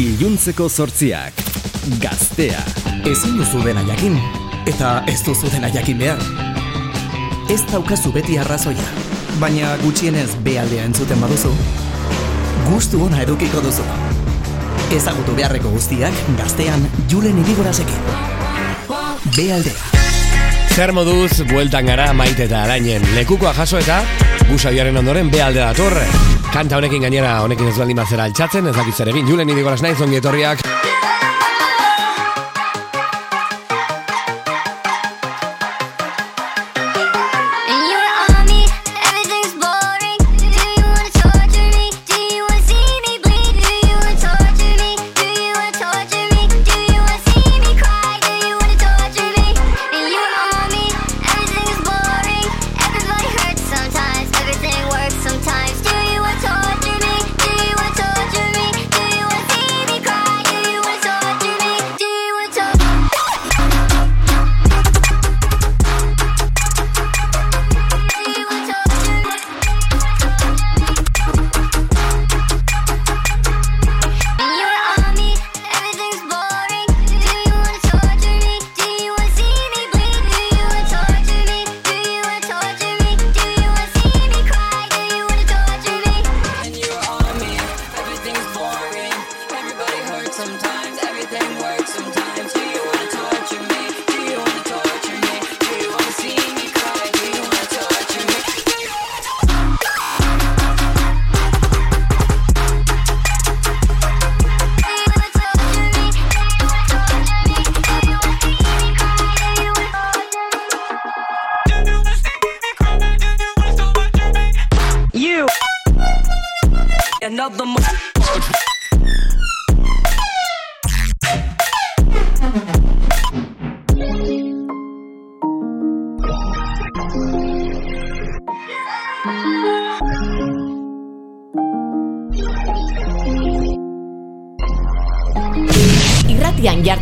Iluntzeko 0.00 0.64
sortziak. 0.68 1.42
Gaztea. 2.00 2.60
Ezin 3.04 3.34
duzu 3.36 3.58
dena 3.60 3.82
jakin, 3.84 4.14
eta 4.70 5.02
ez 5.10 5.18
duzu 5.26 5.50
dena 5.52 5.68
jakin 5.74 5.98
behar. 6.00 6.22
Ez 7.52 7.58
daukazu 7.68 8.12
beti 8.14 8.38
arrazoia, 8.40 8.86
baina 9.42 9.74
gutxienez 9.82 10.30
bealdea 10.46 10.86
entzuten 10.88 11.20
baduzu, 11.20 11.52
gustu 12.70 13.02
ona 13.10 13.20
edukiko 13.26 13.60
duzu. 13.66 13.84
Ezagutu 14.96 15.36
beharreko 15.36 15.74
guztiak 15.76 16.16
gaztean 16.40 16.88
julen 17.12 17.44
irigorazekin. 17.44 18.00
Bealdea. 19.36 19.76
Zer 20.72 20.96
moduz, 20.96 21.42
bueltan 21.52 21.92
gara 21.92 22.08
maite 22.16 22.48
eta 22.48 22.64
arainen 22.64 23.04
lekukoa 23.18 23.52
jaso 23.60 23.84
eta 23.84 24.00
gusabiaren 24.48 24.96
ondoren 25.04 25.28
bealde 25.28 25.60
dator. 25.60 26.00
Kanta 26.50 26.80
honekin 26.80 27.04
gainera 27.06 27.36
honekin 27.44 27.68
ez 27.70 27.76
baldin 27.78 28.00
bazera 28.00 28.24
altxatzen, 28.26 28.66
ez 28.66 28.74
dakit 28.74 28.96
zer 28.98 29.12
egin, 29.12 29.28
julen 29.30 29.52
irigoraz 29.54 29.78
nahi 29.84 29.94
zongi 29.94 30.18
etorriak. 30.18 30.64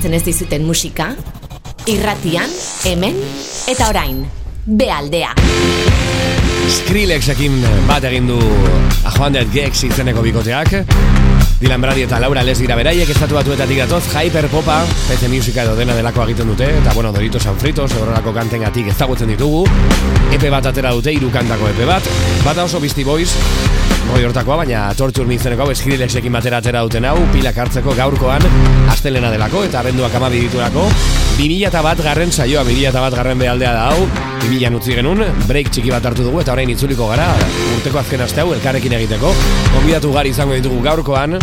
Jartzen 0.09 0.15
ez 0.17 0.25
dizuten 0.25 0.63
musika, 0.65 1.11
irratian, 1.85 2.49
hemen 2.89 3.17
eta 3.69 3.91
orain, 3.91 4.23
bealdea. 4.65 5.35
Skrillexekin 6.73 7.59
bat 7.85 8.07
egin 8.09 8.31
du 8.31 8.39
A 9.05 9.13
Joan 9.13 9.37
Dead 9.37 9.53
Gex 9.53 9.85
izeneko 9.85 10.25
bikoteak. 10.25 10.73
Dylan 11.61 11.85
Brady 11.85 12.07
eta 12.07 12.23
Laura 12.23 12.41
Les 12.47 12.57
dira 12.57 12.79
beraiek 12.79 13.11
estatu 13.13 13.37
batuetatik 13.37 13.83
datoz, 13.83 14.07
Hyperpopa, 14.15 14.79
PC 15.11 15.29
Musica 15.29 15.67
edo 15.67 15.77
dena 15.77 15.97
delako 15.99 16.25
egiten 16.25 16.49
dute, 16.55 16.71
eta 16.79 16.95
bueno, 16.97 17.13
Doritos 17.13 17.43
Sanfritos, 17.43 17.91
horrelako 17.93 18.33
kantengatik 18.33 18.89
ezagutzen 18.95 19.29
ditugu. 19.35 19.67
Epe 20.33 20.49
bat 20.49 20.73
atera 20.73 20.95
dute, 20.97 21.13
hiru 21.13 21.29
kantako 21.35 21.69
epe 21.75 21.85
bat. 21.85 22.09
Bata 22.47 22.65
oso 22.65 22.81
Beastie 22.81 23.05
Boys, 23.05 23.37
hori 24.13 24.25
hortakoa, 24.27 24.57
baina 24.63 24.87
Torture 24.97 25.27
Me 25.29 25.37
izeneko 25.37 25.65
hau 25.65 25.75
Skrillexekin 25.75 26.33
batera 26.33 26.61
atera 26.63 26.83
duten 26.87 27.05
hau, 27.09 27.17
pilak 27.33 27.59
hartzeko 27.63 27.95
gaurkoan, 27.99 28.45
astelena 28.93 29.31
delako, 29.33 29.65
eta 29.69 29.83
abenduak 29.83 30.15
amabi 30.19 30.43
diturako. 30.47 30.87
2000 31.39 31.69
eta 31.69 31.83
bat 31.85 32.03
garren 32.03 32.33
saioa, 32.33 32.65
2000 32.67 32.91
eta 32.91 33.05
bat 33.05 33.17
garren 33.21 33.39
behaldea 33.39 33.75
da 33.77 33.85
hau, 33.93 34.09
2000 34.47 34.81
utzi 34.81 34.99
genuen, 34.99 35.23
break 35.47 35.71
txiki 35.75 35.93
bat 35.95 36.11
hartu 36.11 36.27
dugu, 36.27 36.43
eta 36.43 36.55
orain 36.57 36.71
itzuliko 36.75 37.09
gara, 37.13 37.29
urteko 37.77 38.03
azken 38.03 38.27
aste 38.27 38.43
hau, 38.43 38.53
elkarrekin 38.57 38.99
egiteko. 38.99 39.33
Gonbidatu 39.77 40.13
gari 40.17 40.35
izango 40.37 40.59
ditugu 40.59 40.83
gaurkoan, 40.85 41.39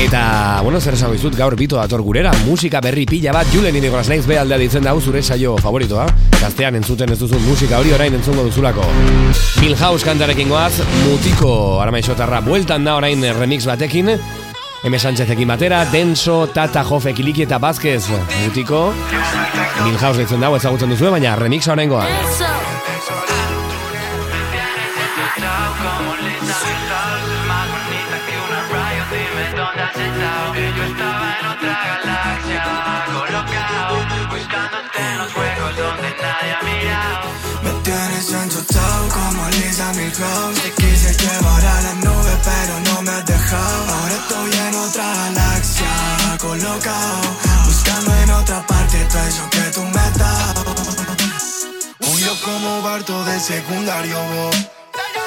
Eta, 0.00 0.60
bueno, 0.64 0.78
zer 0.80 0.94
esango 0.96 1.12
dizut, 1.12 1.34
gaur 1.36 1.52
bito 1.60 1.76
dator 1.76 2.00
gurera, 2.00 2.30
musika 2.46 2.80
berri 2.80 3.04
pila 3.04 3.34
bat, 3.36 3.50
Julen 3.52 3.76
Inigoraz 3.76 4.06
naiz 4.08 4.22
behaldea 4.24 4.56
ditzen 4.62 4.86
da 4.86 4.94
zure 4.96 5.20
saio 5.20 5.58
favoritoa. 5.60 6.06
Gaztean 6.40 6.78
entzuten 6.78 7.10
ez 7.12 7.18
duzun 7.20 7.42
musika 7.44 7.78
hori 7.82 7.92
orain 7.92 8.14
entzungo 8.16 8.46
duzulako. 8.46 8.84
Milhouse 9.60 10.06
kantarekin 10.06 10.48
goaz, 10.48 10.80
mutiko 11.04 11.52
aramaixotarra 11.82 12.40
bueltan 12.46 12.86
da 12.88 12.96
orain 12.96 13.26
remix 13.36 13.66
batekin, 13.68 14.14
M. 14.80 14.96
Sánchezekin 14.96 15.52
batera, 15.52 15.82
Denso, 15.92 16.46
Tata, 16.54 16.84
Jofe, 16.88 17.12
Kiliki 17.12 17.44
eta 17.44 17.58
Bazquez 17.60 18.06
mutiko. 18.46 18.86
Milhouse 19.84 20.22
ditzen 20.22 20.40
dago 20.40 20.56
ezagutzen 20.56 20.96
duzu, 20.96 21.12
baina 21.12 21.36
remixa 21.36 21.74
horrengoa. 21.74 22.08
Como 22.08 22.49
Tienes 37.90 38.30
enchutado 38.32 39.08
como 39.08 39.48
Lisa 39.48 39.92
Milhouse 39.94 40.62
Te 40.62 40.70
quise 40.74 41.12
llevar 41.12 41.64
a 41.66 41.80
la 41.82 41.94
nube 41.94 42.36
pero 42.44 42.80
no 42.94 43.02
me 43.02 43.10
has 43.10 43.26
dejado 43.26 43.84
Ahora 43.94 44.14
estoy 44.14 44.52
en 44.68 44.74
otra 44.76 45.04
galaxia 45.16 46.38
colocado 46.38 47.20
Buscando 47.64 48.14
en 48.14 48.30
otra 48.30 48.64
parte 48.64 49.04
todo 49.10 49.22
eso 49.26 49.50
que 49.50 49.60
tú 49.74 49.82
me 49.82 50.18
dado 50.18 50.74
Un 51.98 52.20
como 52.44 52.82
Barto 52.82 53.24
de 53.24 53.40
secundario 53.40 54.18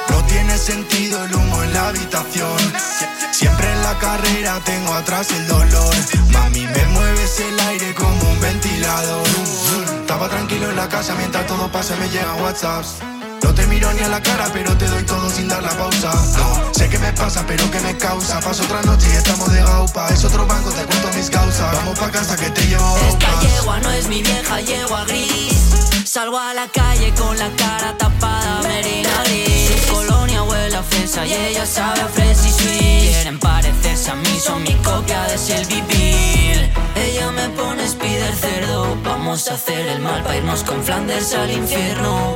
no 0.09 0.23
tiene 0.25 0.57
sentido 0.57 1.23
el 1.25 1.33
humo 1.35 1.63
en 1.63 1.73
la 1.73 1.87
habitación. 1.89 2.57
Sie- 2.59 3.09
Siempre 3.33 3.71
en 3.71 3.81
la 3.83 3.97
carrera 3.97 4.59
tengo 4.65 4.93
atrás 4.93 5.31
el 5.31 5.47
dolor. 5.47 5.95
Mami, 6.31 6.67
me 6.67 6.85
mueves 6.87 7.39
el 7.39 7.59
aire 7.59 7.93
como 7.95 8.29
un 8.29 8.39
ventilador. 8.39 9.27
Estaba 10.13 10.29
tranquilo 10.29 10.69
en 10.69 10.75
la 10.75 10.87
casa 10.87 11.15
mientras 11.15 11.47
todo 11.47 11.71
pasa, 11.71 11.95
me 11.95 12.07
llegan 12.07 12.39
WhatsApps. 12.43 12.97
No 13.41 13.51
te 13.55 13.65
miro 13.65 13.91
ni 13.93 14.01
a 14.01 14.09
la 14.09 14.21
cara, 14.21 14.47
pero 14.53 14.77
te 14.77 14.85
doy 14.85 15.01
todo 15.05 15.27
sin 15.27 15.47
dar 15.47 15.63
la 15.63 15.71
pausa. 15.71 16.13
No, 16.37 16.71
sé 16.71 16.87
que 16.87 16.99
me 16.99 17.11
pasa, 17.13 17.43
pero 17.47 17.63
que 17.71 17.79
me 17.79 17.97
causa. 17.97 18.39
Paso 18.39 18.61
otra 18.61 18.83
noche 18.83 19.07
y 19.11 19.15
estamos 19.15 19.51
de 19.51 19.63
gaupa. 19.63 20.07
Es 20.09 20.23
otro 20.23 20.45
banco, 20.45 20.69
te 20.69 20.83
cuento 20.83 21.07
mis 21.15 21.31
causas. 21.31 21.75
Vamos 21.77 21.97
pa' 21.97 22.11
casa 22.11 22.35
que 22.35 22.47
te 22.51 22.61
llevo 22.67 22.95
Esta 23.09 23.41
yegua 23.41 23.79
no 23.79 23.89
es 23.89 24.07
mi 24.07 24.21
vieja 24.21 24.61
yegua 24.61 25.03
gris. 25.05 26.05
Salgo 26.05 26.37
a 26.37 26.53
la 26.53 26.67
calle 26.67 27.11
con 27.15 27.35
la 27.39 27.49
cara 27.55 27.97
tapada, 27.97 28.61
merina 28.61 29.23
gris. 29.23 29.43
Colonia 30.73 30.77
huele 30.77 30.77
a 30.77 30.83
fresa 30.83 31.25
y 31.25 31.33
ella 31.33 31.65
sabe 31.65 32.01
a 32.01 32.07
fresa 32.07 32.47
y 32.47 32.51
sweet. 32.51 33.01
Quieren 33.01 33.39
parecerse 33.39 34.11
a 34.11 34.15
mí, 34.15 34.39
son 34.39 34.63
mi 34.63 34.73
copia 34.75 35.23
de 35.23 35.37
Selby 35.37 35.81
Bill. 35.81 36.71
Ella 36.95 37.31
me 37.31 37.49
pone 37.49 37.83
speed 37.85 38.21
el 38.21 38.35
cerdo. 38.35 38.97
Vamos 39.03 39.47
a 39.49 39.53
hacer 39.53 39.87
el 39.87 39.99
mal 39.99 40.23
para 40.23 40.37
irnos 40.37 40.63
con 40.63 40.83
Flanders 40.83 41.33
al 41.33 41.51
infierno. 41.51 42.35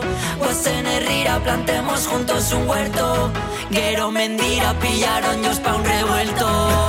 En 0.66 0.86
Herrera 0.88 1.40
plantemos 1.44 2.08
juntos 2.08 2.52
un 2.52 2.68
huerto. 2.68 3.32
Guero 3.70 4.12
Mendira 4.12 4.74
pillaron 4.80 5.42
yo 5.44 5.52
pa' 5.62 5.76
un 5.76 5.86
revuelto. 5.86 6.88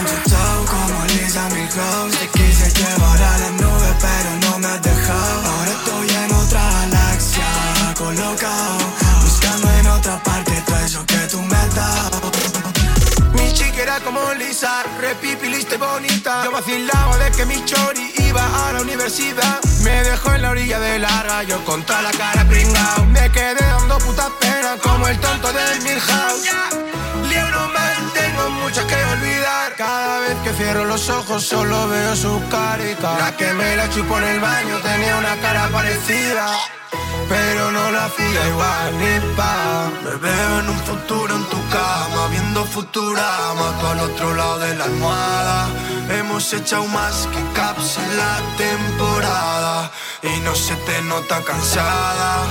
Enchutado 0.00 0.64
como 0.66 1.04
Lisa 1.06 1.48
Milhouse 1.50 2.18
Te 2.18 2.28
quise 2.28 2.70
llevar 2.78 3.22
a 3.22 3.38
la 3.38 3.50
nube 3.50 3.90
pero 4.00 4.50
no 4.50 4.58
me 4.58 4.66
has 4.68 4.82
dejado 4.82 5.50
Ahora 5.50 5.70
estoy 5.70 6.08
en 6.24 6.32
otra 6.32 6.62
galaxia 6.62 7.44
colocado 7.98 8.99
Mi 13.32 13.52
chica 13.52 13.82
era 13.82 14.00
como 14.00 14.20
pasar, 14.60 14.86
repipiliste 15.00 15.76
bonita. 15.78 16.44
Yo 16.44 16.50
vacilaba 16.52 17.16
de 17.16 17.30
que 17.30 17.46
mi 17.46 17.64
chori 17.64 18.12
iba 18.18 18.44
a 18.68 18.72
la 18.72 18.82
universidad. 18.82 19.58
Me 19.82 20.02
dejó 20.02 20.34
en 20.34 20.42
la 20.42 20.50
orilla 20.50 20.78
de 20.78 20.98
larga, 20.98 21.42
yo 21.44 21.64
con 21.64 21.82
toda 21.84 22.02
la 22.02 22.10
cara 22.10 22.44
pringao. 22.46 23.06
Me 23.06 23.30
quedé 23.30 23.64
dando 23.64 23.96
puta 23.98 24.28
pena 24.38 24.76
como 24.82 25.08
el 25.08 25.18
tonto 25.20 25.52
del 25.52 25.80
Milhouse. 25.82 26.50
Libro 27.28 27.68
más, 27.68 28.12
tengo 28.12 28.50
mucho 28.50 28.86
que 28.86 28.96
olvidar. 29.14 29.74
Cada 29.76 30.18
vez 30.20 30.36
que 30.44 30.52
cierro 30.52 30.84
los 30.84 31.08
ojos 31.08 31.42
solo 31.42 31.88
veo 31.88 32.14
su 32.14 32.42
carita. 32.50 33.18
La 33.18 33.34
que 33.36 33.52
me 33.54 33.76
la 33.76 33.88
chupó 33.88 34.18
en 34.18 34.24
el 34.24 34.40
baño 34.40 34.78
tenía 34.82 35.16
una 35.16 35.36
cara 35.36 35.68
parecida. 35.68 36.50
Pero 37.30 37.70
no 37.70 37.92
la 37.92 38.06
hacía 38.06 38.48
igual 38.48 38.98
ni 38.98 39.34
pa 39.36 39.88
Me 40.02 40.16
veo 40.16 40.58
en 40.58 40.68
un 40.68 40.80
futuro 40.80 41.32
en 41.32 41.44
tu 41.44 41.60
cama 41.68 42.26
Viendo 42.28 42.64
Futurama 42.64 43.78
Tú 43.78 43.86
al 43.86 44.00
otro 44.00 44.34
lado 44.34 44.58
de 44.58 44.74
la 44.74 44.84
almohada 44.84 45.68
Hemos 46.10 46.52
echado 46.52 46.86
más 46.88 47.28
que 47.32 47.40
caps 47.54 47.98
en 47.98 48.16
la 48.16 48.36
temporada 48.56 49.92
Y 50.24 50.40
no 50.40 50.56
se 50.56 50.74
te 50.74 51.00
nota 51.02 51.40
cansada 51.44 52.46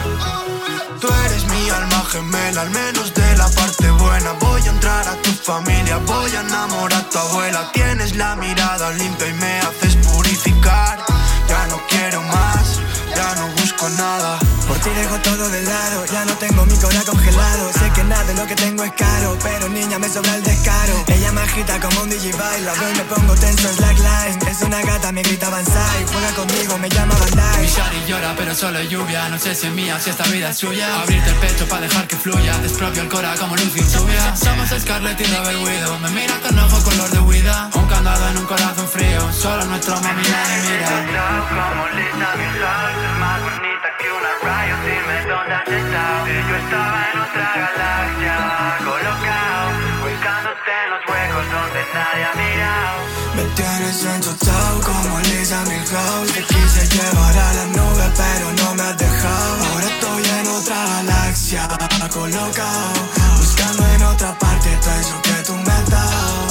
Tú 1.01 1.07
eres 1.25 1.45
mi 1.45 1.69
alma 1.69 2.03
gemela, 2.11 2.61
al 2.61 2.71
menos 2.71 3.13
de 3.13 3.37
la 3.37 3.47
parte 3.47 3.89
buena. 3.91 4.33
Voy 4.33 4.61
a 4.63 4.69
entrar 4.69 5.07
a 5.07 5.15
tu 5.21 5.31
familia, 5.31 5.95
voy 6.05 6.29
a 6.35 6.41
enamorar 6.41 6.99
a 6.99 7.09
tu 7.09 7.17
abuela. 7.17 7.71
Tienes 7.71 8.17
la 8.17 8.35
mirada 8.35 8.91
limpia 8.91 9.27
y 9.29 9.33
me 9.33 9.59
haces 9.59 9.95
purificar. 10.07 10.99
Ya 11.47 11.67
no 11.67 11.79
quiero 11.87 12.21
más, 12.23 12.81
ya 13.15 13.33
no 13.35 13.47
busco 13.61 13.87
nada. 13.91 14.39
Por 14.69 14.77
ti 14.77 14.89
dejo 14.91 15.17
todo 15.21 15.49
de 15.49 15.63
lado, 15.63 16.05
ya 16.05 16.25
no 16.25 16.33
tengo 16.37 16.63
mi 16.67 16.75
cora 16.77 17.01
congelado. 17.03 17.73
Sé 17.73 17.89
que 17.95 18.03
nada 18.03 18.23
de 18.25 18.35
lo 18.35 18.45
que 18.45 18.55
tengo 18.55 18.83
es 18.83 18.93
caro, 18.93 19.35
pero 19.41 19.67
niña 19.67 19.97
me 19.97 20.07
sobra 20.07 20.35
el 20.35 20.43
descaro. 20.43 20.93
Ella 21.07 21.31
me 21.31 21.41
agita 21.41 21.79
como 21.79 22.03
un 22.03 22.09
digivice, 22.11 22.61
la 22.61 22.73
veo 22.73 22.89
y 22.91 22.93
me 22.93 23.03
pongo 23.05 23.33
tenso 23.33 23.67
en 23.67 23.75
slackline. 23.75 24.47
Es 24.47 24.61
una 24.61 24.79
gata, 24.83 25.11
me 25.11 25.23
grita 25.23 25.47
avanzar, 25.47 26.05
juega 26.11 26.29
conmigo, 26.35 26.77
me 26.77 26.87
llama 26.87 27.15
Mi 27.15 27.21
Bandai. 27.21 27.67
shari 27.67 28.05
llora, 28.07 28.35
pero 28.37 28.53
solo 28.53 28.79
lluvia. 28.83 29.27
No 29.29 29.39
sé 29.39 29.55
si 29.55 29.65
es 29.65 29.73
mía, 29.73 29.99
si 29.99 30.11
esta 30.11 30.25
vida 30.25 30.51
es 30.51 30.57
suya. 30.59 31.01
Abrirte 31.01 31.31
el 31.31 31.35
pecho 31.37 31.67
para 31.67 31.81
dejar 31.81 32.07
que 32.07 32.15
fluya. 32.15 32.55
Despropio 32.59 33.01
el 33.01 33.09
cora 33.09 33.33
como 33.39 33.55
luz 33.55 33.73
lluvia. 33.73 34.35
Somos 34.35 34.69
Scarlett 34.69 35.19
y 35.19 35.25
Robert 35.33 35.61
Widow. 35.63 35.97
Me 35.97 36.09
mira 36.11 36.39
con 36.41 36.59
ojo 36.59 36.83
color 36.83 37.09
de 37.09 37.19
huida. 37.19 37.71
Un 37.73 37.87
candado 37.87 38.29
en 38.29 38.37
un 38.37 38.45
corazón 38.45 38.87
frío. 38.87 39.33
Solo 39.33 39.65
nuestro 39.65 39.99
mami 39.99 40.21
nadie 40.21 40.61
mira. 40.61 41.05
Estás 41.05 41.45
como 41.57 41.87
Lisa 41.97 42.98
Que 45.69 45.75
yo 45.75 46.55
estaba 46.65 46.99
en 47.13 47.19
otra 47.21 47.45
galaxia, 47.53 48.33
colocado, 48.79 49.69
buscándote 50.01 50.71
en 50.81 50.89
los 50.89 51.01
huecos 51.05 51.45
donde 51.45 51.81
nadie 51.93 52.23
ha 52.25 52.33
mirado. 52.33 52.97
Me 53.35 53.43
tienes 53.53 54.03
enchotado 54.03 54.81
como 54.81 55.19
Lisa 55.19 55.61
Milhouse 55.65 56.33
Te 56.33 56.41
quise 56.41 56.87
llevar 56.89 57.37
a 57.37 57.53
la 57.53 57.65
nube 57.67 58.11
pero 58.17 58.51
no 58.63 58.75
me 58.75 58.81
has 58.81 58.97
dejado 58.97 59.65
Ahora 59.71 59.85
estoy 59.85 60.23
en 60.39 60.47
otra 60.47 60.75
galaxia 60.75 61.67
colocado 62.11 62.93
Buscando 63.37 63.85
en 63.93 64.03
otra 64.03 64.33
parte 64.39 64.69
todo 64.81 64.99
eso 64.99 65.21
que 65.21 65.43
tú 65.45 65.55
me 65.55 65.71
has 65.71 65.89
dado 65.89 66.47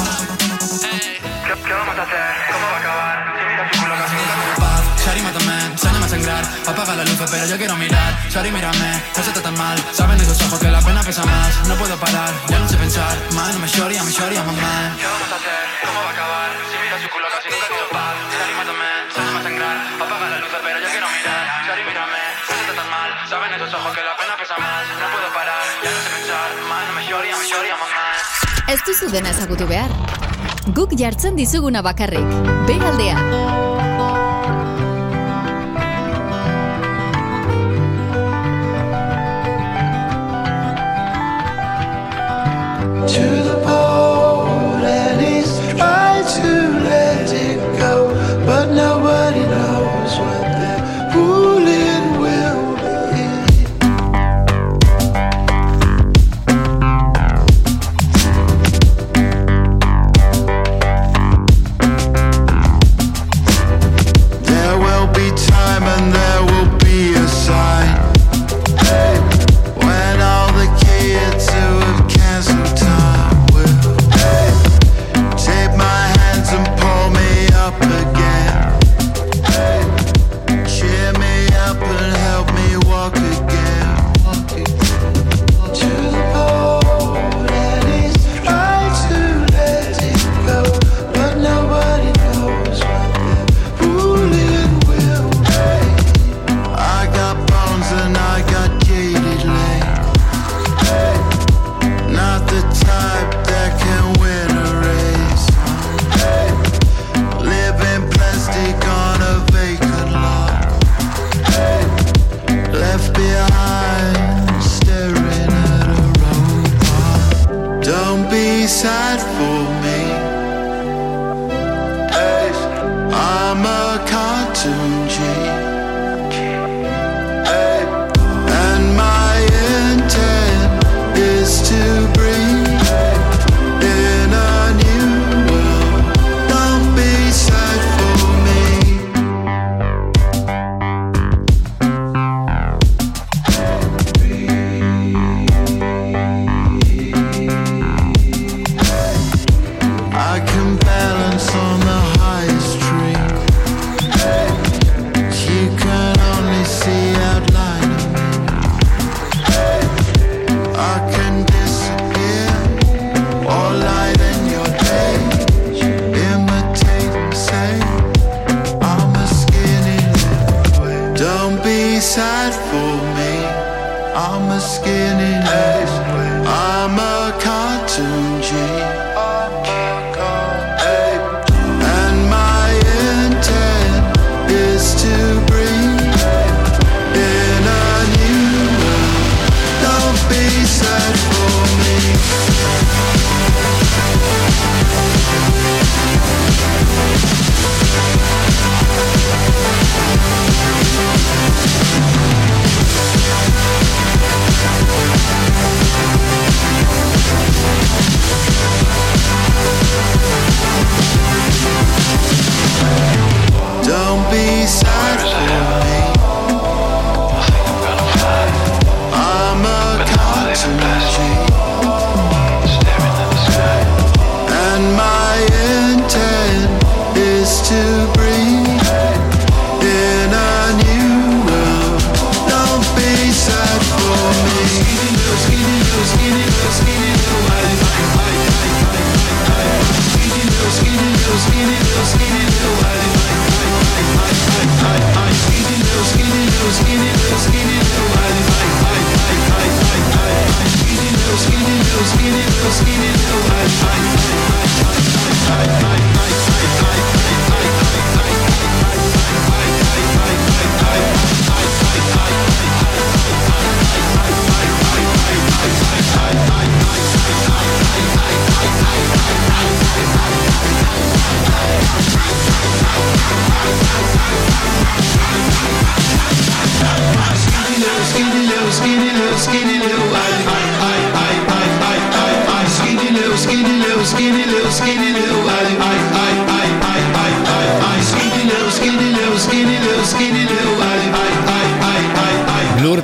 ¿Qué, 1.44 1.54
qué 1.66 1.72
vamos 1.74 1.98
a 1.98 2.02
hacer? 2.02 2.34
¿Cómo 2.52 2.66
va 2.66 2.76
a 2.76 2.78
acabar? 2.78 3.38
Si 4.08 4.14
mira 4.14 4.34
su 4.54 4.60
paz, 4.60 4.82
Shari 5.04 5.22
mátame, 5.22 5.47
enséñame 5.88 6.06
a 6.06 6.08
sangrar. 6.08 6.44
Apaga 6.66 6.94
la 6.96 7.04
luz 7.04 7.18
pero 7.30 7.46
yo 7.46 7.56
quiero 7.56 7.76
mirar. 7.76 8.12
Shari 8.30 8.50
mírame, 8.52 9.02
no 9.16 9.22
se 9.22 9.30
está 9.30 9.42
tan 9.42 9.56
mal. 9.56 9.78
Saben 9.92 10.20
esos 10.20 10.40
ojos 10.42 10.58
que 10.58 10.68
la 10.70 10.80
pena 10.80 11.02
pesa 11.02 11.24
más. 11.24 11.68
No 11.68 11.74
puedo 11.76 11.96
parar, 11.96 12.32
ya 12.48 12.58
no 12.58 12.68
sé 12.68 12.76
pensar. 12.76 13.16
Man, 13.32 13.52
no 13.54 13.58
me 13.60 13.68
shorty, 13.68 13.96
a 13.96 14.04
mi 14.04 14.12
shorty, 14.12 14.36
a 14.36 14.42
mamá. 14.42 14.94
¿Qué 14.98 15.06
vamos 15.06 15.32
a 15.32 15.36
hacer? 15.36 15.64
¿Cómo 15.84 16.00
va 16.00 16.08
a 16.08 16.12
acabar? 16.12 16.50
Si 16.70 16.76
mira 16.82 16.96
su 17.02 17.08
culo 17.08 17.26
casi 17.32 17.48
nunca 17.48 17.66
quiero 17.68 17.88
paz. 17.88 18.14
Shari 18.32 18.54
mátame, 18.58 18.88
enséñame 19.08 19.38
a 19.38 19.42
sangrar. 19.42 19.76
Apaga 20.02 20.26
la 20.28 20.38
luz 20.38 20.50
pero 20.62 20.78
yo 20.84 20.88
quiero 20.88 21.08
mirar. 21.08 21.44
Shari 21.66 21.82
mírame, 21.88 22.22
no 22.48 22.54
se 22.54 22.60
está 22.60 22.74
tan 22.76 22.88
mal. 22.90 23.10
Saben 23.28 23.50
esos 23.56 23.72
ojos 23.74 23.90
que 23.96 24.02
la 24.04 24.14
pena 24.16 24.34
pesa 24.36 24.56
más. 24.58 24.82
No 25.00 25.06
puedo 25.14 25.28
parar, 25.32 25.64
ya 25.82 25.90
no 25.90 26.00
sé 26.04 26.08
pensar. 26.16 26.48
Man, 26.68 26.82
no 26.88 26.92
me 26.96 27.02
shorty, 27.08 27.30
a 27.32 27.36
mi 27.36 27.46
shorty, 27.48 27.70
a 27.72 27.78
mamá. 27.80 28.06
Ez 28.68 28.80
duzu 28.84 29.08
dena 29.08 29.30
ezagutu 29.30 29.66
behar. 29.66 29.90
Guk 30.76 30.92
jartzen 30.92 31.36
dizuguna 31.36 31.80
bakarrik. 31.80 32.28
Behaldea. 32.68 33.67
To 43.08 43.20
the 43.20 43.57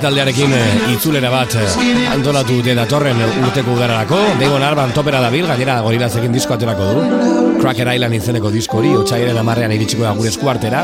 taldearekin 0.05 0.53
eh, 0.53 0.93
itzulera 0.93 1.31
bat 1.33 1.55
eh, 1.57 1.93
antolatu 2.13 2.59
dute 2.59 2.75
datorren 2.77 3.21
urteko 3.47 3.73
udararako. 3.73 4.19
Damon 4.41 4.65
Albarn 4.67 4.93
topera 4.93 5.23
dabil, 5.25 5.47
gainera 5.49 5.79
gorilazekin 5.85 6.35
disko 6.35 6.57
aterako 6.59 6.89
du. 6.91 7.05
Cracker 7.63 7.89
Island 7.95 8.19
izeneko 8.19 8.51
disko 8.53 8.83
hori, 8.83 8.91
otxaiaren 9.01 9.39
amarrean 9.41 9.73
iritsiko 9.73 10.05
da 10.05 10.13
gure 10.19 10.29
eskuartera. 10.29 10.83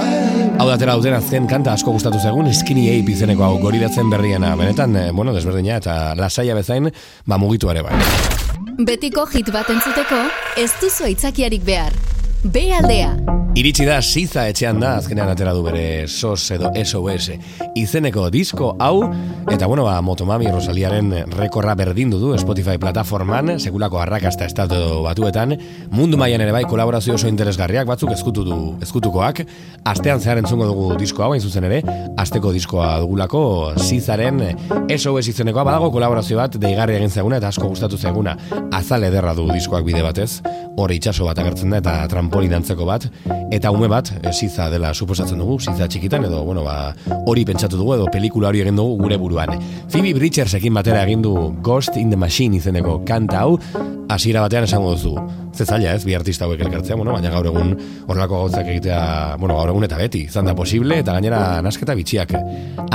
Hau 0.61 0.69
datera 0.71 0.95
duten 0.97 1.17
azken 1.19 1.49
kanta 1.51 1.75
asko 1.77 1.93
gustatu 1.97 2.21
zegun 2.21 2.49
Skinny 2.57 2.87
Ape 2.95 3.13
izeneko 3.13 3.45
hau 3.45 3.59
gorilatzen 3.61 4.09
berriena. 4.13 4.55
Benetan, 4.57 4.97
eh, 4.97 5.11
bueno, 5.13 5.35
desberdina 5.37 5.77
eta 5.83 5.99
lasaia 6.17 6.57
bezain, 6.57 6.89
ba 7.27 7.37
mugitu 7.37 7.69
ere 7.75 7.85
bai. 7.85 7.99
Betiko 8.81 9.27
hit 9.29 9.53
bat 9.53 9.69
entzuteko, 9.69 10.23
ez 10.57 10.71
duzu 10.81 11.11
aitzakiarik 11.11 11.67
behar. 11.69 12.20
B 12.45 12.73
aldea. 12.73 13.17
Iritsi 13.59 13.83
da 13.85 13.97
Siza 14.01 14.45
etxean 14.49 14.79
da, 14.81 14.95
azkenean 15.01 15.29
atera 15.33 15.51
du 15.53 15.65
bere 15.65 16.07
SOS 16.07 16.55
edo 16.55 16.71
SOS 16.71 17.35
izeneko 17.77 18.29
disko 18.31 18.71
hau, 18.81 19.03
eta 19.51 19.67
bueno, 19.67 19.83
ba, 19.85 19.97
Motomami 20.07 20.47
Rosaliaren 20.49 21.11
rekorra 21.35 21.75
berdindu 21.75 22.21
du 22.23 22.31
Spotify 22.39 22.79
plataforman, 22.79 23.57
sekulako 23.59 23.99
arrakasta 24.01 24.47
estatu 24.47 25.03
batuetan, 25.03 25.57
mundu 25.91 26.17
mailan 26.21 26.45
ere 26.47 26.55
bai 26.55 26.63
kolaborazio 26.71 27.17
oso 27.19 27.29
interesgarriak 27.29 27.91
batzuk 27.91 28.15
ezkutu 28.15 28.47
du, 28.47 28.61
ezkutukoak, 28.87 29.43
astean 29.91 30.23
zehar 30.23 30.39
entzungo 30.41 30.71
dugu 30.71 30.95
disko 31.01 31.27
hau, 31.27 31.35
zuzen 31.41 31.67
ere, 31.67 31.83
asteko 32.23 32.55
diskoa 32.55 32.93
dugulako 33.03 33.43
Sizaren 33.83 34.41
SOS 34.87 35.27
izenekoa. 35.35 35.67
Badago 35.67 35.91
kolaborazio 35.91 36.39
bat 36.39 36.55
deigarri 36.63 36.97
egin 37.01 37.11
zeguna 37.11 37.43
eta 37.43 37.51
asko 37.51 37.69
gustatu 37.75 37.99
zeguna, 37.99 38.39
azal 38.73 39.05
ederra 39.11 39.35
du 39.35 39.51
diskoak 39.51 39.85
bide 39.85 40.07
batez, 40.07 40.39
hori 40.79 41.03
itsaso 41.03 41.27
bat 41.27 41.43
agertzen 41.43 41.75
da 41.75 41.83
eta 41.83 41.99
trampolin 42.31 42.55
antzeko 42.55 42.87
bat, 42.87 43.07
eta 43.51 43.73
ume 43.75 43.89
bat, 43.91 44.13
e, 44.23 44.31
siza 44.33 44.69
dela 44.71 44.93
suposatzen 44.95 45.39
dugu, 45.39 45.59
siza 45.59 45.89
txikitan, 45.91 46.25
edo, 46.29 46.45
bueno, 46.47 46.63
ba, 46.63 46.95
hori 47.27 47.45
pentsatu 47.45 47.77
dugu, 47.77 47.97
edo 47.97 48.07
pelikula 48.13 48.49
hori 48.49 48.63
egin 48.63 48.79
dugu 48.79 48.97
gure 49.03 49.19
buruan. 49.19 49.57
Phoebe 49.91 50.15
Bridgers 50.15 50.55
ekin 50.55 50.75
batera 50.75 51.03
egin 51.03 51.23
du 51.23 51.35
Ghost 51.61 51.97
in 51.97 52.11
the 52.11 52.17
Machine 52.17 52.57
izeneko 52.57 53.01
kanta 53.05 53.43
hau, 53.43 53.59
hasiera 54.09 54.47
batean 54.47 54.69
esango 54.69 54.95
duzu. 54.95 55.17
Ze 55.61 55.67
zaila 55.69 55.91
ez, 55.93 56.07
bi 56.09 56.15
artista 56.17 56.47
hauek 56.47 56.63
elkartzea, 56.65 56.97
bueno, 56.97 57.13
baina 57.13 57.29
gaur 57.35 57.45
egun 57.51 57.75
horrelako 58.07 58.39
gauzak 58.47 58.69
egitea, 58.73 59.01
bueno, 59.37 59.59
gaur 59.59 59.75
egun 59.75 59.85
eta 59.85 59.99
beti, 60.01 60.23
izan 60.31 60.47
da 60.49 60.55
posible, 60.57 60.97
eta 61.03 61.13
gainera 61.19 61.41
nasketa 61.61 61.93
bitxiak 61.99 62.33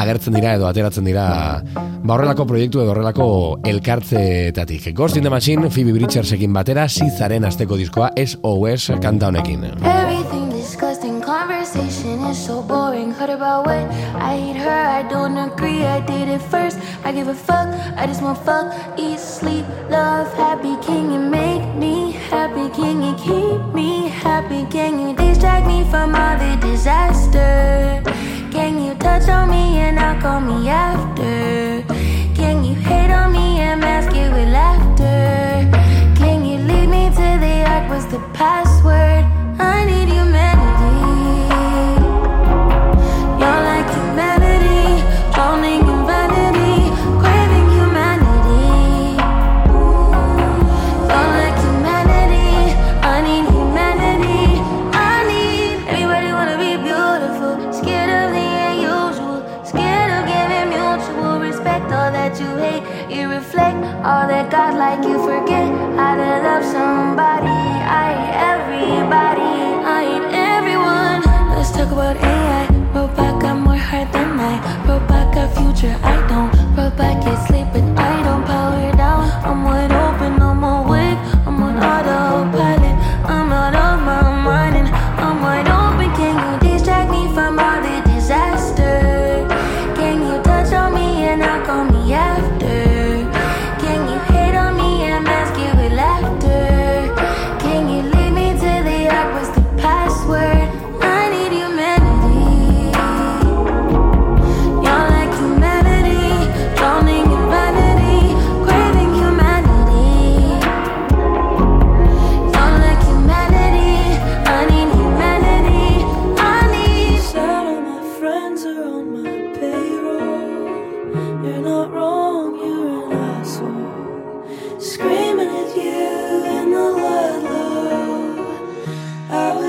agertzen 0.02 0.34
dira 0.34 0.56
edo 0.58 0.66
ateratzen 0.66 1.06
dira 1.06 1.28
ba 1.76 2.16
horrelako 2.16 2.48
proiektu 2.50 2.82
edo 2.82 2.96
horrelako 2.96 3.28
elkartzeetatik. 3.70 4.90
Ghost 4.98 5.22
in 5.22 5.30
the 5.30 5.30
Machine, 5.30 5.70
Phoebe 5.70 5.94
Bridgersekin 5.94 6.58
batera, 6.58 6.88
sizaren 6.90 7.46
asteko 7.46 7.78
diskoa 7.78 8.10
SOS 8.18 8.98
kanta 9.04 9.30
honekin. 9.30 9.70
Everything 9.86 10.50
disgusting, 10.50 11.22
conversation 11.22 12.26
is 12.32 12.42
so 12.42 12.64
boring. 12.64 13.14
Heard 13.14 13.30
about 13.30 13.68
what 13.68 13.86
I 14.18 14.42
hate 14.42 14.58
her, 14.58 14.82
I 14.98 15.04
don't 15.08 15.38
agree. 15.38 15.86
I 15.86 16.02
did 16.02 16.34
it 16.34 16.42
first. 16.50 16.80
I 17.06 17.12
give 17.14 17.28
a 17.28 17.36
fuck, 17.36 17.70
I 17.96 18.08
just 18.08 18.24
want 18.24 18.42
fuck, 18.42 18.74
eat, 18.98 19.20
sleep, 19.20 19.66
love, 19.92 20.34
happy. 20.34 20.76
Can 20.82 21.14
you 21.14 21.20
make 21.20 21.64
me 21.78 22.15
happy? 22.30 22.70
Can 22.70 23.02
you 23.02 23.14
keep 23.16 23.62
me 23.74 24.10
happy? 24.10 24.66
Can 24.70 25.00
you 25.00 25.16
distract 25.16 25.68
me 25.68 25.84
from 25.90 26.16
all 26.16 26.38
the 26.38 26.56
disaster? 26.62 28.02
Can 28.52 28.84
you 28.84 28.94
touch 28.96 29.28
on 29.30 29.50
me 29.50 29.78
and 29.78 29.96
not 29.96 30.22
call 30.22 30.42
me 30.42 30.70
after? 30.70 31.84
Can 32.36 32.64
you 32.64 32.76
hate 32.76 33.12
on 33.12 33.32
me 33.32 33.60
and 33.60 33.80
mask 33.82 34.16
it 34.16 34.32
with 34.32 34.50
laughter? 34.50 35.70
Can 36.20 36.46
you 36.46 36.58
lead 36.70 36.88
me 36.88 37.10
to 37.10 37.28
the 37.44 37.56
ark? 37.68 37.90
Was 37.90 38.06
the 38.08 38.20
password? 38.34 39.15
Back, 73.14 73.44
I'm 73.44 73.62
more 73.62 73.76
hard 73.78 74.12
than 74.12 74.40
I. 74.40 74.88
Roll 74.88 75.00
back, 75.02 75.36
future 75.56 75.96
I 76.04 76.16
don't. 76.28 76.52
Roll 76.76 76.90
back, 76.90 77.24
get 77.24 77.38
sleep, 77.48 77.68
but 77.72 77.84
I 78.00 78.24
don't 78.24 78.44
power 78.44 78.92
down. 78.98 79.30
I'm 79.46 79.64
one 79.64 79.85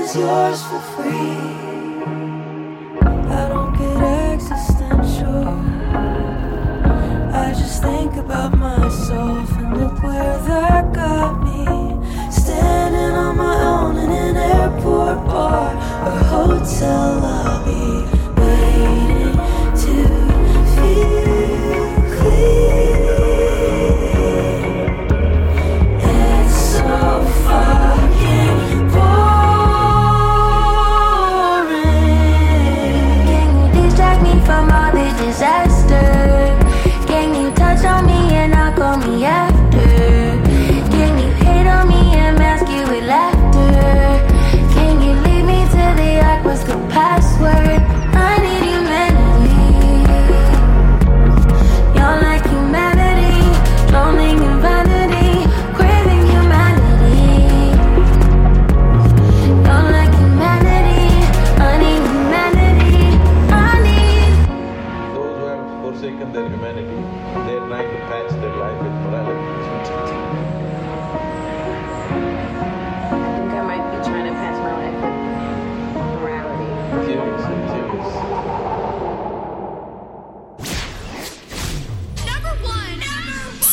I 0.07 0.09
was 0.09 0.15
yours 0.15 0.63
for 0.63 0.79
free. 0.95 1.37
I 3.29 3.49
don't 3.49 3.73
get 3.77 3.97
existential. 4.31 5.47
I 7.35 7.53
just 7.53 7.81
think 7.81 8.15
about 8.15 8.57
myself 8.57 9.51
and 9.57 9.77
look 9.77 10.01
where 10.01 10.37
that 10.47 10.93
got 10.93 11.43
me. 11.43 11.65
Standing 12.31 13.17
on 13.17 13.35
my 13.35 13.61
own 13.61 13.97
in 13.97 14.09
an 14.09 14.37
airport 14.37 15.25
bar 15.27 15.75
or 15.75 16.19
hotel 16.31 17.19
lobby, 17.19 18.16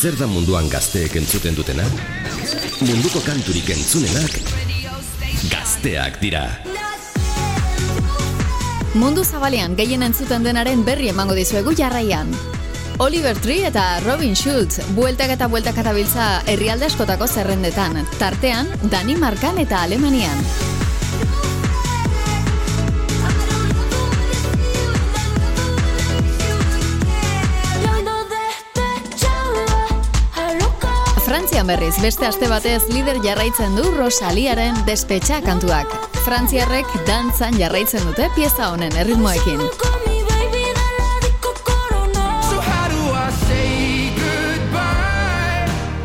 Zer 0.05 0.19
da 0.19 0.27
munduan 0.29 0.67
gazteek 0.69 1.15
entzuten 1.17 1.55
dutena? 1.57 1.81
Munduko 2.85 3.23
kanturik 3.25 3.71
entzunenak 3.73 4.35
gazteak 5.49 6.19
dira. 6.21 6.43
Mundu 8.93 9.23
zabalean 9.25 9.73
gehien 9.79 10.05
entzuten 10.05 10.45
denaren 10.45 10.85
berri 10.85 11.09
emango 11.09 11.33
dizuegu 11.33 11.73
jarraian. 11.79 12.29
Oliver 13.01 13.33
Tree 13.41 13.65
eta 13.71 13.87
Robin 14.05 14.37
Schultz 14.37 14.77
bueltak 14.93 15.33
eta 15.39 15.49
bueltak 15.49 15.81
atabiltza 15.81 16.29
herrialde 16.53 16.85
askotako 16.91 17.25
zerrendetan, 17.25 18.05
tartean 18.21 18.69
Danimarkan 18.93 19.57
eta 19.65 19.81
Alemanian. 19.89 20.64
Frantzian 31.55 31.79
berriz, 31.79 32.01
beste 32.03 32.25
aste 32.27 32.47
batez 32.51 32.81
lider 32.91 33.21
jarraitzen 33.23 33.77
du 33.79 33.83
Rosaliaren 33.95 34.75
despetxa 34.83 35.37
kantuak. 35.39 35.87
Frantziarrek 36.25 36.89
dantzan 37.07 37.55
jarraitzen 37.55 38.03
dute 38.03 38.27
pieza 38.35 38.73
honen 38.73 38.91
erritmoekin. 38.99 39.63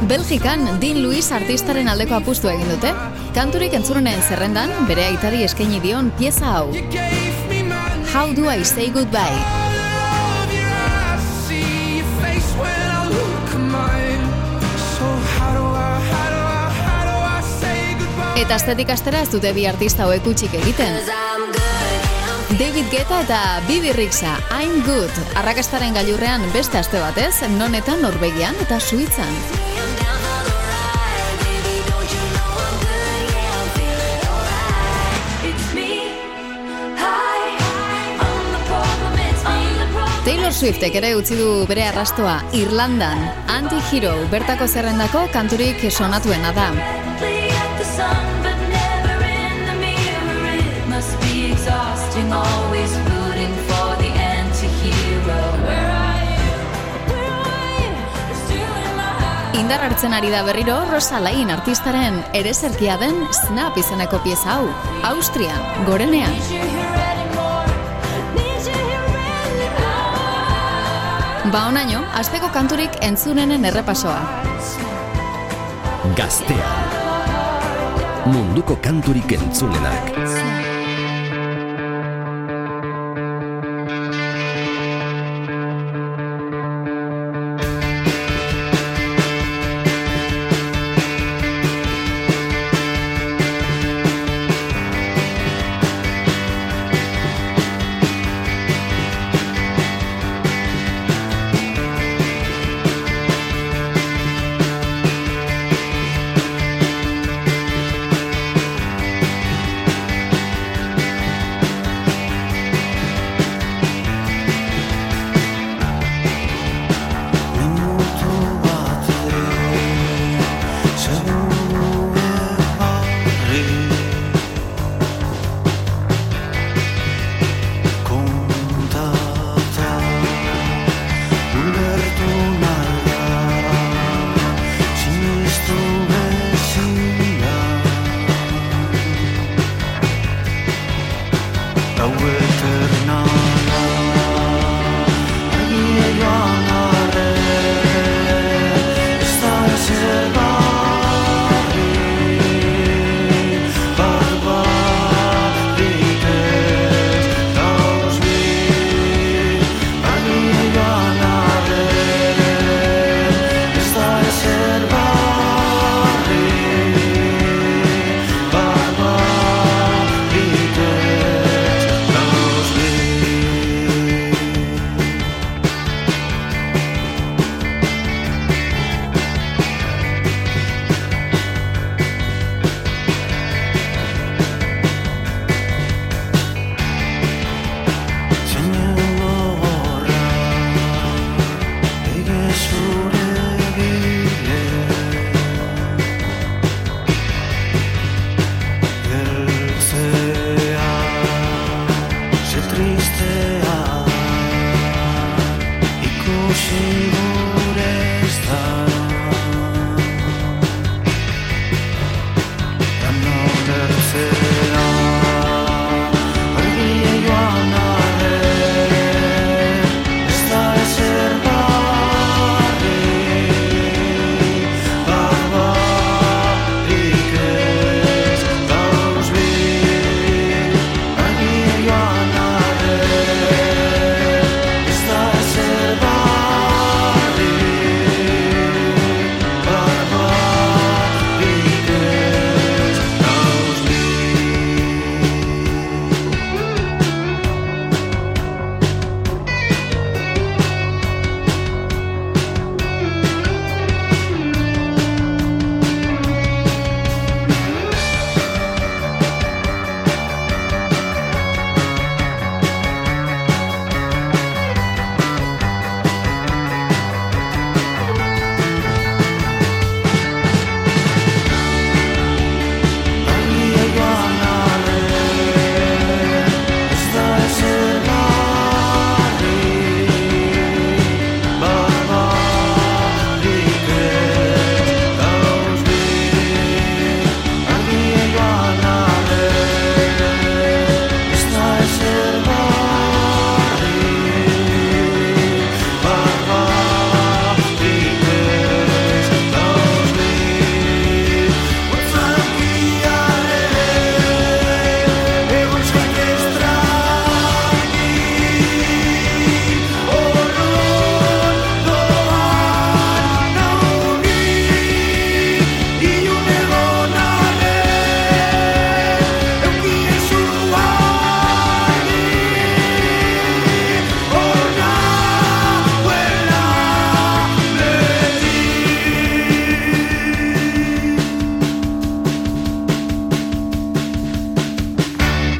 Belgikan 0.06 0.68
Dean 0.78 1.02
Lewis 1.02 1.32
artistaren 1.34 1.90
aldeko 1.90 2.20
apustu 2.20 2.46
egin 2.52 2.70
dute. 2.70 2.94
Kanturik 3.34 3.74
entzurenen 3.74 4.22
zerrendan, 4.22 4.70
bere 4.86 5.08
aitari 5.08 5.42
eskaini 5.48 5.82
dion 5.82 6.12
pieza 6.14 6.60
hau. 6.60 6.68
How 8.14 8.30
do 8.30 8.46
I 8.46 8.62
say 8.62 8.86
goodbye? 8.86 9.59
Eta 18.40 18.56
estetik 18.56 18.88
astera 18.88 19.18
ez 19.20 19.28
dute 19.28 19.50
bi 19.52 19.66
artista 19.68 20.06
hauek 20.06 20.24
utxik 20.30 20.54
egiten. 20.56 20.94
David 22.56 22.86
Guetta 22.88 23.18
eta 23.26 23.40
Bibi 23.66 23.92
Rixa, 23.92 24.32
I'm 24.56 24.80
Good, 24.86 25.12
arrakastaren 25.36 25.92
gailurrean 25.92 26.46
beste 26.54 26.80
aste 26.80 27.02
batez, 27.02 27.42
nonetan 27.58 28.00
Norvegian 28.00 28.56
eta 28.64 28.80
Suitzan. 28.80 29.28
Taylor 40.24 40.52
Swiftek 40.52 40.96
ere 40.96 41.12
utzi 41.18 41.36
du 41.36 41.52
bere 41.68 41.84
arrastoa 41.92 42.40
Irlandan, 42.56 43.20
Anti-Hero 43.52 44.16
bertako 44.32 44.68
zerrendako 44.68 45.28
kanturik 45.36 45.84
sonatuena 45.92 46.56
da. 46.56 46.72
Indar 59.70 59.84
hartzen 59.86 60.14
ari 60.16 60.32
da 60.32 60.40
berriro 60.42 60.80
Rosa 60.90 61.20
Lain 61.22 61.50
artistaren 61.54 62.16
ereserkia 62.34 62.96
den 62.98 63.20
Snap 63.30 63.76
izeneko 63.78 64.18
pieza 64.24 64.56
hau, 64.56 64.64
Austrian, 65.06 65.62
gorenean. 65.86 66.34
Ba 71.54 71.66
onaino, 71.70 72.02
asteko 72.18 72.50
kanturik 72.50 72.98
entzunenen 73.06 73.70
errepasoa. 73.70 74.18
Gaztea. 76.18 76.89
Munduko 78.26 78.76
kanturik 78.76 79.32
entzunenak. 79.32 80.49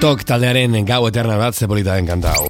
TikTok 0.01 0.23
taldearen 0.25 0.73
gau 0.89 1.03
eterna 1.11 1.35
bat 1.37 1.53
ze 1.53 1.67
polita 1.69 1.93
den 1.93 2.07
kanta 2.09 2.31
hau. 2.33 2.47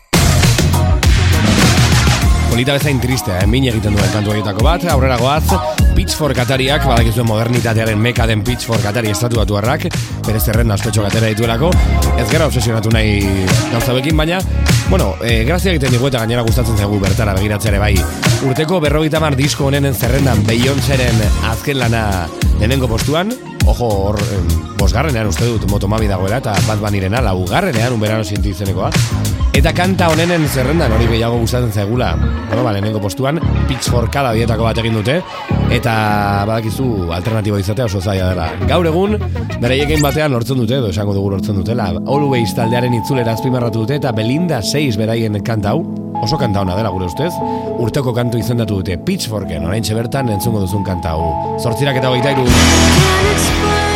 Polita 2.47 2.77
bezain 2.77 3.01
tristea, 3.03 3.41
eh? 3.43 3.49
min 3.51 3.67
egiten 3.67 3.97
duen 3.99 4.13
kantu 4.13 4.37
egitako 4.37 4.63
bat, 4.63 4.87
aurrera 4.93 5.17
goaz, 5.19 5.59
Pitchfork 5.97 6.39
atariak, 6.45 6.87
badakizuen 6.87 7.27
modernitatearen 7.27 7.99
meka 7.99 8.29
den 8.31 8.47
Pitchfork 8.47 8.87
atari 8.87 9.11
estatu 9.11 9.43
batuarrak, 9.43 9.89
bere 10.29 10.39
zerrenda 10.39 10.79
ospetxo 10.79 11.03
gatera 11.09 11.35
dituelako, 11.35 11.75
ez 12.23 12.31
gara 12.31 12.47
obsesionatu 12.47 12.95
nahi 12.95 13.19
gauza 13.75 13.99
bekin, 13.99 14.23
baina, 14.23 14.39
bueno, 14.87 15.17
e, 15.19 15.43
grazia 15.43 15.75
egiten 15.75 15.99
digu 15.99 16.07
eta 16.07 16.23
gainera 16.23 16.47
gustatzen 16.47 16.79
zaigu 16.79 17.03
bertara 17.03 17.35
begiratzere 17.35 17.83
bai. 17.83 17.97
Urteko 18.47 18.79
berrogeita 18.87 19.19
mar 19.19 19.35
disko 19.35 19.67
honenen 19.67 19.99
zerrendan 19.99 20.47
Beyoncéren 20.47 21.19
azken 21.51 21.83
lana 21.83 22.29
lehenengo 22.61 22.95
postuan, 22.95 23.35
ojo 23.67 23.89
hor 23.89 24.19
em, 24.21 24.49
bosgarrenean 24.79 25.29
uste 25.29 25.47
dut 25.47 25.67
motomabi 25.71 26.09
dagoela 26.09 26.41
eta 26.41 26.55
bat 26.67 26.81
banirena 26.81 27.21
laugarrenean 27.25 27.93
un 27.93 28.01
verano 28.01 28.25
izenekoa. 28.25 28.91
Eta 29.53 29.73
kanta 29.75 30.09
honenen 30.09 30.47
zerrendan 30.49 30.93
hori 30.95 31.09
gehiago 31.11 31.41
gustatzen 31.43 31.73
zaigula, 31.73 32.13
bueno, 32.49 32.63
ba, 32.63 32.73
lehenengo 32.73 33.01
postuan, 33.03 33.41
pitchforkada 33.69 34.31
bietako 34.33 34.69
bat 34.69 34.79
egin 34.79 34.95
dute, 34.95 35.17
eta 35.75 35.95
badakizu 36.47 37.11
alternatibo 37.13 37.59
izatea 37.59 37.89
oso 37.91 38.01
zaila 38.01 38.31
dela. 38.31 38.47
Gaur 38.71 38.87
egun, 38.87 39.19
beraiekin 39.61 40.01
batean 40.07 40.33
lortzen 40.33 40.63
dute, 40.63 40.79
edo 40.79 40.93
esango 40.95 41.17
dugu 41.19 41.35
lortzen 41.35 41.59
dutela, 41.59 41.91
Always 42.07 42.55
taldearen 42.55 42.95
itzulera 43.03 43.35
azpimarratu 43.35 43.83
dute, 43.83 43.99
eta 43.99 44.15
Belinda 44.15 44.63
6 44.63 44.97
beraien 45.03 45.43
kanta 45.43 45.75
hau, 45.75 45.83
oso 46.23 46.39
kanta 46.41 46.63
hona 46.65 46.77
dela 46.79 46.91
gure 46.95 47.09
ustez, 47.11 47.33
urteko 47.81 48.15
kantu 48.17 48.41
izendatu 48.41 48.81
dute 48.81 48.99
Pitchforken, 49.05 49.67
orain 49.67 49.85
bertan 50.01 50.29
entzungo 50.37 50.61
duzun 50.67 50.85
kanta 50.85 51.15
hau. 51.17 51.31
Zortzirak 51.61 52.03
eta 52.03 52.11
hogeita 52.11 52.37
iru. 52.37 53.90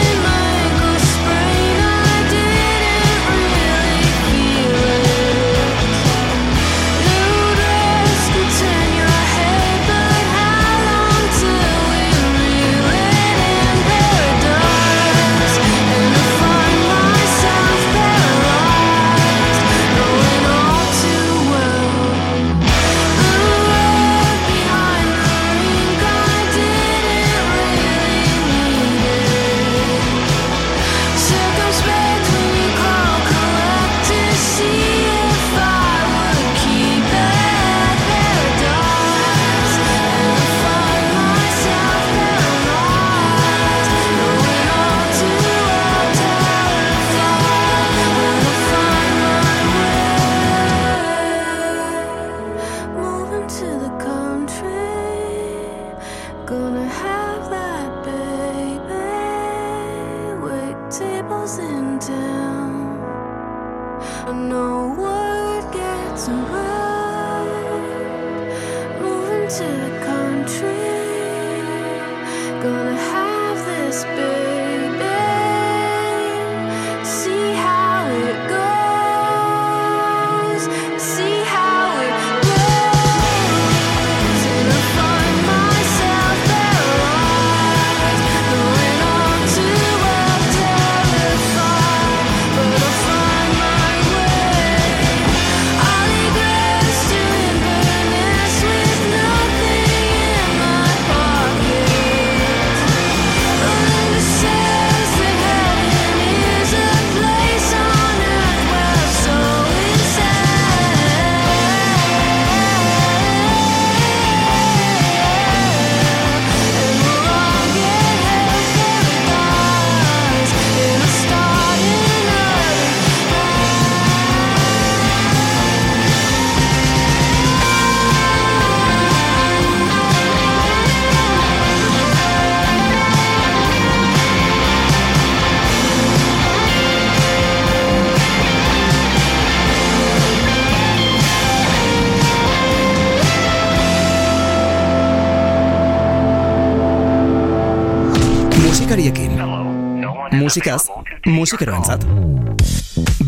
Musikaz, 150.39 150.91
musikeroentzat. 151.25 152.05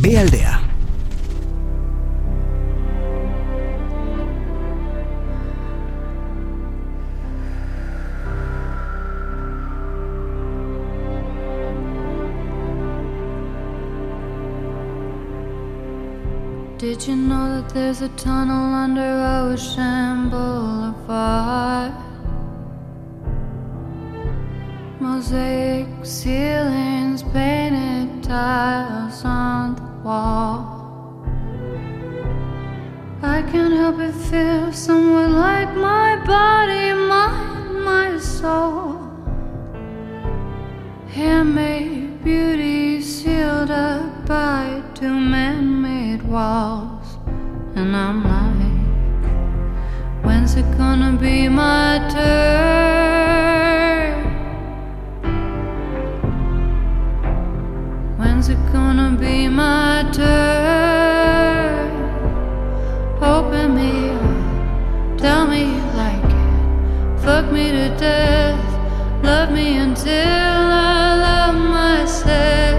B 0.03 0.17
aldea. 0.19 0.59
Did 16.79 17.09
you 17.09 17.17
know 17.17 17.57
that 17.57 17.75
there's 17.75 18.03
a 18.03 18.09
tunnel 18.17 18.75
under 18.75 19.03
Ocean 19.43 20.29
Boulevard? 20.31 21.93
Mosaic 25.09 25.87
ceilings, 26.03 27.23
painted 27.23 28.25
tiles 28.25 29.25
on 29.25 29.77
the 29.77 29.89
wall. 30.05 30.59
I 33.23 33.41
can't 33.51 33.73
help 33.73 33.99
but 33.99 34.13
feel 34.29 34.73
somewhat 34.73 35.31
like 35.31 35.73
my 35.77 36.11
body, 36.35 36.93
mind, 36.93 37.85
my 37.85 38.19
soul. 38.19 38.99
Handmade 41.09 42.25
beauty 42.25 43.01
sealed 43.01 43.71
up 43.71 44.27
by 44.27 44.83
two 44.95 45.19
man 45.35 45.83
made 45.83 46.23
walls. 46.25 47.09
And 47.77 47.97
I'm 47.97 48.19
like, 48.35 50.25
when's 50.25 50.57
it 50.57 50.69
gonna 50.77 51.17
be 51.17 51.49
my 51.49 52.07
turn? 52.13 53.16
When's 58.47 58.61
it 58.61 58.73
gonna 58.73 59.11
be 59.19 59.49
my 59.49 60.09
turn? 60.13 61.91
Open 63.21 63.75
me 63.75 64.11
up, 64.11 65.19
tell 65.19 65.49
me 65.49 65.75
you 65.75 65.83
like 65.97 66.23
it, 66.23 67.19
fuck 67.25 67.51
me 67.51 67.73
to 67.73 67.89
death, 67.99 68.65
love 69.25 69.51
me 69.51 69.79
until 69.79 70.13
I 70.15 71.17
love 71.27 71.57
myself. 71.57 72.79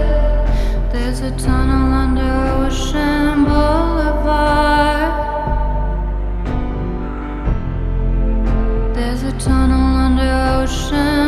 There's 0.90 1.20
a 1.20 1.32
tunnel 1.36 1.92
under 1.92 2.32
Ocean 2.64 3.44
Boulevard. 3.44 5.12
There's 8.94 9.22
a 9.22 9.32
tunnel 9.38 9.96
under 10.06 10.62
Ocean 10.62 11.27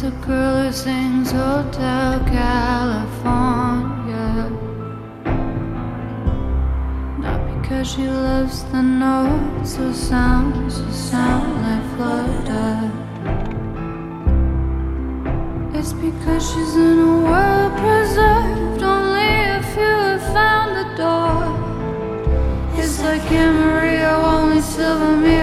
There's 0.00 0.14
a 0.14 0.16
girl 0.24 0.62
who 0.62 0.70
sings 0.72 1.32
Hotel 1.32 2.20
California. 2.26 3.68
Not 7.18 7.40
because 7.50 7.90
she 7.94 8.06
loves 8.06 8.62
the 8.70 8.80
notes 8.80 9.76
or 9.76 9.92
sounds 9.92 10.78
or 10.78 10.92
sound 10.92 11.50
like 11.64 11.82
flutter. 11.96 12.92
It's 15.76 15.92
because 15.94 16.48
she's 16.48 16.76
in 16.76 16.98
a 17.00 17.18
world 17.26 17.72
preserved. 17.82 18.80
Only 18.80 19.50
a 19.50 19.60
few 19.74 19.96
have 20.12 20.22
found 20.32 20.76
the 20.76 20.86
door. 21.02 21.42
It's 22.80 23.00
like 23.02 23.28
Maria, 23.32 24.10
only 24.10 24.60
silver 24.60 25.16
mirrors 25.16 25.37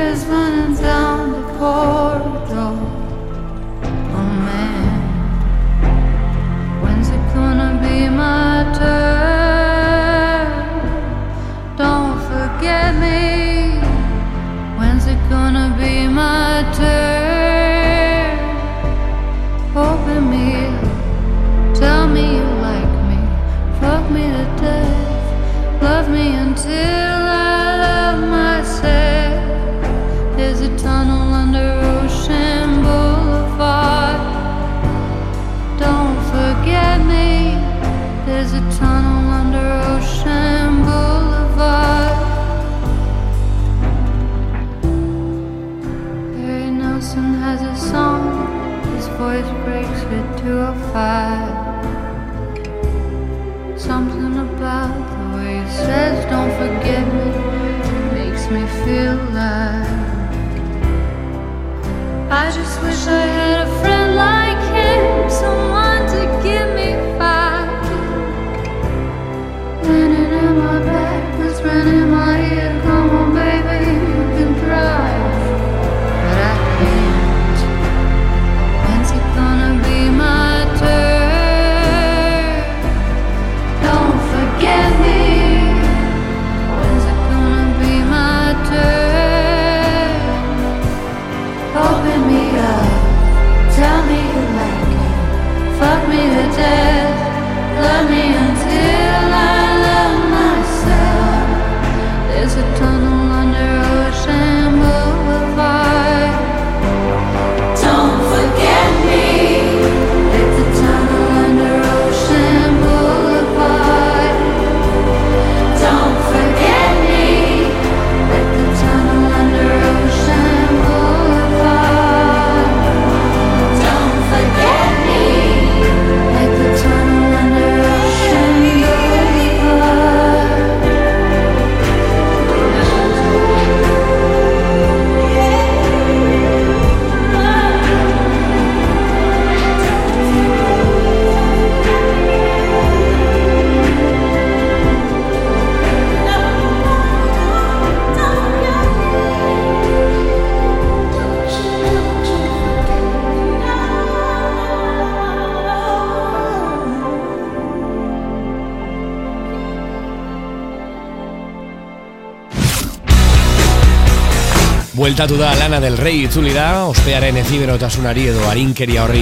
Bueltatu 165.05 165.37
da 165.37 165.53
Lana 165.53 165.77
del 165.79 165.99
Rey 165.99 166.23
itzuli 166.25 166.49
da, 166.49 166.87
ospearen 166.89 167.35
eziberotasunari 167.37 168.23
edo 168.31 168.47
arinkeria 168.49 169.03
horri 169.03 169.21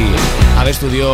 abestu 0.61 0.87
dio 0.87 1.09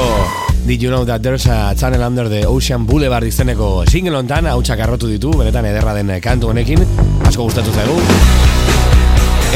Did 0.68 0.84
you 0.84 0.92
know 0.92 1.04
that 1.08 1.24
there's 1.24 1.48
a 1.48 1.74
channel 1.76 2.04
under 2.04 2.30
the 2.30 2.46
Ocean 2.46 2.86
Boulevard 2.86 3.26
izeneko 3.26 3.88
single 3.90 4.20
hontan, 4.20 4.46
hautsak 4.46 4.84
arrotu 4.86 5.10
ditu, 5.10 5.34
benetan 5.34 5.66
ederra 5.66 5.96
den 5.98 6.14
kantu 6.22 6.52
honekin, 6.54 6.86
asko 7.26 7.48
gustatu 7.50 7.74
zaigu. 7.74 7.98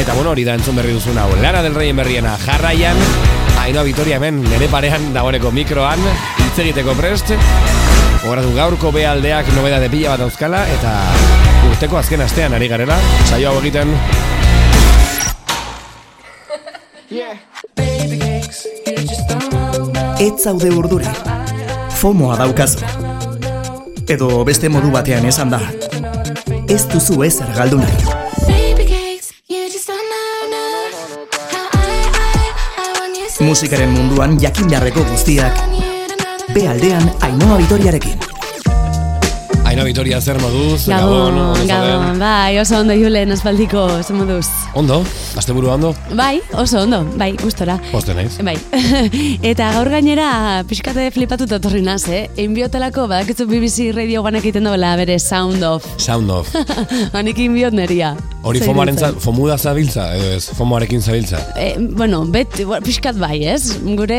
Eta 0.02 0.18
bueno, 0.18 0.32
hori 0.34 0.42
da 0.42 0.58
entzun 0.58 0.74
berri 0.82 0.98
duzun 0.98 1.22
hau, 1.22 1.30
Lana 1.38 1.62
del 1.62 1.78
Reyen 1.78 2.02
berriena 2.02 2.34
jarraian, 2.48 2.98
Ainoa 3.62 3.86
Vitoria 3.86 4.18
hemen 4.18 4.42
nire 4.42 4.66
parean 4.66 5.12
dagoeneko 5.14 5.54
mikroan, 5.54 6.02
hitz 6.42 6.58
egiteko 6.58 6.98
prest, 6.98 7.36
Horatu 8.26 8.50
gaurko 8.56 8.90
behaldeak 8.90 9.54
nobeda 9.54 9.78
de 9.78 9.94
pila 9.94 10.16
bat 10.16 10.26
dauzkala, 10.26 10.66
eta 10.74 10.98
urteko 11.70 12.02
azken 12.02 12.26
astean 12.26 12.58
ari 12.58 12.66
garela, 12.66 12.98
saio 13.28 13.52
hau 13.52 13.60
egiten, 13.62 13.94
Ez 20.24 20.40
zaude 20.40 20.70
urduri. 20.72 21.04
Fomoa 22.00 22.36
daukazu. 22.40 22.80
Edo 24.08 24.28
beste 24.48 24.70
modu 24.72 24.88
batean 24.94 25.26
esan 25.28 25.50
da. 25.52 25.58
Ez 26.64 26.80
duzu 26.88 27.18
ezer 27.26 27.50
galdu 27.58 27.76
nahi. 27.82 27.98
Musikaren 33.44 33.92
munduan 33.92 34.38
jakin 34.40 34.72
beharreko 34.72 35.04
guztiak. 35.10 35.60
Bealdean 36.56 37.10
Ainhoa 37.20 37.60
Vitoriarekin. 37.60 38.23
Ainoa 39.74 39.88
Vitoria 39.88 40.20
zer 40.22 40.38
moduz, 40.38 40.84
Gabon, 40.86 41.34
gabon, 41.34 41.66
zauden? 41.66 42.18
bai, 42.20 42.58
oso 42.62 42.76
ondo 42.78 42.94
julen 42.94 43.32
aspaldiko, 43.34 43.80
zer 44.06 44.14
moduz. 44.14 44.46
Ondo, 44.78 45.00
asteburu 45.34 45.72
ondo, 45.72 45.90
Bai, 46.14 46.36
oso 46.54 46.84
ondo, 46.84 47.00
bai, 47.18 47.32
gustora. 47.42 47.74
poste 47.90 48.14
naiz. 48.14 48.36
Bai, 48.46 48.54
eta 49.50 49.72
gaur 49.74 49.90
gainera 49.90 50.62
pixkate 50.70 51.08
flipatu 51.10 51.48
etorri 51.50 51.82
naz, 51.82 52.04
eh? 52.06 52.28
Inbiotelako, 52.38 53.08
badakitzu 53.10 53.48
BBC 53.50 53.90
Radio 53.98 54.22
banak 54.22 54.46
egiten 54.46 54.70
doela 54.70 54.94
bere 54.94 55.18
Sound 55.18 55.66
of. 55.66 55.82
Sound 55.98 56.30
of. 56.30 56.54
Hanik 57.16 57.42
inbiot 57.42 57.74
neria. 57.74 58.14
Hori 58.44 58.60
fomoaren 58.60 58.98
iruditzen? 58.98 59.20
fomuda 59.24 59.56
zabiltza, 59.56 60.04
edo 60.18 60.32
ez, 60.36 60.42
fomoarekin 60.58 61.00
zabiltza. 61.00 61.40
Eh, 61.56 61.76
bueno, 61.80 62.24
bet, 62.28 62.58
pixkat 62.84 63.16
bai, 63.20 63.38
ez? 63.48 63.78
Gure, 63.96 64.18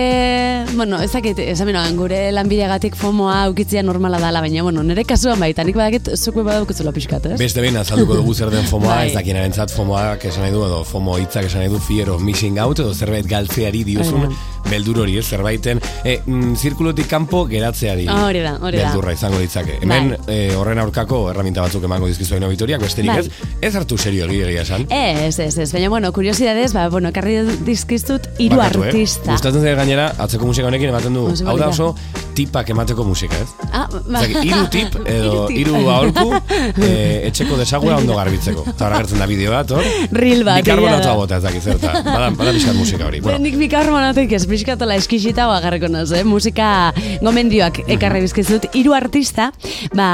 bueno, 0.74 1.00
ez 1.04 1.12
dakit, 1.14 1.40
esan 1.46 1.70
benoan, 1.70 1.94
gure 2.00 2.32
lanbideagatik 2.34 2.98
FOMOa 2.98 3.38
aukitzia 3.46 3.84
normala 3.86 4.20
dala, 4.24 4.42
baina, 4.42 4.64
bueno, 4.66 4.84
nire 4.84 5.06
kasuan 5.06 5.40
bai, 5.40 5.52
eta 5.54 5.66
nik 5.68 5.78
badakit 5.78 6.10
zuko 6.18 6.44
badaukizula 6.48 6.94
pixkat, 6.96 7.30
ez? 7.36 7.40
Beste 7.42 7.62
behin 7.62 7.78
azalduko 7.78 8.18
dugu 8.18 8.34
zer 8.34 8.50
den 8.54 8.66
FOMOa, 8.66 8.96
Bai. 8.96 9.08
ez 9.12 9.16
dakinaren 9.18 9.54
zat 9.54 9.74
FOMOak 9.76 10.26
esan 10.32 10.48
nahi 10.48 10.56
du, 10.56 10.66
edo 10.66 10.82
FOMO 10.90 11.20
hitzak 11.22 11.46
esan 11.52 11.62
nahi 11.62 11.74
du 11.76 11.82
fear 11.86 12.10
of 12.10 12.26
missing 12.26 12.58
out, 12.60 12.82
edo 12.82 12.94
zerbait 12.98 13.30
galtzeari 13.30 13.86
diozun, 13.86 14.26
Bai, 14.30 14.55
beldur 14.70 15.04
hori, 15.04 15.18
ez, 15.20 15.26
zerbaiten, 15.28 15.82
e, 16.04 16.20
mm, 16.26 16.56
zirkulotik 16.56 17.10
kanpo 17.12 17.46
geratzeari. 17.50 18.08
Hori 18.08 18.42
da, 18.46 18.58
hori 18.62 18.80
da. 18.80 18.90
Beldurra 18.90 19.14
izango 19.14 19.40
ditzake. 19.44 19.80
Hemen 19.82 20.16
Bai. 20.16 20.36
e, 20.36 20.56
horren 20.56 20.80
aurkako 20.80 21.26
erraminta 21.34 21.66
batzuk 21.66 21.84
emango 21.84 22.08
dizkizu 22.08 22.40
Aino 22.40 22.50
Vitoriak, 22.50 22.82
besterik 22.82 23.12
Bai. 23.12 23.20
ez, 23.26 23.52
ez 23.62 23.76
hartu 23.76 23.98
misterio 24.06 24.26
hori 24.26 24.42
egia 24.46 24.62
esan. 24.62 24.86
Ez, 24.90 25.40
ez, 25.40 25.58
ez, 25.58 25.72
baina, 25.74 25.90
bueno, 25.90 26.12
kuriosidadez, 26.14 26.74
ba, 26.74 26.90
bueno, 26.90 27.10
ekarri 27.10 27.40
dizkiztut 27.66 28.28
hiru 28.38 28.60
Barkatu, 28.60 28.84
eh? 28.84 28.92
artista. 28.92 29.32
Gustatzen 29.32 29.64
zait 29.66 29.78
gainera, 29.80 30.12
atzeko 30.26 30.46
musika 30.46 30.70
honekin 30.70 30.92
ematen 30.94 31.18
du, 31.18 31.26
hau 31.46 31.58
da 31.58 31.70
oso 31.70 31.96
tipak 32.36 32.70
emateko 32.74 33.06
musika, 33.08 33.38
ez? 33.40 33.70
Ah, 33.72 33.88
ba. 33.90 34.22
Zaki, 34.22 34.44
hiru 34.44 34.68
tip 34.72 34.98
edo 35.16 35.46
hiru 35.50 35.80
aholku 35.90 36.36
eh, 36.84 37.26
etxeko 37.30 37.58
desagua 37.58 37.98
ondo 38.02 38.18
garbitzeko. 38.18 38.66
Eta 38.74 38.90
hor 38.90 38.98
agertzen 38.98 39.24
da 39.24 39.30
bideo 39.30 39.54
bat, 39.56 39.72
hor? 39.72 39.90
Reel 40.20 40.44
bat, 40.48 40.66
da. 40.68 41.16
bota, 41.16 41.40
ez 41.40 41.46
dakit 41.48 41.64
zer, 41.64 41.80
eta 41.80 41.94
bada, 42.04 42.30
bada 42.36 42.76
musika 42.76 43.08
hori. 43.08 43.24
Bueno. 43.24 43.40
Nik 43.46 43.58
bikarbonatek 43.62 44.36
ez 44.36 44.44
pixkatola 44.56 44.96
eskisita 45.02 45.50
agarreko 45.52 45.90
naz, 45.92 46.10
eh? 46.16 46.24
Musika 46.28 46.94
gomendioak 47.24 47.82
ekarri 47.92 48.24
bizkizut. 48.24 48.70
Hiru 48.76 48.96
artista, 48.96 49.52
ba, 49.96 50.08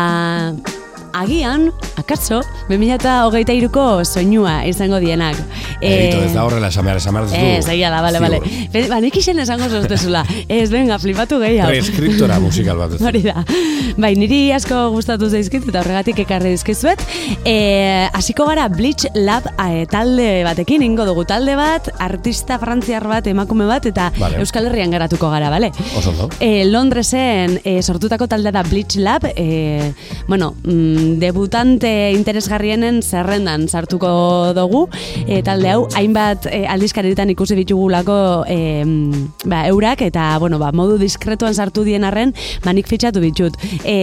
agian, 1.14 1.72
akaso, 1.98 2.42
2008 2.70 3.56
iruko 3.58 4.04
soinua 4.06 4.62
izango 4.68 5.00
dienak. 5.04 5.38
Edito, 5.82 6.22
ez 6.24 6.34
da 6.36 6.46
horrela 6.46 6.70
esan 6.72 6.86
behar, 6.86 7.00
esan 7.02 7.18
behar 7.18 7.30
ez 7.32 7.68
egia 7.72 7.90
da, 7.94 8.02
bale, 8.04 8.22
bale. 8.22 8.40
Ba, 8.90 9.00
nik 9.04 9.18
isen 9.18 9.40
esango 9.42 9.68
zoztezula. 9.70 10.24
Ez, 10.48 10.70
venga, 10.72 10.98
flipatu 11.02 11.40
gehiago. 11.42 11.72
Preskriptora 11.72 12.40
musikal 12.44 12.80
bat. 12.82 12.96
Hori 13.02 13.24
da. 13.26 13.44
Bai, 14.02 14.14
niri 14.20 14.42
asko 14.56 14.84
gustatu 14.94 15.30
zaizkit 15.30 15.68
eta 15.70 15.82
horregatik 15.82 16.22
ekarri 16.24 16.54
dizkizuet. 16.56 17.02
E, 17.48 17.56
hasiko 18.14 18.46
gara 18.48 18.68
Bleach 18.72 19.08
Lab 19.18 19.48
e, 19.56 19.86
talde 19.92 20.30
batekin 20.48 20.86
ingo 20.86 21.06
dugu 21.10 21.26
talde 21.30 21.58
bat, 21.60 21.90
artista 22.00 22.60
frantziar 22.62 23.08
bat, 23.10 23.28
emakume 23.32 23.68
bat 23.70 23.88
eta 23.90 24.12
Vale. 24.20 24.40
Euskal 24.44 24.70
Herrian 24.70 24.94
garatuko 24.94 25.32
gara, 25.34 25.50
bale? 25.54 25.72
Oso 25.98 26.14
ondo. 26.14 26.30
E, 26.40 26.64
Londresen 26.70 27.60
e, 27.64 27.80
sortutako 27.82 28.28
taldea 28.32 28.54
da 28.56 28.64
Bleach 28.68 28.98
Lab, 29.02 29.28
e, 29.36 29.94
bueno, 30.28 30.54
mm, 30.64 31.01
debutante 31.22 32.12
interesgarrienen 32.16 33.02
zerrendan 33.02 33.68
sartuko 33.70 34.54
dugu, 34.56 34.88
e, 35.28 35.42
talde 35.46 35.72
hau, 35.74 35.86
hainbat 35.98 36.48
e, 36.52 36.64
aldizkaritan 36.70 37.32
ikusi 37.34 37.58
ditugulako 37.60 38.18
e, 38.50 38.58
ba, 39.46 39.64
eurak, 39.70 40.04
eta, 40.06 40.38
bueno, 40.40 40.60
ba, 40.62 40.72
modu 40.76 40.98
diskretuan 41.02 41.56
sartu 41.56 41.84
dien 41.88 42.06
arren, 42.08 42.34
ba, 42.66 42.74
nik 42.74 42.90
fitxatu 42.90 43.22
bitxut. 43.24 43.58
E, 43.84 43.96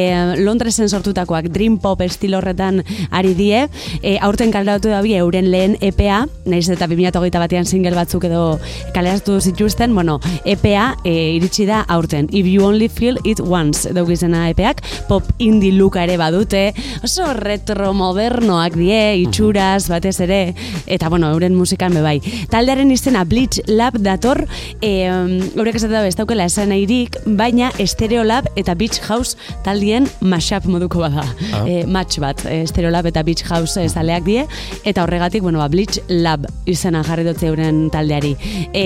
Londresen 0.43 0.89
sortutakoak 0.89 1.51
Dream 1.55 1.79
Pop 1.83 2.03
estilo 2.05 2.39
horretan 2.43 2.83
ari 3.11 3.35
die, 3.39 3.65
e, 4.03 4.17
aurten 4.23 4.53
kaleratu 4.55 4.93
da 4.93 5.03
euren 5.19 5.51
lehen 5.51 5.77
EPA, 5.81 6.25
naiz 6.47 6.69
eta 6.69 6.87
2008 6.91 7.39
batean 7.41 7.67
single 7.67 7.95
batzuk 7.97 8.25
edo 8.29 8.59
kaleratu 8.95 9.41
zituzten, 9.41 9.95
bueno, 9.95 10.19
EPA 10.45 10.95
e, 11.05 11.15
iritsi 11.39 11.67
da 11.67 11.85
aurten. 11.89 12.29
If 12.33 12.47
you 12.47 12.65
only 12.65 12.89
feel 12.89 13.19
it 13.25 13.41
once, 13.41 13.89
dugu 13.95 14.13
izena 14.17 14.49
EPAak, 14.53 14.83
pop 15.09 15.25
indie 15.39 15.73
looka 15.73 16.03
ere 16.05 16.19
badute, 16.21 16.73
oso 17.05 17.33
retro 17.37 17.93
modernoak 17.97 18.77
die, 18.79 19.01
itxuraz, 19.25 19.89
batez 19.91 20.17
ere, 20.25 20.41
eta 20.87 21.09
bueno, 21.09 21.31
euren 21.35 21.57
musikan 21.57 21.95
bebai. 21.95 22.19
Taldearen 22.53 22.91
izena 22.95 23.25
Bleach 23.29 23.63
Lab 23.69 23.99
dator, 24.05 24.45
e, 24.81 24.93
eurek 25.09 25.79
esate 25.81 25.95
da 25.95 26.05
ez 26.07 26.17
daukela 26.19 26.49
esan 26.49 26.73
nahirik, 26.73 27.19
baina 27.39 27.71
Stereo 27.79 28.25
Lab 28.27 28.49
eta 28.59 28.75
Beach 28.79 29.01
House 29.09 29.37
taldien 29.67 30.09
mashup 30.21 30.69
moduko 30.71 31.03
bada. 31.05 31.27
Ah. 31.53 31.65
E, 31.67 31.85
match 31.87 32.21
bat, 32.23 32.45
e, 32.47 32.65
Stereo 32.69 32.93
Lab 32.95 33.09
eta 33.11 33.25
Beach 33.27 33.45
House 33.49 33.79
e, 33.81 33.89
zaleak 33.89 34.27
die, 34.29 34.45
eta 34.85 35.05
horregatik, 35.05 35.43
bueno, 35.43 35.63
ba, 35.63 35.69
Bleach 35.73 36.01
Lab 36.09 36.47
izena 36.67 37.05
jarri 37.07 37.27
dutze 37.29 37.49
euren 37.51 37.87
taldeari. 37.95 38.35
E, 38.73 38.85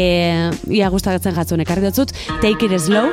ia 0.71 0.93
gustatzen 0.93 1.37
jatzun 1.37 1.65
ekarri 1.65 1.89
dutzut, 1.89 2.15
Take 2.41 2.69
It 2.69 2.81
Slow, 2.81 3.11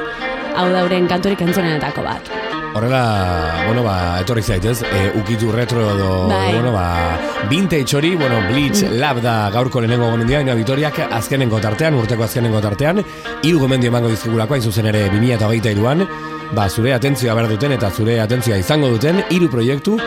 hau 0.55 0.69
da 0.71 0.85
euren 0.85 1.09
kantorik 1.11 1.41
entzunenetako 1.45 2.05
bat. 2.07 2.58
Horrela, 2.73 3.63
bueno, 3.65 3.83
ba, 3.83 4.19
etorri 4.21 4.43
zaitez, 4.43 4.83
e, 4.83 5.11
ukitu 5.19 5.51
retro 5.51 5.81
edo, 5.95 6.27
Bai. 6.27 6.53
bueno, 6.53 6.71
ba, 6.71 7.17
vintage 7.49 7.95
hori, 7.97 8.15
bueno, 8.15 8.41
Bleach 8.49 8.83
Lab 8.91 9.21
da 9.21 9.49
gaurko 9.49 9.81
lehenengo 9.81 10.11
gomendia, 10.11 10.41
ina 10.41 10.53
Vitoriak 10.53 10.99
azkenengo 11.11 11.59
tartean, 11.59 11.95
urteko 11.95 12.23
azkenengo 12.23 12.61
tartean, 12.61 13.03
hiru 13.43 13.59
gomendio 13.59 13.89
emango 13.89 14.09
dizkigulako, 14.13 14.53
hain 14.53 14.63
zuzen 14.63 14.85
ere 14.91 15.07
2023an, 15.09 16.05
ba, 16.53 16.69
zure 16.69 16.93
atentzioa 16.93 17.33
behar 17.33 17.49
duten 17.49 17.73
eta 17.73 17.89
zure 17.89 18.19
atentzioa 18.21 18.61
izango 18.61 18.93
duten 18.93 19.23
hiru 19.29 19.49
proiektu, 19.49 19.97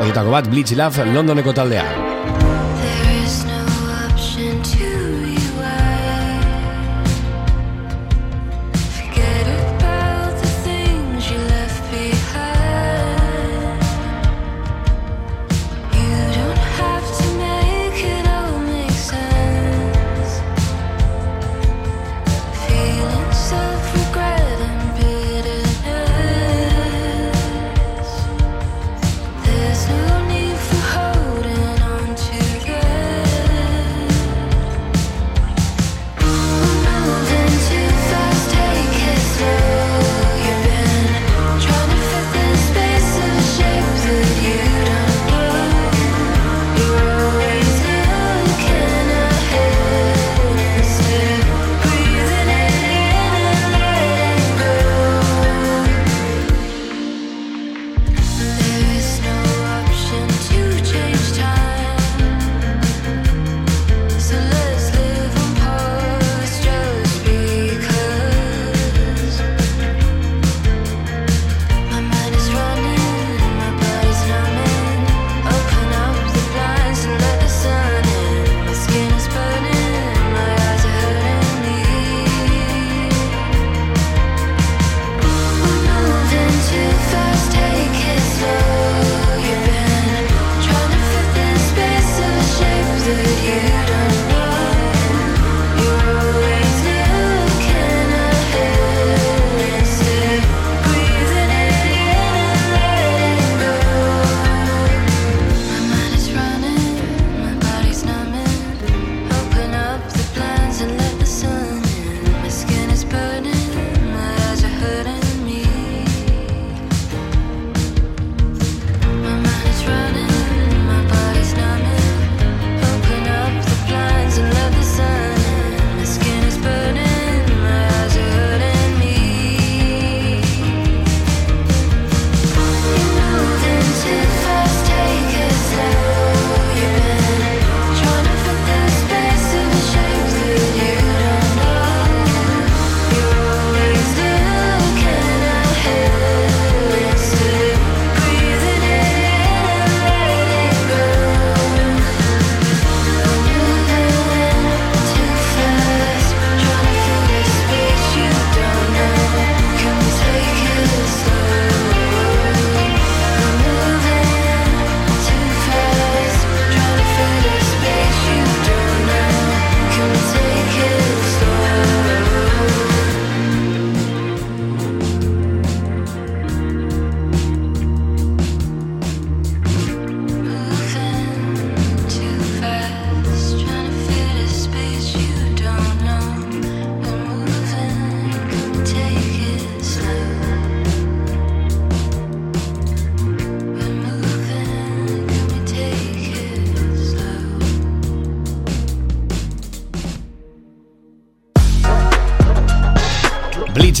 horietako 0.00 0.36
bat, 0.36 0.52
Bleach 0.52 0.76
Lab 0.76 1.00
Londoneko 1.14 1.56
taldea. 1.56 2.15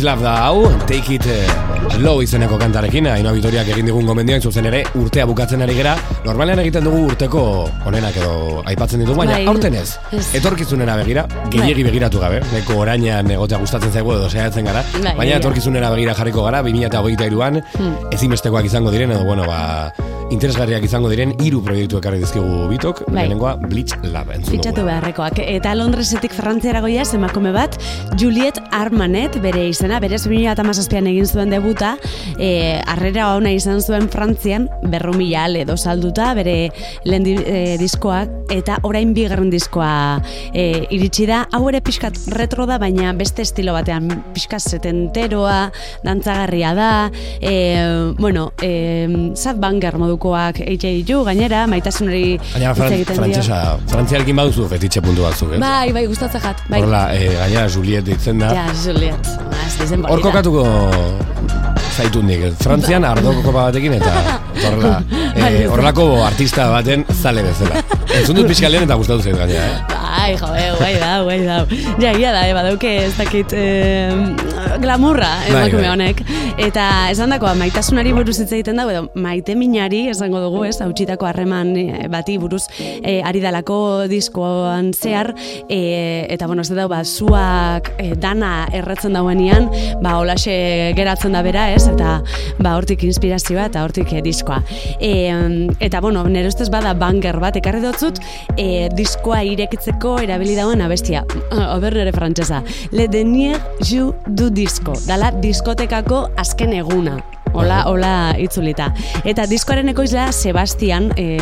Love 0.06 0.22
da 0.22 0.34
hau, 0.46 0.68
Take 0.86 1.14
It 1.16 1.26
eh, 1.26 1.98
Low 1.98 2.20
izeneko 2.22 2.54
kantarekin, 2.60 3.08
Ainoa 3.10 3.32
Vitoriak 3.34 3.66
egin 3.72 3.88
digun 3.88 4.06
gomendioan 4.06 4.42
zuzen 4.44 4.68
ere, 4.68 4.84
urtea 5.00 5.24
bukatzen 5.26 5.64
ari 5.64 5.74
gera, 5.74 5.96
normalean 6.26 6.60
egiten 6.62 6.84
dugu 6.86 7.00
urteko 7.08 7.42
onenak 7.88 8.14
edo 8.20 8.60
aipatzen 8.70 9.02
ditugu, 9.02 9.16
baina 9.18 9.38
Bai. 9.40 9.46
aurten 9.50 9.74
ez, 9.80 9.96
etorkizunera 10.38 10.94
begira, 11.00 11.24
gehiegi 11.50 11.82
Bai. 11.82 11.88
begiratu 11.90 12.20
gabe, 12.22 12.38
neko 12.52 12.76
orainean 12.84 13.30
egotea 13.34 13.58
gustatzen 13.62 13.90
zaigu 13.96 14.12
edo 14.14 14.28
saiatzen 14.30 14.68
gara, 14.70 14.84
Bai, 15.02 15.14
baina 15.22 15.40
etorkizunera 15.40 15.90
begira 15.96 16.14
jarriko 16.14 16.44
gara, 16.46 16.62
2023an, 16.62 17.62
Hmm. 17.78 17.96
ezinbestekoak 18.12 18.68
izango 18.70 18.92
diren, 18.94 19.10
edo 19.16 19.24
bueno, 19.24 19.46
ba, 19.48 19.90
interesgarriak 20.34 20.82
izango 20.86 21.10
diren, 21.12 21.32
hiru 21.42 21.60
proiektu 21.62 22.00
ekarri 22.00 22.18
dizkigu 22.22 22.66
bitok, 22.70 23.02
Bai. 23.06 23.22
lehenengoa 23.22 23.54
Bleach 23.62 23.94
entzun 23.94 24.56
Fitxatu 24.56 24.84
beharrekoak. 24.86 25.38
Eta 25.42 25.74
Londresetik 25.76 26.34
Frantziara 26.34 26.80
goiaz 26.82 27.12
emakume 27.14 27.52
bat, 27.54 27.76
Juliet 28.18 28.58
Armanet, 28.74 29.38
bere 29.42 29.66
izena, 29.70 30.00
berez 30.02 30.24
2008an 30.26 31.10
egin 31.12 31.26
zuen 31.26 31.52
debuta, 31.54 31.94
e, 32.38 32.80
arrera 32.86 33.28
ona 33.36 33.52
izan 33.54 33.80
zuen 33.80 34.08
Frantzian, 34.10 34.68
berro 34.90 35.14
mila 35.14 35.44
ale 35.46 35.62
edo 35.66 35.76
salduta, 35.76 36.32
bere 36.34 36.72
lehen 37.04 37.26
di, 37.26 37.36
e, 37.38 37.76
diskoak, 37.78 38.32
eta 38.54 38.80
orain 38.86 39.12
bigarren 39.14 39.50
diskoa 39.50 40.20
e, 40.52 40.86
iritsi 40.94 41.26
da, 41.30 41.44
hau 41.54 41.64
ere 41.70 41.82
pixkat 41.84 42.18
retro 42.34 42.66
da, 42.66 42.80
baina 42.82 43.12
beste 43.16 43.46
estilo 43.46 43.74
batean, 43.76 44.10
pixkat 44.34 44.64
setenteroa, 44.74 45.70
dantzagarria 46.06 46.74
da, 46.74 46.90
e, 47.40 47.54
bueno, 48.18 48.50
e, 48.62 49.34
sad 49.34 49.62
banger 49.62 49.98
modukoak 50.16 50.60
eitxe 50.64 50.92
ditu, 51.00 51.20
gainera, 51.24 51.66
maitasunari 51.68 52.38
Baina 52.40 52.72
hitz 52.72 52.78
fran, 52.78 53.04
frantzesa, 53.18 53.60
frantziarekin 53.90 54.36
baduzu 54.40 54.68
fetitxe 54.70 55.02
puntu 55.04 55.22
batzuk, 55.26 55.52
ez? 55.52 55.60
Bai, 55.60 55.92
bai, 55.92 56.06
gustatzen 56.08 56.40
jat. 56.40 56.62
Bai. 56.70 56.80
Horrela, 56.80 57.04
e, 57.14 57.36
gainera 57.36 57.68
Juliet 57.68 58.04
ditzen 58.06 58.40
da. 58.40 58.52
Ja, 58.54 58.66
Juliet. 58.84 59.32
Ez 59.66 59.76
dizen 59.80 60.06
Hor 60.08 60.22
kokatuko 60.24 60.64
zaitu 61.96 62.22
nik. 62.22 62.48
Frantzian 62.60 63.04
ardoko 63.04 63.52
batekin 63.52 63.96
eta 63.98 64.14
horrela, 64.64 65.02
Bai, 65.40 65.52
e, 65.62 65.68
horrelako 65.68 66.24
artista 66.24 66.68
baten 66.72 67.04
zale 67.12 67.42
bezala. 67.46 67.82
Entzun 68.16 68.38
dut 68.38 68.48
pixka 68.48 68.70
lehen 68.72 68.86
eta 68.86 68.96
gustatu 68.96 69.22
zait 69.22 69.36
gainera, 69.36 69.66
eh? 69.66 70.02
Bai, 70.16 70.36
jo, 70.40 70.48
eh, 70.56 70.70
guai 70.78 70.94
da, 71.00 71.10
guai 71.26 71.40
da. 71.44 71.56
Ja, 72.00 72.12
ia 72.16 72.32
da, 72.32 72.46
eh, 72.48 72.54
badauke 72.56 72.92
ez 73.04 73.12
dakit 73.18 73.52
eh, 73.52 74.10
glamurra 74.80 75.28
Bai, 75.44 75.50
emakume 75.50 75.82
bai. 75.82 75.90
honek. 75.92 76.22
Eta 76.66 76.86
esan 77.12 77.34
dakoa, 77.34 77.52
maitasunari 77.58 78.14
buruz 78.16 78.38
hitz 78.40 78.48
egiten 78.56 78.80
dago, 78.80 78.90
edo 78.94 79.02
maite 79.14 79.54
minari, 79.58 80.06
esango 80.12 80.40
dugu, 80.40 80.64
ez, 80.68 80.78
hautsitako 80.80 81.28
harreman 81.28 81.74
eh, 81.76 82.06
bati 82.12 82.38
buruz 82.40 82.62
eh, 82.78 83.20
ari 83.26 83.42
dalako 83.44 83.78
diskoan 84.10 84.92
zehar, 84.96 85.34
eh, 85.68 86.26
eta 86.32 86.48
bueno, 86.48 86.64
ez 86.64 86.72
da, 86.72 86.86
ba, 86.88 87.02
zuak 87.04 87.92
eh, 87.98 88.14
dana 88.16 88.66
erretzen 88.72 89.16
dauenean, 89.16 89.68
ba, 90.02 90.16
holaxe 90.22 90.56
geratzen 90.96 91.36
da 91.36 91.42
bera, 91.44 91.68
ez, 91.74 91.84
eta 91.92 92.18
ba, 92.58 92.76
hortik 92.78 93.04
inspirazioa 93.04 93.68
eta 93.70 93.84
hortik 93.84 94.12
eh, 94.16 94.24
diskoa. 94.46 94.62
E, 95.00 95.74
eta, 95.80 96.00
bueno, 96.00 96.24
nire 96.28 96.48
ustez 96.48 96.70
bada 96.70 96.94
banger 96.94 97.38
bat, 97.40 97.56
ekarri 97.56 97.80
dotzut, 97.82 98.20
e, 98.56 98.88
diskoa 98.94 99.42
irekitzeko 99.44 100.18
erabili 100.22 100.56
dauen 100.56 100.80
abestia. 100.80 101.24
Ober 101.74 101.94
nire 101.94 102.12
frantsesa. 102.12 102.62
Le 102.92 103.08
dernier 103.08 103.58
jour 103.82 104.14
du 104.26 104.50
disco. 104.50 104.94
Dala 105.06 105.32
diskotekako 105.32 106.28
azken 106.36 106.72
eguna. 106.72 107.18
Hola, 107.52 107.84
hola 107.88 108.34
itzulita. 108.38 108.90
Eta 109.24 109.46
diskoaren 109.48 109.88
ekoizlea 109.92 110.28
Sebastian, 110.32 111.08
e, 111.16 111.38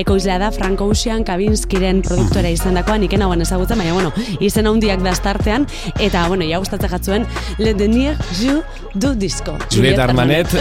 ekoizlea 0.00 0.38
da 0.40 0.50
Frank 0.54 0.80
Ocean 0.80 1.24
Kabinskiren 1.26 2.00
produktora 2.06 2.48
izan 2.52 2.78
dakoa, 2.78 2.96
nik 2.98 3.12
enagoen 3.12 3.44
ezagutzen, 3.44 3.80
baina, 3.80 3.92
bueno, 3.96 4.12
izen 4.44 4.70
handiak 4.70 5.02
da 5.04 5.12
startean, 5.16 5.66
eta, 6.00 6.26
bueno, 6.28 6.46
ja 6.48 6.60
gustatzen 6.62 6.94
jatzuen, 6.94 7.26
Le 7.58 7.74
dernier 7.74 8.16
jour 8.38 8.62
du 8.94 9.14
disco. 9.14 9.56
Juliet 9.72 9.98
Armanet, 9.98 10.54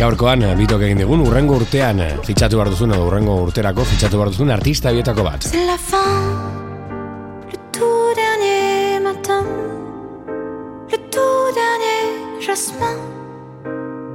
gaurkoan 0.00 0.42
eh, 0.42 0.54
bitok 0.58 0.82
egin 0.88 1.00
digun, 1.04 1.22
urrengo 1.24 1.56
urtean 1.62 2.02
eh, 2.02 2.10
fitxatu 2.26 2.58
behar 2.58 2.72
duzun, 2.74 2.92
edo 2.96 3.06
urrengo 3.06 3.38
urterako 3.46 3.86
fitxatu 3.94 4.20
behar 4.20 4.34
duzun 4.34 4.50
artista 4.50 4.92
bietako 4.92 5.24
bat. 5.24 5.42
C'est 5.42 5.66
la 5.66 5.78
fin, 5.78 6.12
le 7.52 7.58
tout 7.72 8.14
dernier 8.16 9.00
matin, 9.00 9.42
le 10.90 10.98
tout 11.10 11.54
dernier 11.54 12.40
jasmin. 12.40 13.21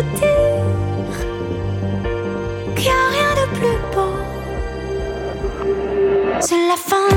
Te 0.00 0.30
qu'il 2.74 2.84
n'y 2.84 2.88
a 2.88 3.08
rien 3.14 3.30
de 3.40 3.46
plus 3.58 3.78
beau. 3.94 4.14
C'est 6.40 6.62
la 6.68 6.76
fin, 6.76 7.08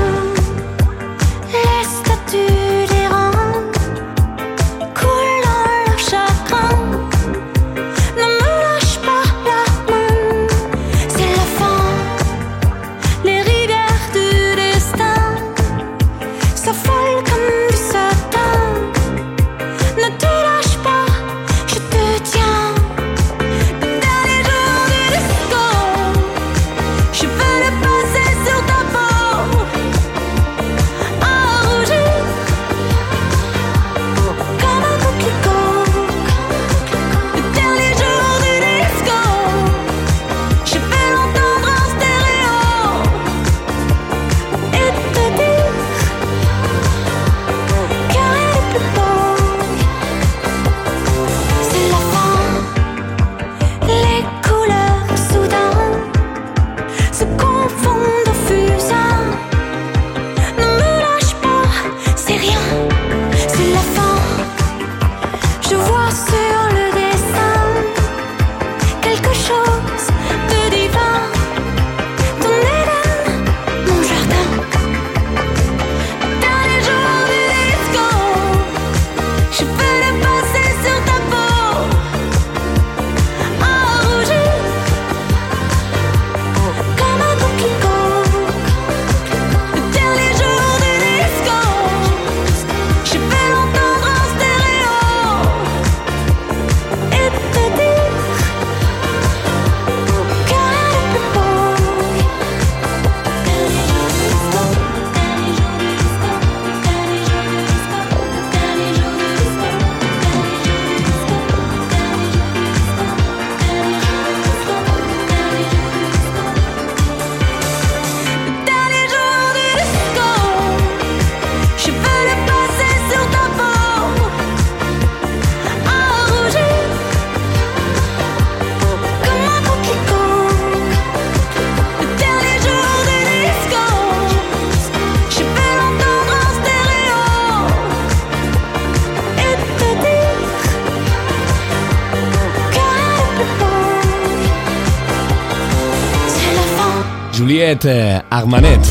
Juliet 147.64 147.84
eh, 147.84 148.20
Armanet. 148.28 148.84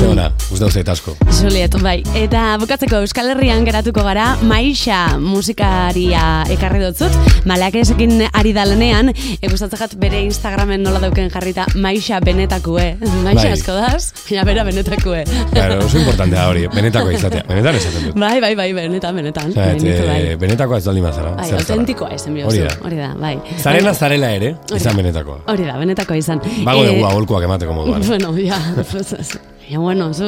Zeona, 0.00 0.30
gustau 0.48 0.70
zait 0.72 0.88
asko. 0.88 1.17
Juliet, 1.28 1.74
bai. 1.84 2.00
Eta 2.18 2.56
bukatzeko 2.58 2.98
Euskal 3.04 3.28
Herrian 3.30 3.62
geratuko 3.66 4.02
gara, 4.02 4.32
Maixa 4.48 5.18
musikaria 5.22 6.22
ekarri 6.50 6.80
dutzut. 6.82 7.14
Malakesekin 7.46 8.24
ari 8.34 8.52
dalenean, 8.56 9.12
e, 9.12 9.46
gustatzen 9.50 9.78
jat 9.78 9.94
bere 10.02 10.22
Instagramen 10.26 10.82
nola 10.82 10.98
dauken 11.04 11.28
jarrita 11.30 11.66
Maixa 11.78 12.18
benetakue. 12.24 12.88
Maixa 13.22 13.44
Bai. 13.44 13.52
asko 13.54 13.76
daz, 13.76 14.08
ja 14.32 14.42
bera 14.48 14.64
benetakue. 14.66 15.22
Claro, 15.52 15.78
oso 15.86 16.00
importantea 16.00 16.48
hori, 16.50 16.66
benetakoa 16.74 17.12
izatea. 17.14 17.44
Benetan 17.52 17.78
esaten 17.78 18.08
dut. 18.08 18.18
Bai, 18.18 18.40
bai, 18.42 18.54
bai, 18.58 18.68
benetan, 18.80 19.14
benetan. 19.22 19.52
Osea, 19.52 19.68
et, 19.76 19.82
Benitu, 19.82 20.06
bai. 20.08 20.18
eh, 20.32 20.36
benetakoa 20.42 20.78
ez 20.82 20.84
daldi 20.88 21.04
mazara. 21.04 21.34
Bai, 21.38 21.50
autentikoa 21.60 22.10
izan 22.16 22.32
Hori 22.34 22.40
bihurzu. 22.40 22.64
da. 22.66 22.88
Hori 22.88 22.96
da, 23.04 23.12
bai. 23.20 23.36
Zarena 23.62 23.94
zarela 23.94 24.32
ere, 24.40 24.54
Hori 24.72 24.80
izan 24.82 24.96
benetakoa. 24.98 25.38
Hori 25.54 25.70
da, 25.70 25.78
benetakoa 25.78 26.18
izan. 26.18 26.42
Bago 26.66 26.82
Eh, 26.84 26.90
dugu 26.94 27.06
aholkuak 27.12 27.46
emateko 27.46 27.72
moduan. 27.78 28.02
Bueno, 28.08 28.34
ja, 28.42 28.58
ez- 29.78 29.84
ja, 29.84 29.84
bueno, 29.84 30.12
zu, 30.14 30.24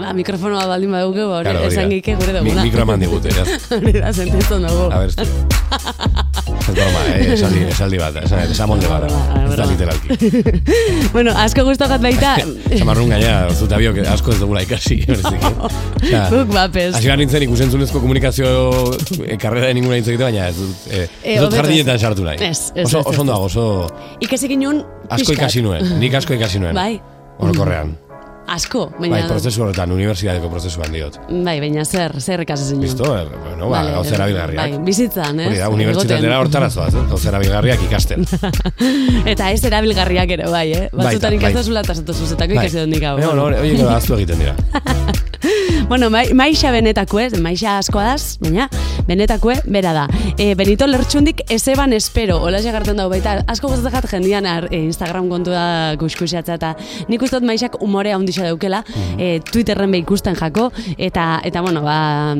la 0.00 0.12
mikrofonoa 0.14 0.66
baldin 0.66 0.92
badugu, 0.92 1.28
ba, 1.28 1.38
hori 1.42 1.50
Claro, 1.50 1.66
esan 1.68 1.90
gike 1.90 2.14
gure 2.16 2.32
Mi- 2.40 2.40
duguna. 2.50 2.62
mikro 2.64 2.82
eman 2.82 3.00
digute, 3.00 3.28
ja. 3.30 3.44
hori 3.76 3.92
da, 3.92 4.12
sentitzen 4.12 4.62
dugu. 4.66 4.88
A 4.92 4.98
ver. 4.98 5.08
Ez 5.08 6.74
broma, 6.76 7.00
eh, 7.14 7.32
esaldi, 7.34 7.60
esaldi 7.68 7.98
bat, 8.00 8.16
esan, 8.24 8.40
esamolde 8.50 8.88
bat. 8.88 9.04
Ez 9.48 9.56
da 9.56 9.66
literalki. 9.66 10.08
bueno, 11.12 11.32
asko 11.36 11.64
gustagat 11.64 12.00
baita... 12.02 12.36
Zamarrun 12.78 13.08
gaina, 13.12 13.48
zuta 13.56 13.76
biok 13.80 13.98
asko 14.14 14.32
ez 14.32 14.40
dugula 14.40 14.62
ikasi. 14.66 14.98
Guk 16.32 16.52
bapes. 16.52 16.94
Hasi 16.96 17.06
behar 17.08 17.18
nintzen 17.20 17.42
ikusentzunezko 17.48 18.00
komunikazio 18.00 18.48
eh, 19.24 19.36
karrera 19.40 19.66
de 19.70 19.74
ninguna 19.78 19.96
hitz 20.00 20.08
egite, 20.08 20.24
baina 20.28 20.48
ez 20.48 20.56
dut, 20.58 20.86
eh, 20.90 21.06
Eh, 21.22 21.34
ez 21.34 21.40
dut 21.40 21.48
hobeto 21.52 21.62
jardinetan 21.62 21.96
ez. 21.96 22.00
sartu 22.02 22.24
nahi. 22.24 22.36
Ez, 22.40 22.72
ez, 22.74 22.84
oso, 22.86 22.98
ez, 23.00 23.06
ez, 23.06 23.12
oso 23.12 23.20
ondo 23.20 23.32
ez. 23.32 23.36
dago, 23.36 23.44
oso 23.44 23.64
Ikasi 24.20 24.48
ginen 24.48 24.82
asko 25.10 25.32
ikasi 25.32 25.62
nuen, 25.64 25.88
nik 26.00 26.14
asko 26.20 26.34
ikasi 26.36 26.58
nuen. 26.62 26.74
Bai. 26.76 27.00
Orokorrean. 27.38 27.96
Asko, 28.58 28.88
baina... 28.98 29.14
Bai, 29.14 29.26
prozesu 29.30 29.62
horretan, 29.62 29.92
unibertsitateko 29.94 30.50
prozesuan 30.50 30.90
diot. 30.94 31.18
Bai, 31.30 31.58
baina 31.62 31.84
zer, 31.86 32.16
zer 32.18 32.42
ikasi 32.42 32.66
zinen. 32.72 32.82
Listo, 32.88 33.06
eh, 33.14 33.22
bueno, 33.30 33.68
ba, 33.68 33.76
Vale, 33.76 33.92
gauza 33.94 34.16
erabilgarriak. 34.16 34.58
Bai, 34.58 34.82
bizitzan, 34.88 35.44
ez? 35.44 35.46
Hori 35.52 35.62
da, 35.62 35.70
unibertsitatera 35.76 36.40
hortara 36.42 36.70
zoaz, 36.74 36.90
eh? 36.96 37.06
gauza 37.12 37.30
erabilgarriak 37.30 37.86
ikasten. 37.86 38.26
Eta 39.34 39.52
ez 39.54 39.62
erabilgarriak 39.70 40.36
ere, 40.38 40.50
bai, 40.50 40.66
eh? 40.74 40.84
Batzutan 40.90 41.06
Baita, 41.14 41.30
bai. 41.30 41.38
ikastazula 41.38 41.86
eta 41.86 41.98
zatozuzetako 42.02 42.58
ikasi 42.58 42.82
dut 42.82 42.94
nik 42.96 43.06
hau. 43.06 43.16
Baina, 43.20 43.32
bueno, 43.32 43.48
hori 43.48 43.74
hori 43.78 44.14
egiten 44.22 44.46
dira. 44.46 45.24
Bueno, 45.88 46.10
mai, 46.10 46.34
maixa 46.36 46.70
benetakue, 46.70 47.30
maixa 47.40 47.78
asko 47.78 48.00
daz, 48.04 48.36
baina 48.42 48.66
benetakue 49.08 49.54
bera 49.64 49.94
da. 49.96 50.02
E, 50.36 50.54
Benito 50.54 50.86
Lertxundik 50.86 51.40
ezeban 51.48 51.94
espero, 51.96 52.36
hola 52.44 52.60
garten 52.60 52.98
dago 52.98 53.08
baita, 53.08 53.38
asko 53.48 53.70
gustatzen 53.72 53.94
jat 53.94 54.08
jendian 54.10 54.46
ar, 54.46 54.66
e, 54.70 54.82
Instagram 54.84 55.30
kontu 55.30 55.50
da 55.54 55.94
kuskusiatza 55.98 56.58
eta 56.58 56.74
nik 57.08 57.22
uste 57.24 57.38
dut 57.40 57.46
maixak 57.48 57.78
umore 57.80 58.12
handixa 58.12 58.44
daukela, 58.44 58.82
e, 59.16 59.40
Twitterren 59.40 59.90
be 59.90 60.02
ikusten 60.02 60.36
jako, 60.36 60.68
eta, 60.98 61.40
eta 61.48 61.62
bueno, 61.64 61.80
ba, 61.86 62.36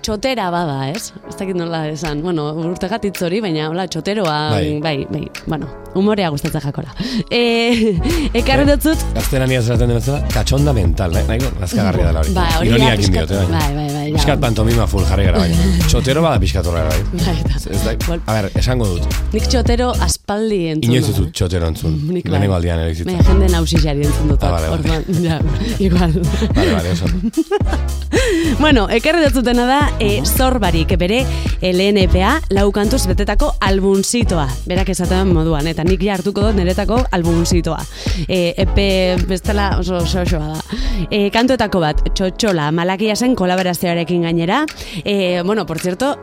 txotera 0.00 0.48
bada, 0.54 0.88
ez? 0.88 1.12
Ez 1.28 1.36
dakit 1.36 1.56
nola 1.58 1.84
esan, 1.90 2.22
bueno, 2.24 2.48
urtegat 2.64 3.04
hitz 3.04 3.20
hori, 3.26 3.42
baina 3.44 3.68
hola, 3.68 3.84
txoteroa, 3.90 4.38
Bai. 4.56 4.78
bai, 4.80 4.96
bai, 5.10 5.24
bueno, 5.46 5.68
umorea 5.94 6.30
gustatzen 6.32 6.64
jakola. 6.64 6.94
E, 7.28 7.92
ekarri 8.40 8.64
dutzut, 8.72 9.04
Gaztelania 9.16 9.60
esaten 9.60 9.90
den 9.92 10.00
bezala, 10.00 10.22
katxonda 10.32 10.72
mental, 10.76 11.12
nahi, 11.12 11.28
nahiko 11.28 11.52
nazkagarria 11.60 12.06
dela 12.10 12.24
hori. 12.24 12.32
Ba, 12.36 12.45
hori 12.58 12.68
ja 12.68 12.74
Ironiakin 12.76 13.04
pixkat- 13.04 13.32
baina. 13.34 13.58
bai, 13.58 13.74
bai, 13.74 13.86
bai, 13.94 14.06
ja. 14.10 14.14
Piskat 14.16 14.40
pantomima 14.40 14.86
full 14.86 15.04
jarri 15.08 15.24
gara, 15.28 15.38
baina. 15.38 15.56
Txotero 15.90 16.22
bada 16.22 16.40
piskat 16.40 16.66
horrela, 16.66 16.88
bai. 16.88 17.02
Bai, 17.24 17.36
eta- 17.44 17.54
Ez 17.66 17.82
da, 17.82 17.94
a 18.26 18.32
ber, 18.36 18.50
esango 18.60 18.86
dut. 18.86 19.06
nik 19.32 19.48
txotero 19.50 19.88
aspaldi 20.06 20.60
entzun 20.70 20.92
Inoiz 20.94 21.08
dut. 21.16 21.32
txotero 21.34 21.66
entzun. 21.72 21.96
Nik 22.12 22.24
bai. 22.24 22.32
Lehenengo 22.36 22.54
aldian 22.54 22.78
ere 22.84 22.94
Baina 23.04 23.22
jende 23.26 23.48
nausixari 23.50 24.04
entzun 24.06 24.28
dut. 24.30 24.42
Ah, 24.46 24.52
vale. 24.54 24.68
Orduan, 24.70 25.04
ja, 25.24 25.40
igual. 25.82 26.12
Vale, 26.54 26.72
vale, 26.72 26.92
oso. 26.92 27.06
bueno, 28.62 28.86
ekarri 28.90 29.24
dutzutena 29.26 29.66
da 29.68 29.80
e, 30.00 30.20
zorbarik 30.24 30.94
bere 30.98 31.24
LNPA 31.62 32.36
lau 32.56 32.68
kantuz 32.74 33.02
betetako 33.10 33.52
albumzitoa. 33.66 34.46
Berak 34.70 34.88
esaten 34.94 35.32
moduan, 35.34 35.66
eta 35.70 35.84
nik 35.84 36.02
ja 36.06 36.14
hartuko 36.16 36.46
dut 36.48 36.56
niretako 36.58 37.00
albumzitoa. 37.18 37.80
E, 38.28 38.54
epe 38.62 38.86
bestela 39.28 39.72
oso 39.80 39.98
oso 40.04 40.22
osoa 40.22 40.54
da. 40.54 40.80
E, 41.10 41.26
kantuetako 41.34 41.80
bat, 41.82 42.02
txotxola, 42.26 42.70
malakia 42.74 43.14
zen 43.16 43.36
kolaborazioarekin 43.38 44.22
gainera. 44.26 44.64
E, 45.04 45.42
bueno, 45.42 45.66
por 45.66 45.78
cierto, 45.78 46.16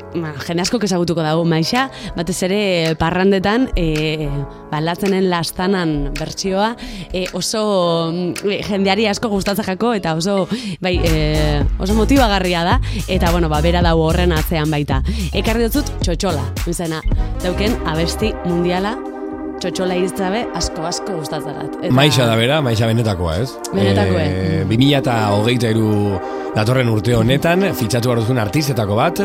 jende 0.46 0.64
asko 0.64 0.80
ezagutuko 0.84 1.24
dago 1.24 1.46
maixa, 1.46 1.90
batez 2.18 2.38
ere 2.44 2.96
parrandetan, 3.00 3.70
e, 3.76 4.28
balatzenen 4.72 5.30
lastanan 5.30 6.12
bertsioa, 6.18 6.74
e, 7.14 7.26
oso 7.34 8.12
mm, 8.12 8.60
jendeari 8.68 9.08
asko 9.08 9.32
gustatzen 9.32 9.66
jako, 9.66 9.94
eta 9.94 10.16
oso, 10.20 10.48
bai, 10.82 10.98
e, 11.04 11.64
oso 11.80 11.96
motibagarria 11.96 12.66
da, 12.68 12.80
eta 13.08 13.32
bueno, 13.32 13.50
ba, 13.50 13.62
bera 13.62 13.82
dago 13.86 14.10
horren 14.10 14.36
atzean 14.36 14.72
baita. 14.72 15.02
Ekarri 15.34 15.70
dutzut 15.70 15.96
txotxola, 16.04 16.46
izena, 16.68 17.02
dauken 17.44 17.80
abesti 17.88 18.34
mundiala, 18.46 18.98
txotxola 19.64 19.96
iztabe 19.96 20.44
asko 20.60 20.84
asko 20.90 21.16
gustatzen 21.22 21.56
dut. 21.62 21.78
Eta- 21.86 21.96
Maixa 21.96 22.26
da 22.28 22.36
bera, 22.36 22.60
maixa 22.62 22.88
benetakoa, 22.90 23.38
ez? 23.40 23.50
Benetakoa. 23.74 24.24
E, 24.28 24.64
2000 24.68 24.98
eta 25.00 25.16
hogeita 25.38 25.70
iru 25.72 26.20
datorren 26.54 26.90
urte 26.92 27.16
honetan, 27.18 27.64
fitxatu 27.74 28.12
behar 28.12 28.20
duzun 28.22 28.38
artistetako 28.44 28.98
bat, 29.00 29.22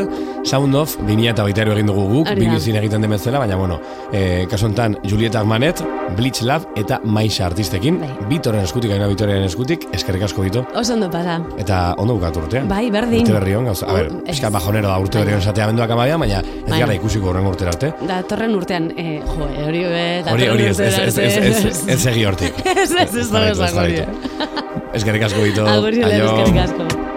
Sound 0.48 0.74
of 0.78 0.94
2000 1.02 1.32
eta 1.34 1.42
hogeita 1.44 1.64
iru 1.66 1.74
egin 1.74 1.90
dugu 1.90 2.04
guk, 2.12 2.30
bimizin 2.38 2.78
egiten 2.80 3.02
den 3.04 3.10
bezala, 3.12 3.40
baina 3.42 3.56
bueno, 3.58 3.80
e, 4.12 4.46
kasu 4.48 4.68
honetan 4.68 4.94
Julieta 5.04 5.40
Armanet, 5.42 5.82
Bleach 6.16 6.40
Lab 6.46 6.64
eta 6.78 7.00
Maixa 7.04 7.46
artistekin, 7.50 7.98
Bai. 8.00 8.08
Bitoren 8.30 8.62
eskutik, 8.64 8.92
aina 8.94 9.08
Bitoren 9.10 9.42
eskutik, 9.44 9.88
eskerrik 9.92 10.22
asko 10.28 10.42
bito, 10.46 10.64
Oso 10.74 10.94
ondo 10.94 11.10
pasa. 11.10 11.40
eta 11.58 11.94
ondo 11.98 12.14
bukatu 12.14 12.40
urtea. 12.46 12.62
Bai, 12.64 12.90
berdin. 12.94 13.26
Urte 13.26 13.32
berri 13.34 13.54
hon, 13.58 13.64
gauza. 13.66 13.86
A 13.90 13.92
ber, 13.98 14.08
pixka 14.24 14.48
bajonero 14.54 14.88
da 14.88 14.98
urte 15.02 15.18
berri 15.18 15.34
hon 15.34 15.42
esatea 15.42 15.66
menduak 15.66 15.90
amabian, 15.90 16.20
baina 16.20 16.40
ez 16.40 16.70
Bai. 16.70 16.80
gara 16.80 16.94
ikusiko 16.94 17.28
horren 17.28 17.46
urtera 17.50 17.74
arte. 17.74 17.92
Datorren 18.08 18.54
urtean, 18.54 18.92
eh, 18.96 19.20
jo, 19.26 19.48
eh, 19.52 19.66
hori 19.66 19.84
be, 19.84 20.22
Hori, 20.32 20.46
hori, 20.52 20.64
ez, 20.70 20.78
ez, 20.80 20.92
urtera 20.92 21.06
ez, 21.06 21.18
ez, 21.18 21.36
ez, 21.36 21.64
ez, 21.64 21.82
ez 21.94 22.06
egi 22.12 22.24
hortik. 22.28 22.54
Ez, 22.64 22.90
ez, 22.90 23.14
ez 23.14 23.28
dago 23.30 23.44
Jarraitu, 23.44 23.62
esango 23.62 23.80
hori. 23.80 23.94
jarraitu. 23.94 24.90
Eskerrik 24.98 25.28
asko 25.28 25.44
bito. 25.44 25.68
Agur, 25.68 27.07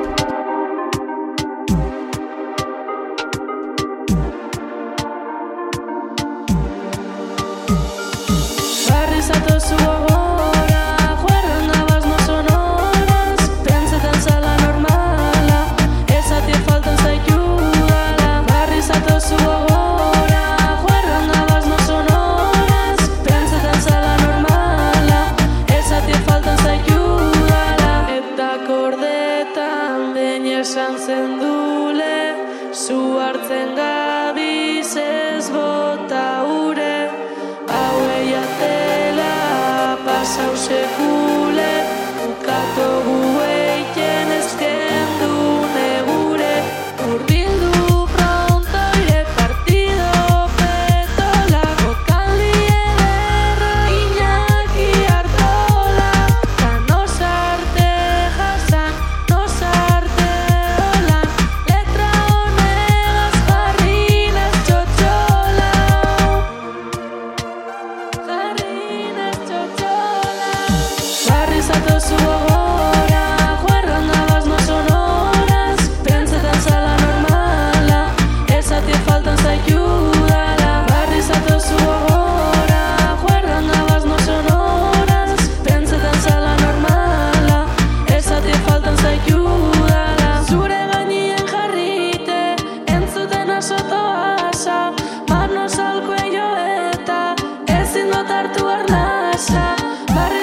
coração. 99.42 100.41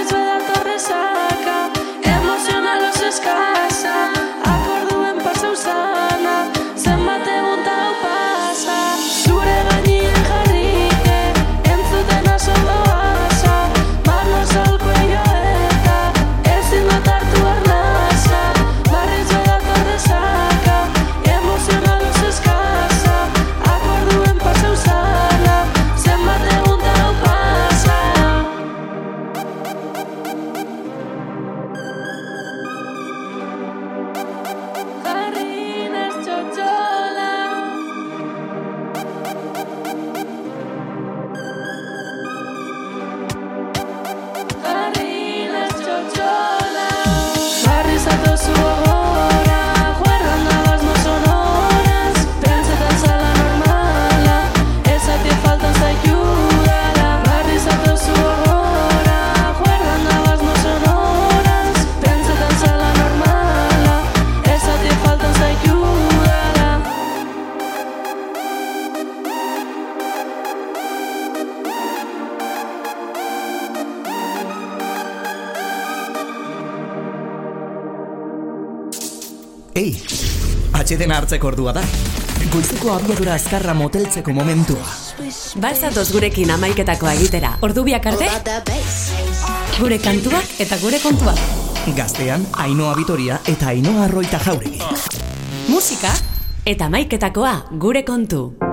Hartzeko 81.29 81.49
ordua 81.51 81.75
da. 81.77 81.83
Goizeko 82.49 82.95
abiadura 82.95 83.35
azkarra 83.37 83.75
moteltzeko 83.77 84.33
momentua. 84.33 84.85
Balzatoz 85.61 86.07
gurekin 86.15 86.51
amaiketakoa 86.55 87.13
egitera. 87.19 87.51
Ordu 87.61 87.85
biak 87.85 88.07
arte? 88.09 88.31
Gure 89.77 89.99
kantuak 90.01 90.57
eta 90.65 90.79
gure 90.81 91.03
kontuak. 91.03 91.43
Gaztean, 91.97 92.47
Ainoa 92.65 92.95
Vitoria 92.97 93.41
eta 93.45 93.75
Ainoa 93.75 94.07
Arroita 94.07 94.41
jauregi. 94.41 94.81
Musika 95.69 96.15
eta 96.65 96.89
amaiketakoa 96.89 97.55
gure 97.77 98.05
kontu. 98.09 98.68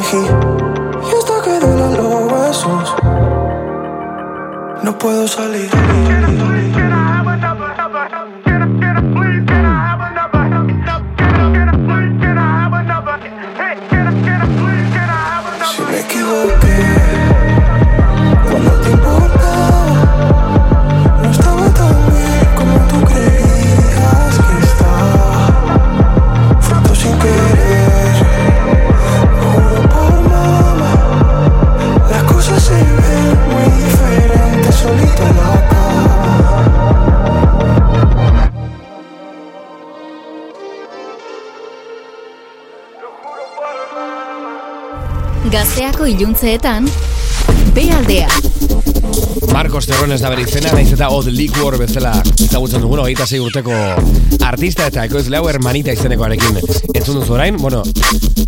Elegí 0.00 0.16
Y 0.16 1.16
hasta 1.16 1.42
que 1.42 1.60
duelen 1.60 1.96
los 1.96 2.32
huesos 2.32 2.94
no 4.82 4.96
puedo 4.98 5.28
salir. 5.28 5.68
Si 15.70 15.82
me 15.82 16.00
equivoqué 16.00 16.78
cuando 18.48 18.70
te 18.80 18.90
importaba, 18.90 19.19
iluntzeetan, 46.10 46.88
bealdea. 47.74 48.28
Marcos 49.52 49.86
Terrones 49.86 50.20
da 50.22 50.30
bere 50.30 50.42
izena, 50.46 50.72
naiz 50.74 50.90
eta 50.92 51.10
Odd 51.14 51.30
Liquor 51.34 51.76
bezala 51.78 52.12
ezagutzen 52.34 52.82
dugun, 52.82 53.02
hogeita 53.02 53.26
sei 53.26 53.40
urteko 53.42 53.74
artista 54.46 54.86
eta 54.90 55.04
ekoizle 55.06 55.38
hau 55.38 55.48
hermanita 55.50 55.94
izenekoarekin 55.94 56.60
entzun 56.94 57.20
duzu 57.20 57.34
orain, 57.36 57.56
bueno, 57.58 57.82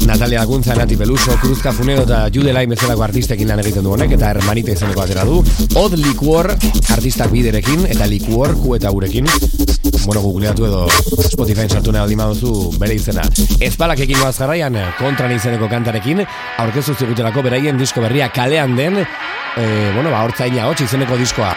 Natalia 0.07 0.43
Aguntza, 0.43 0.75
Nati 0.75 0.97
Peluso, 0.97 1.37
Cruz 1.41 1.61
Cafunero 1.63 2.03
eta 2.07 2.25
Jude 2.35 2.53
Lain 2.53 2.71
bezalako 2.75 3.07
artistekin 3.07 3.49
lan 3.49 3.63
egiten 3.63 3.87
du 3.87 3.95
honek, 3.95 4.17
eta 4.19 4.33
hermanita 4.35 4.75
izeneko 4.75 5.05
atera 5.05 5.25
du. 5.29 5.39
Odd 5.79 5.99
Liquor 6.01 6.51
artistak 6.97 7.31
biderekin, 7.31 7.87
eta 7.91 8.11
Liquor 8.11 8.57
ku 8.59 8.75
eta 8.79 8.91
urekin. 8.91 9.31
Bueno, 10.05 10.21
googleatu 10.21 10.67
edo 10.67 10.87
Spotify 11.31 11.69
sartu 11.69 11.93
nahi 11.95 12.03
aldima 12.03 12.27
duzu 12.33 12.73
bere 12.79 12.97
izena. 12.99 13.23
Ez 13.63 13.75
balak 13.79 14.03
ekin 14.05 14.19
goaz 14.19 14.35
jarraian, 14.39 14.77
kontran 14.99 15.35
izeneko 15.37 15.71
kantarekin, 15.71 16.25
aurkezu 16.65 16.97
zigutelako 16.99 17.47
beraien 17.47 17.79
disko 17.79 18.03
berria 18.05 18.33
kalean 18.35 18.77
den, 18.77 18.99
e, 19.03 19.67
bueno, 19.95 20.11
ba, 20.11 20.25
hortzaina 20.27 20.67
hotx 20.71 20.89
izeneko 20.89 21.21
diskoa. 21.21 21.55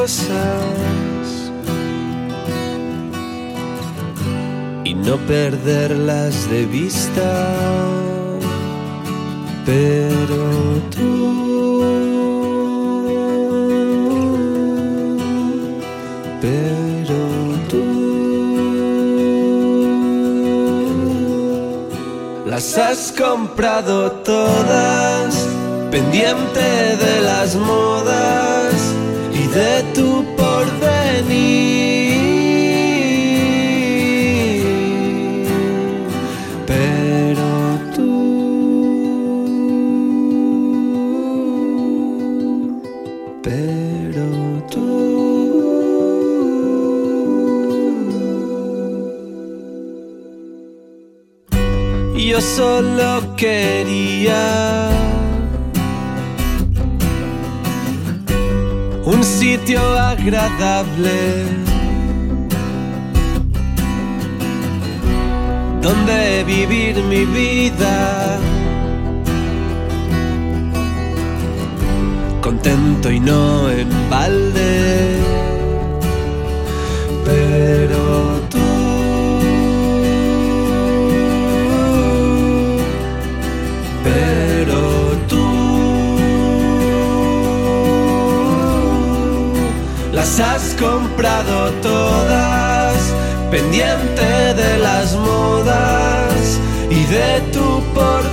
Cosas 0.00 1.50
y 4.84 4.94
no 4.94 5.16
perderlas 5.34 6.48
de 6.50 6.66
vista. 6.66 7.30
Pero 9.66 10.42
tú, 10.94 11.14
pero 16.40 17.20
tú 17.70 17.86
las 22.46 22.78
has 22.78 23.12
comprado 23.12 24.12
todas, 24.32 25.34
pendiente 25.90 26.66
de 27.04 27.20
las 27.20 27.56
modas 27.56 28.47
de 29.54 29.82
tu 29.94 30.24
porvenir. 30.36 31.78
Pero 36.66 37.50
tú, 37.94 38.12
pero 43.42 44.26
tú. 44.70 44.88
Yo 52.16 52.40
solo 52.42 53.34
quería 53.36 55.07
sitio 59.68 59.98
agradable 59.98 61.44
donde 65.82 66.44
vivir 66.44 66.96
mi 67.02 67.26
vida. 67.26 68.38
Contento 72.40 73.10
y 73.10 73.20
no 73.20 73.68
en 73.70 73.90
balde 74.08 75.18
pero 77.26 77.87
las 90.38 90.62
has 90.62 90.74
comprado 90.74 91.72
todas, 91.82 93.12
pendiente 93.50 94.54
de 94.54 94.78
las 94.78 95.16
modas 95.16 96.60
y 96.90 97.04
de 97.06 97.40
tu 97.52 97.82
porvenir. 97.92 98.28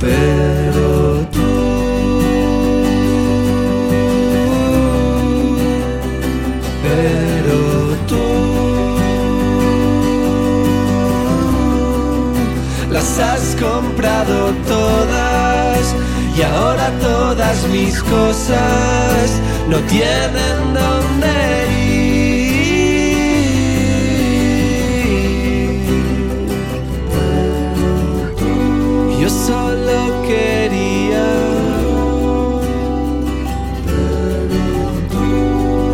Pero 0.00 1.26
tú, 1.32 1.52
las 12.90 13.18
has 13.18 13.56
comprado 13.56 14.52
todas 14.68 15.33
ahora 16.74 16.90
todas 17.00 17.66
mis 17.68 18.02
cosas 18.02 19.40
no 19.68 19.78
tienen 19.80 20.74
dónde 20.74 21.32
ir. 21.68 22.14
Yo 29.20 29.30
solo 29.30 30.22
quería 30.26 31.26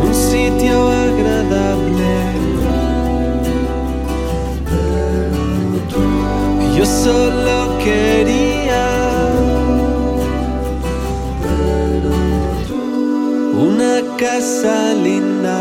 un 0.03 0.15
sitio 0.15 0.89
agradable. 0.89 2.13
Yo 6.77 6.85
solo 6.87 7.79
quería 7.85 8.10
linda. 14.21 15.57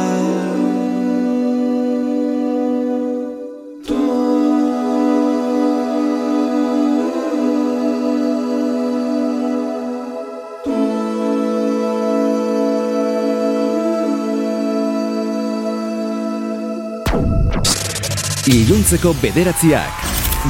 Iluntzeko 18.49 19.13
bederatziak 19.21 20.03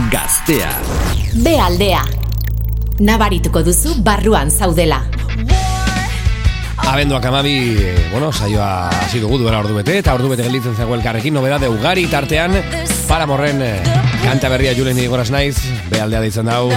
Gaztea 0.09 0.71
B 1.43 1.59
aldea. 1.61 2.01
Nabarituko 2.99 3.61
duzu 3.61 4.01
barruan 4.01 4.49
zaudela. 4.49 5.18
Abenduak 6.89 7.25
amabi, 7.29 7.77
bueno, 8.11 8.31
saioa 8.33 8.89
hasi 8.89 9.19
dugu 9.21 9.37
duela 9.37 9.59
ordu 9.61 9.75
bete, 9.77 9.99
eta 10.01 10.15
ordu 10.17 10.31
bete 10.31 10.47
gelditzen 10.47 10.73
zago 10.73 10.95
elkarrekin, 10.97 11.35
nobedade 11.37 11.69
ugari 11.69 12.07
tartean, 12.09 12.57
para 13.07 13.29
morren, 13.29 13.61
eh, 13.61 13.77
kanta 14.23 14.49
berria 14.49 14.73
julen 14.73 14.97
digoraz 14.97 15.29
naiz, 15.29 15.59
behaldea 15.93 16.25
deitzen 16.25 16.49
dau. 16.49 16.71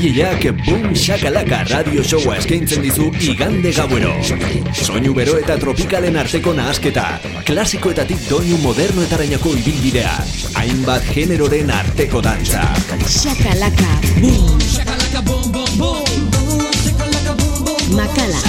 DJak 0.00 0.64
Boom 0.64 0.94
Shakalaka 0.96 1.60
radio 1.68 2.00
showa 2.00 2.38
eskaintzen 2.40 2.80
dizu 2.80 3.10
igande 3.20 3.68
gauero. 3.76 4.14
Soinu 4.72 5.12
bero 5.12 5.34
eta 5.36 5.58
tropikalen 5.60 6.16
arteko 6.16 6.54
nahasketa, 6.56 7.04
klasikoetatik 7.44 8.22
doinu 8.30 8.56
moderno 8.62 9.04
eta 9.04 9.18
rainako 9.20 9.52
ibilbidea, 9.60 10.14
hainbat 10.56 11.04
generoren 11.12 11.68
arteko 11.76 12.24
dantza. 12.24 12.64
Shakalaka 13.04 13.92
Boom. 14.22 14.56
Shakalaka 14.64 15.20
Boom 15.28 15.52
Boom 15.52 15.72
Boom. 15.76 16.08
Makala. 17.92 18.40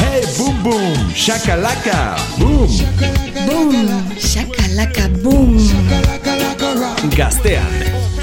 Hey 0.00 0.24
Boom 0.38 0.56
Boom 0.64 1.10
Shakalaka 1.12 2.16
Boom. 2.40 2.68
Boom. 3.44 3.74
Shakalaka 4.16 5.12
Boom. 5.20 5.60
Gaztean 7.12 7.68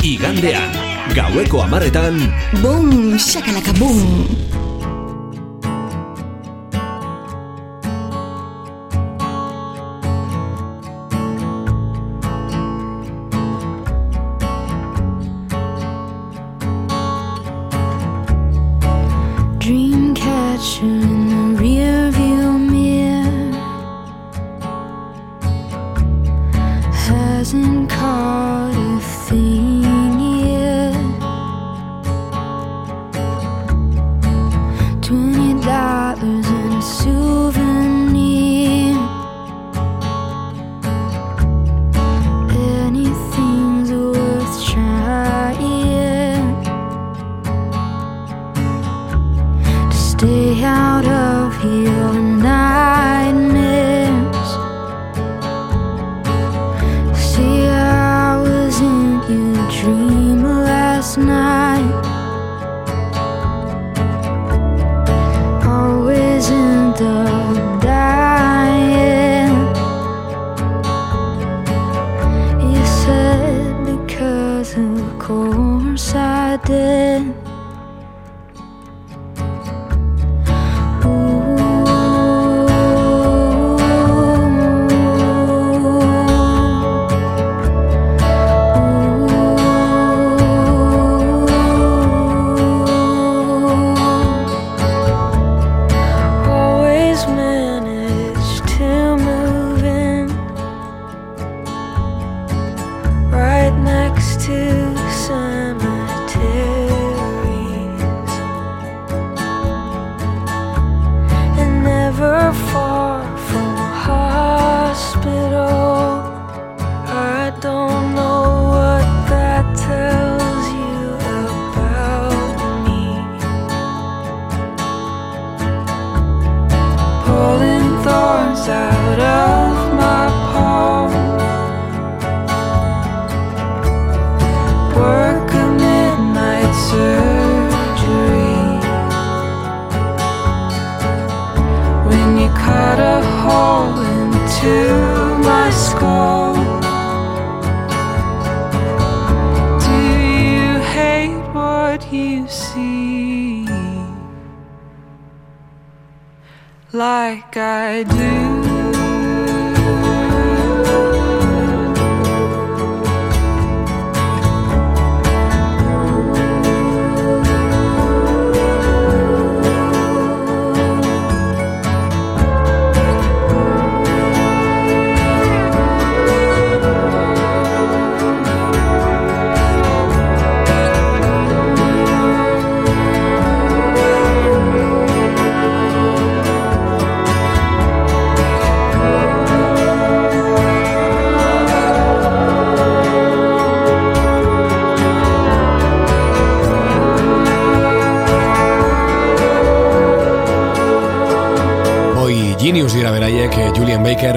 Igandean 0.01 0.65
Igandean. 0.73 0.90
Gaueko 1.12 1.59
amarretan... 1.64 2.16
Bum, 2.64 3.20
shakalaka 3.20 3.74
bum! 3.76 4.61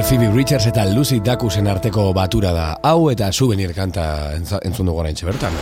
Phoebe 0.05 0.29
Richards 0.31 0.67
eta 0.69 0.85
Lucy 0.85 1.21
Dacusen 1.25 1.65
arteko 1.67 2.11
batura 2.13 2.51
da. 2.53 2.65
Hau 2.85 3.09
eta 3.09 3.31
souvenir 3.33 3.71
kanta 3.73 4.35
entzun 4.37 4.91
dugu 4.91 5.01
orain 5.01 5.17
bertan. 5.17 5.57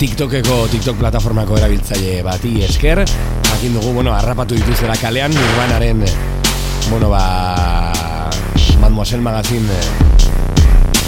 TikTokeko 0.00 0.56
TikTok 0.72 0.96
plataformako 1.02 1.58
erabiltzaile 1.60 2.22
bati 2.24 2.54
esker, 2.64 3.04
jakin 3.04 3.76
dugu, 3.76 3.92
bueno, 4.00 4.14
harrapatu 4.16 4.56
dituzela 4.56 4.96
kalean, 4.96 5.36
urbanaren, 5.36 6.02
bueno, 6.88 7.10
ba, 7.12 7.92
Mademoiselle 8.80 9.22
Magazine 9.22 9.68
eh, 9.68 10.13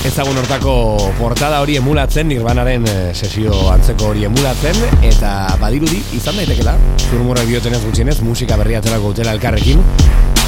ezagun 0.07 0.39
hortako 0.39 0.73
portada 1.19 1.59
hori 1.65 1.77
emulatzen, 1.81 2.29
Nirvanaren 2.31 2.85
eh, 2.87 3.11
sesio 3.15 3.55
antzeko 3.73 4.13
hori 4.13 4.27
emulatzen, 4.29 4.79
eta 5.09 5.31
badirudi 5.61 5.99
izan 6.15 6.39
daitekela, 6.39 6.77
zurmurra 7.09 7.43
diotenez 7.49 7.83
gutxienez, 7.85 8.21
musika 8.23 8.59
berria 8.61 8.79
aterako 8.83 9.11
utela 9.15 9.35
elkarrekin, 9.35 9.83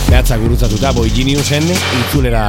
behatza 0.08 0.38
gurutzatuta 0.38 0.92
boi 0.94 1.08
geniusen 1.10 1.66
itzulera 1.72 2.44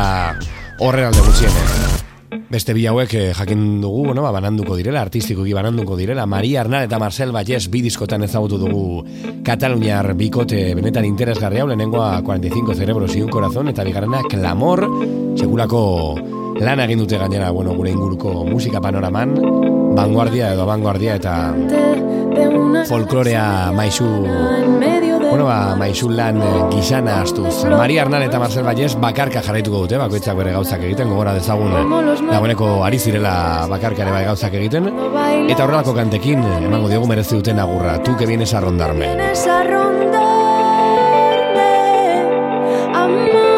horren 0.85 1.09
alde 1.09 1.25
gutxienez. 1.25 2.05
Beste 2.49 2.73
bi 2.77 2.85
hauek 2.89 3.13
eh, 3.17 3.27
jakin 3.37 3.81
dugu, 3.81 4.07
bueno, 4.11 4.21
ba, 4.25 4.31
bananduko 4.33 4.77
direla, 4.77 5.01
artistikoki 5.01 5.53
bananduko 5.53 5.97
direla. 5.97 6.27
Maria 6.29 6.61
Arnar 6.61 6.85
eta 6.85 6.97
Marcel 7.01 7.33
Vallès 7.33 7.67
bi 7.73 7.81
diskotan 7.85 8.25
ezagutu 8.25 8.57
dugu 8.61 9.03
Kataluniar 9.45 10.13
bikote 10.17 10.75
benetan 10.77 11.05
interesgarri 11.09 11.61
hau, 11.61 11.69
lehenengoa 11.69 12.21
45 12.21 12.77
cerebros 12.77 13.15
y 13.15 13.21
un 13.21 13.29
corazón, 13.29 13.69
eta 13.69 13.85
bigarrena 13.85 14.21
Clamor, 14.29 14.85
sekulako 15.37 16.38
lan 16.59 16.79
egin 16.83 16.99
dute 17.03 17.17
gainera, 17.17 17.51
bueno, 17.55 17.73
gure 17.77 17.91
inguruko 17.91 18.43
musika 18.47 18.81
panoraman, 18.83 19.35
vanguardia 19.95 20.53
edo 20.53 20.65
vanguardia 20.67 21.15
eta 21.19 21.35
folklorea 22.89 23.71
maizu 23.75 24.09
Bueno, 25.29 25.45
ba, 25.45 25.75
maizu 25.77 26.07
lan 26.09 26.39
eh, 26.41 26.61
gizana 26.71 27.19
astuz. 27.21 27.61
Maria 27.69 28.01
Arnal 28.01 28.23
eta 28.25 28.39
Marcel 28.41 28.63
Vallès 28.65 28.95
bakarka 28.97 29.43
jarraituko 29.45 29.83
dute, 29.83 29.99
bakoitzak 30.01 30.33
bere 30.39 30.55
gauzak 30.55 30.81
egiten, 30.87 31.11
gogora 31.13 31.35
dezagun 31.37 31.75
dagoeneko 32.31 32.69
ari 32.87 32.97
zirela 32.97 33.67
bakarka 33.69 34.01
ere 34.07 34.15
bai 34.15 34.23
gauzak 34.25 34.57
egiten. 34.57 34.89
Eta 35.45 35.67
horrelako 35.67 35.93
kantekin, 35.93 36.41
emango 36.63 36.89
diogu 36.89 37.05
merezi 37.11 37.37
duten 37.37 37.61
agurra. 37.61 37.99
Tu 38.01 38.17
que 38.17 38.25
vienes 38.25 38.55
a 38.55 38.63
rondarme. 38.65 39.05
Vienes 39.05 39.45
a 39.45 39.61
rondarme, 39.69 40.17
amárrate 43.05 43.48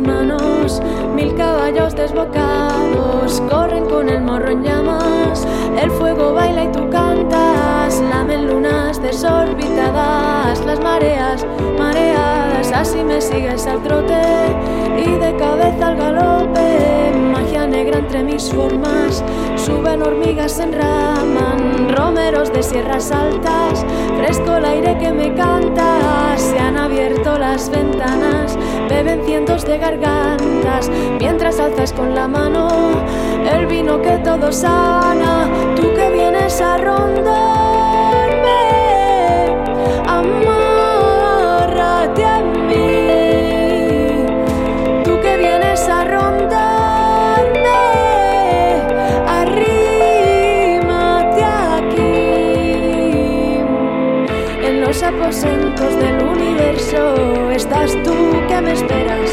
manos, 0.00 0.80
mil 1.14 1.34
caballos 1.34 1.94
desbocados 1.94 3.40
corren 3.48 3.86
con 3.86 4.08
el 4.08 4.20
morro 4.20 4.50
en 4.50 4.62
llamas. 4.62 5.46
El 5.80 5.90
fuego 5.90 6.32
baila 6.32 6.64
y 6.64 6.68
cantas, 6.68 6.85
lamen 8.00 8.46
lunas 8.46 9.00
desorbitadas, 9.00 10.64
las 10.64 10.80
mareas 10.80 11.46
mareadas, 11.78 12.72
así 12.72 13.02
me 13.02 13.20
sigues 13.20 13.66
al 13.66 13.82
trote 13.82 14.20
y 14.98 15.10
de 15.18 15.36
cabeza 15.36 15.88
al 15.88 15.96
galope. 15.96 17.12
Magia 17.32 17.66
negra 17.66 17.98
entre 17.98 18.22
mis 18.22 18.50
formas, 18.52 19.22
suben 19.56 20.02
hormigas, 20.02 20.58
enraman, 20.58 21.94
romeros 21.96 22.52
de 22.52 22.62
sierras 22.62 23.10
altas, 23.10 23.84
fresco 24.16 24.56
el 24.56 24.64
aire 24.64 24.98
que 24.98 25.12
me 25.12 25.34
canta, 25.34 26.36
se 26.36 26.58
han 26.58 26.76
abierto 26.76 27.38
las 27.38 27.70
ventanas, 27.70 28.58
beben 28.88 29.22
cientos 29.24 29.64
de 29.64 29.78
gargantas, 29.78 30.90
mientras 31.18 31.60
alzas 31.60 31.92
con 31.92 32.14
la 32.14 32.26
mano 32.28 32.68
el 33.52 33.66
vino 33.66 34.00
que 34.02 34.18
todo 34.18 34.50
sana, 34.50 35.48
tú 35.76 35.82
que 35.94 36.10
vienes 36.10 36.60
a 36.60 36.78
rondarme, 36.78 37.65
aposentos 55.06 55.96
del 55.98 56.22
universo 56.22 57.50
estás 57.52 57.92
tú 58.02 58.14
que 58.48 58.60
me 58.60 58.72
esperas. 58.72 59.25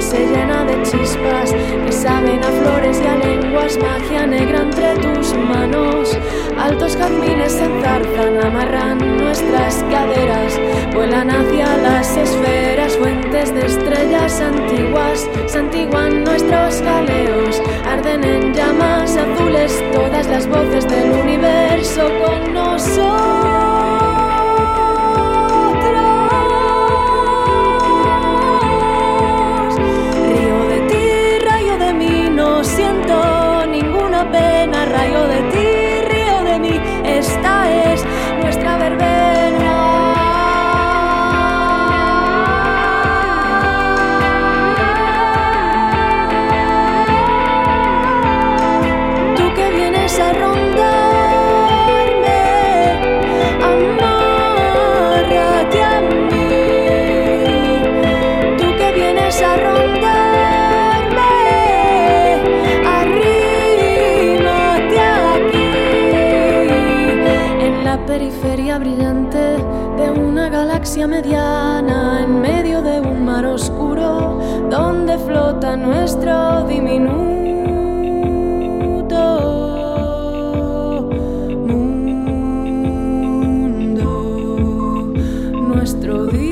Se 0.00 0.26
llena 0.26 0.64
de 0.64 0.82
chispas 0.82 1.52
que 1.52 1.92
saben 1.92 2.40
a 2.42 2.50
flores 2.62 3.00
y 3.00 3.06
a 3.06 3.14
lenguas, 3.16 3.78
magia 3.78 4.26
negra 4.26 4.62
entre 4.62 4.96
tus 4.96 5.34
manos. 5.34 6.18
Altos 6.58 6.96
jazmines 6.96 7.52
se 7.52 7.64
enzarzan, 7.64 8.42
amarran 8.42 8.98
nuestras 9.18 9.84
caderas, 9.90 10.58
vuelan 10.92 11.30
hacia 11.30 11.76
las 11.76 12.16
esferas, 12.16 12.96
fuentes 12.96 13.54
de 13.54 13.66
estrellas 13.66 14.40
antiguas, 14.40 15.28
santiguan 15.46 16.24
nuestros 16.24 16.80
galeos, 16.82 17.62
arden 17.86 18.24
en 18.24 18.54
llamas 18.54 19.16
azules 19.16 19.80
todas 19.92 20.26
las 20.26 20.48
voces 20.48 20.88
del 20.88 21.12
universo 21.12 22.10
con 22.24 22.52
nosotros. 22.52 23.67
Mediana, 71.08 72.20
en 72.22 72.40
medio 72.40 72.82
de 72.82 73.00
un 73.00 73.24
mar 73.24 73.44
oscuro, 73.46 74.38
donde 74.70 75.18
flota 75.18 75.76
nuestro 75.76 76.64
diminuto 76.68 77.28
mundo, 82.68 85.14
nuestro 85.68 86.26
diminuto 86.26 86.44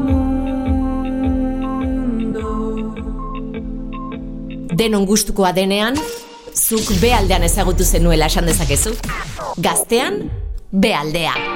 mundo. 0.00 2.94
Denon 4.74 5.06
gustukoa 5.06 5.52
denean, 5.52 5.94
zuk 6.54 7.00
bealdean 7.00 7.42
ezagutu 7.42 7.84
zenuela 7.84 8.26
esan 8.26 8.46
dezakezu. 8.46 8.90
Gaztean, 9.56 10.30
bealdea. 10.70 11.53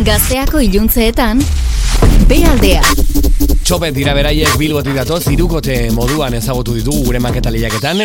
Gazteako 0.00 0.62
iluntzeetan, 0.64 1.42
B 2.24 2.38
aldea. 2.48 2.80
Txopet 3.62 3.92
dira 3.92 4.14
beraiek 4.16 4.54
bilbotik 4.56 4.94
datoz, 4.96 5.20
irukote 5.28 5.74
moduan 5.92 6.32
ezagutu 6.38 6.72
ditugu 6.78 7.02
gure 7.10 7.20
maketa 7.20 7.52
lehiaketan, 7.52 8.00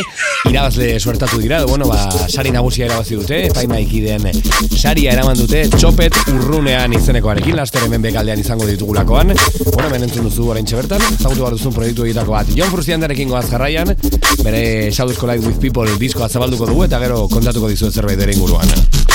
irabazle 0.50 0.90
suertatu 1.00 1.40
dira, 1.40 1.62
bueno, 1.66 1.88
ba, 1.88 2.28
sari 2.28 2.52
nagusia 2.52 2.90
irabazi 2.90 3.16
dute, 3.16 3.40
epaimaikideen 3.48 4.28
saria 4.76 5.16
eraman 5.16 5.40
dute, 5.40 5.64
txopet 5.78 6.20
urrunean 6.36 6.94
izenekoarekin, 7.00 7.56
laster 7.56 7.88
hemen 7.88 8.04
bekaldean 8.04 8.44
izango 8.44 8.68
ditugulakoan, 8.68 9.32
bueno, 9.72 9.88
hemen 9.88 10.10
entzun 10.10 10.28
duzu 10.28 10.52
orain 10.52 10.68
bertan, 10.68 11.08
ezagutu 11.16 11.46
behar 11.46 11.56
duzun 11.56 11.76
proiektu 11.80 12.10
egitako 12.10 12.36
bat, 12.36 12.52
Jon 12.60 12.72
Frustiandarekin 12.76 13.32
goaz 13.32 13.48
jarraian, 13.50 13.96
bere 14.44 14.92
Shadows 14.92 15.18
Collide 15.18 15.48
with 15.48 15.62
People 15.64 15.88
diskoa 15.98 16.28
zabalduko 16.28 16.68
dugu, 16.68 16.84
eta 16.92 17.00
gero 17.00 17.30
kontatuko 17.32 17.72
dizuet 17.72 17.96
zerbait 17.96 18.28
ere 18.28 18.36
inguruan. 18.36 19.07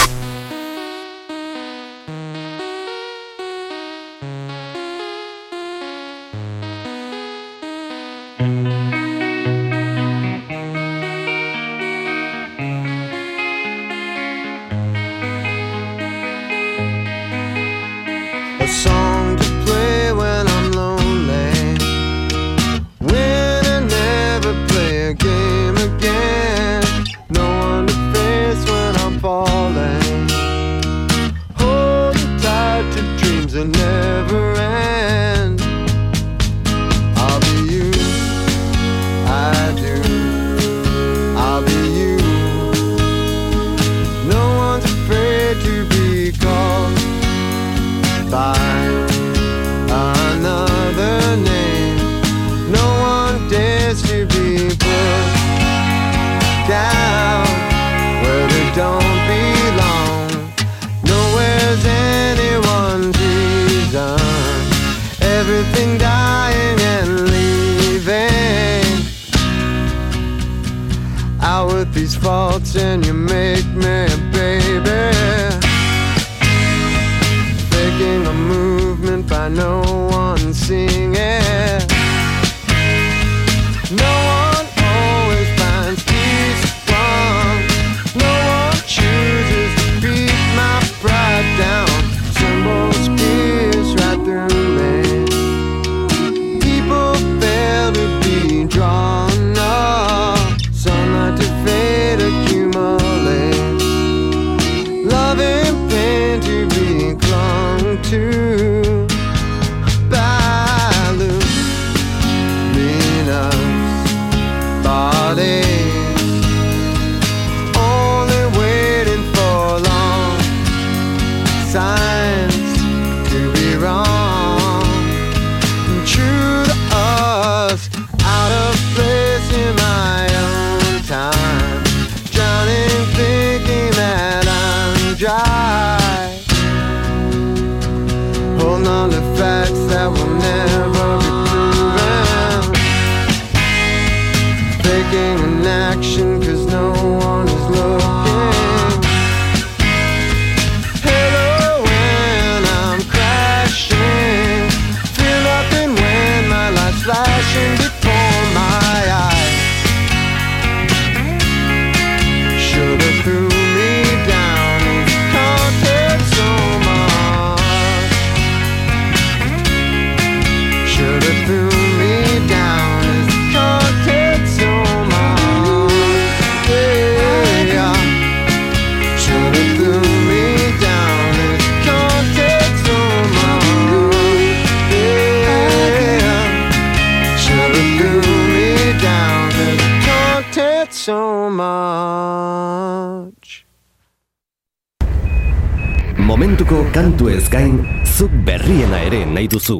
Gain, 197.62 197.78
zuk 198.04 198.32
berriena 198.46 199.00
ere 199.06 199.22
nahi 199.26 199.48
duzu. 199.48 199.78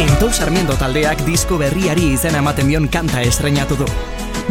Entol 0.00 0.32
Sarmiento 0.32 0.76
taldeak 0.80 1.26
disko 1.26 1.58
berriari 1.60 2.14
izena 2.14 2.40
ematen 2.40 2.70
dion 2.72 2.88
kanta 2.88 3.20
estrenatu 3.26 3.76
du. 3.82 3.88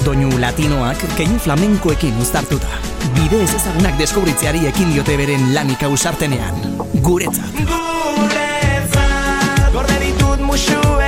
Doinu 0.06 0.30
latinoak 0.40 1.02
keinu 1.18 1.40
flamenkoekin 1.42 2.22
uztartuta. 2.22 2.70
Bide 3.18 3.42
ez 3.44 3.56
ezagunak 3.58 3.98
deskubritzeari 4.00 4.68
ekin 4.70 4.94
diote 4.94 5.18
beren 5.18 5.50
lanik 5.56 5.84
ausartenean. 5.90 6.62
Guretzat. 7.02 7.60
Guretzat, 7.74 9.66
gorde 9.74 10.00
ditut 10.06 10.46
musu 10.46 10.99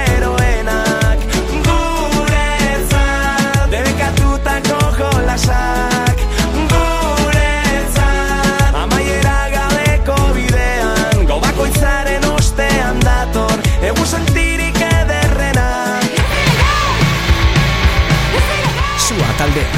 taldea. 19.42 19.70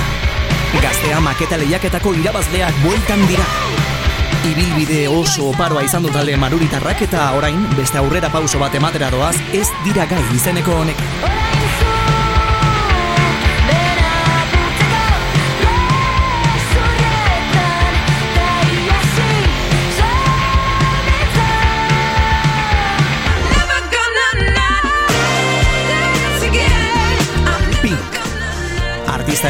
Gaztea 0.84 1.20
maketa 1.24 1.58
lehiaketako 1.62 2.14
irabazleak 2.20 2.82
bueltan 2.84 3.24
dira. 3.30 3.46
Ibilbide 4.50 5.06
oso 5.08 5.52
oparoa 5.54 5.86
izan 5.88 6.04
du 6.04 6.12
talde 6.12 6.36
maruritarrak 6.42 7.06
eta 7.08 7.30
orain 7.38 7.64
beste 7.78 8.02
aurrera 8.02 8.34
pauso 8.34 8.60
bat 8.60 8.76
ematera 8.82 9.14
doaz 9.14 9.38
ez 9.54 9.70
dira 9.88 10.10
gai 10.10 10.26
izeneko 10.36 10.82
honek. 10.82 11.08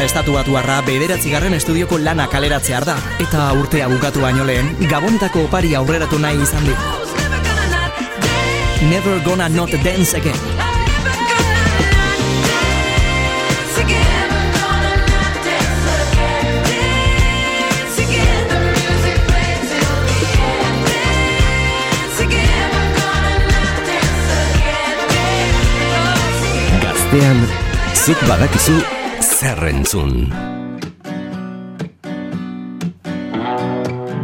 Estatu 0.04 0.34
batuarra 0.36 0.80
bederatzigarren 0.84 1.54
estudioko 1.56 1.98
lana 1.98 2.26
kaleratzear 2.32 2.84
da, 2.84 2.96
eta 3.22 3.46
urtea 3.56 3.88
bukatu 3.88 4.20
baino 4.24 4.44
lehen, 4.44 4.68
gabonetako 4.90 5.46
opari 5.48 5.74
aurreratu 5.78 6.18
nahi 6.20 6.42
izan 6.44 6.64
digu. 6.68 6.80
Never 8.90 9.20
gonna 9.24 9.48
not 9.48 9.70
dance 9.84 10.14
again. 10.16 10.36
Gaztean, 26.82 27.46
zuk 28.04 28.28
badakizu 28.28 29.03
zer 29.44 29.60
entzun. 29.68 30.12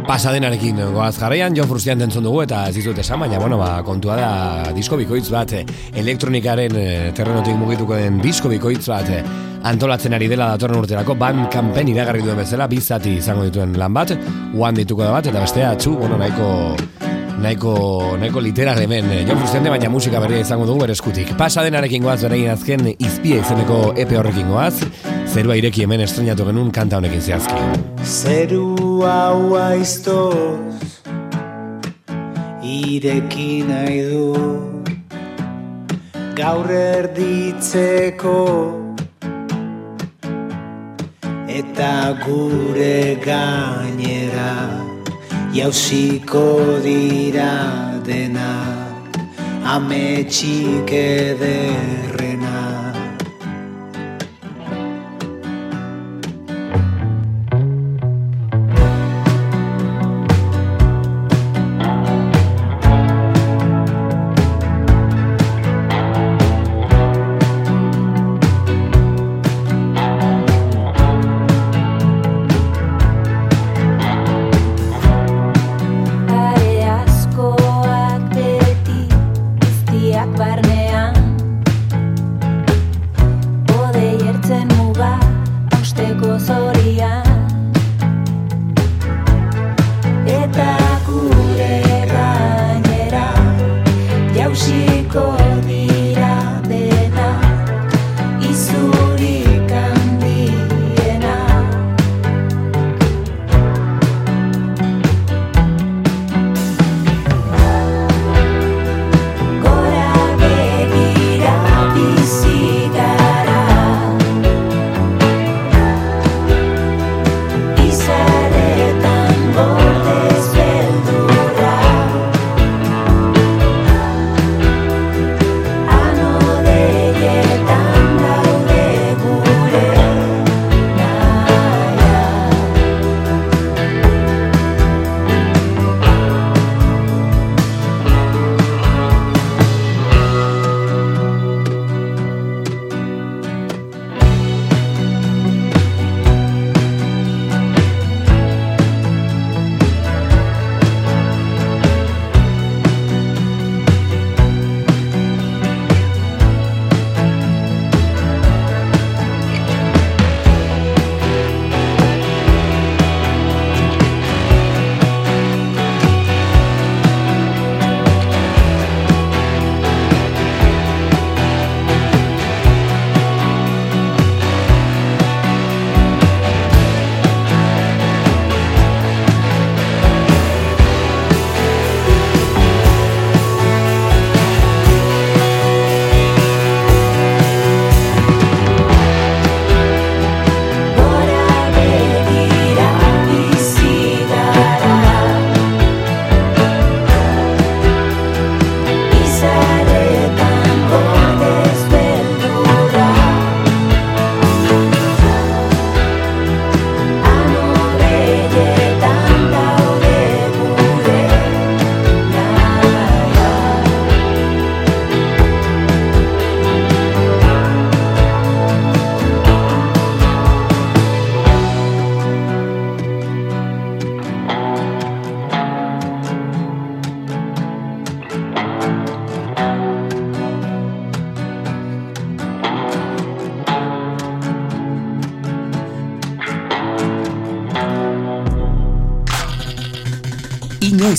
Pasadenarekin 0.07 0.79
goaz 0.95 1.13
jarraian, 1.19 1.53
jo 1.55 1.67
frustian 1.69 2.01
entzun 2.01 2.25
dugu 2.25 2.41
eta 2.41 2.63
ez 2.71 2.73
dizut 2.79 2.97
esan, 3.03 3.21
baina 3.21 3.37
bueno, 3.39 3.59
ba, 3.61 3.69
kontua 3.85 4.17
da 4.17 4.31
disko 4.73 4.97
bikoitz 4.97 5.27
bat, 5.31 5.53
elektronikaren 6.01 6.73
eh, 6.79 7.11
terrenotik 7.15 7.59
mugituko 7.59 7.99
den 8.01 8.17
disko 8.23 8.49
bikoitz 8.49 8.87
bat 8.89 9.13
eh, 9.13 9.21
antolatzen 9.69 10.17
ari 10.17 10.31
dela 10.31 10.49
datorren 10.55 10.81
urterako, 10.81 11.15
ban 11.21 11.45
kanpen 11.53 11.93
iragarri 11.93 12.25
duen 12.25 12.41
bezala, 12.41 12.65
bizati 12.71 13.19
izango 13.21 13.45
dituen 13.45 13.77
lan 13.77 13.93
bat, 13.93 14.17
uan 14.57 14.81
dituko 14.81 15.05
da 15.05 15.13
bat, 15.19 15.29
eta 15.29 15.45
bestea 15.45 15.75
atzu, 15.77 15.99
bueno, 16.01 16.17
nahiko 16.17 16.49
nahiko, 17.41 17.73
nahiko 18.19 18.41
literal 18.41 18.79
hemen 18.79 19.09
eh, 19.11 19.21
Jon 19.27 19.39
Frustende, 19.41 19.69
baina 19.73 19.89
musika 19.89 20.19
berria 20.23 20.41
izango 20.45 20.67
dugu 20.69 20.85
bere 20.85 20.95
eskutik. 20.97 21.33
Pasadenarekin 21.39 22.03
goaz 22.05 22.21
berein 22.23 22.51
azken 22.53 22.91
izpia 22.93 23.41
izeneko 23.41 23.93
epe 23.99 24.17
horrekin 24.19 24.51
goaz, 24.51 24.75
zerua 25.31 25.57
ireki 25.59 25.85
hemen 25.85 26.05
estrenatu 26.05 26.45
genuen 26.47 26.71
kanta 26.75 27.01
honekin 27.01 27.21
zehazki. 27.21 27.61
Zeru 28.05 29.01
hau 29.07 29.55
aiztoz 29.59 30.91
Ireki 32.61 33.63
nahi 33.65 34.01
du 34.05 34.27
Gaur 36.37 36.69
erditzeko 36.71 38.37
Eta 41.51 41.91
gure 42.21 43.17
gainera 43.25 44.90
Jauziko 45.51 46.79
dira 46.79 47.51
dena 48.07 48.51
Ametxik 49.67 50.87
ederrena 50.87 52.10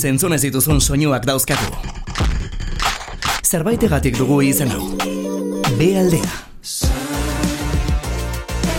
Inoiz 0.02 0.14
entzun 0.16 0.32
ez 0.34 0.42
dituzun 0.42 0.80
soinuak 0.82 1.22
dauzkatu. 1.22 1.68
Zerbaitegatik 3.46 4.16
dugu 4.18 4.40
izen 4.42 4.72
hau. 4.74 4.88
B 5.78 5.92
aldea. 6.00 6.30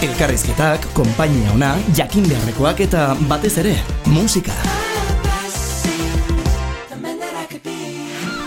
Elkarrizketak, 0.03 0.89
konpainia 0.97 1.53
ona, 1.53 1.77
jakin 1.95 2.27
beharrekoak 2.27 2.83
eta 2.83 3.05
batez 3.29 3.53
ere, 3.63 3.77
musika. 4.11 4.57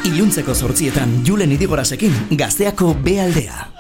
Iluntzeko 0.04 0.54
sortzietan 0.54 1.22
Julen 1.24 1.56
Idigorasekin 1.56 2.36
gazteako 2.36 2.92
B 3.00 3.16
aldea. 3.24 3.75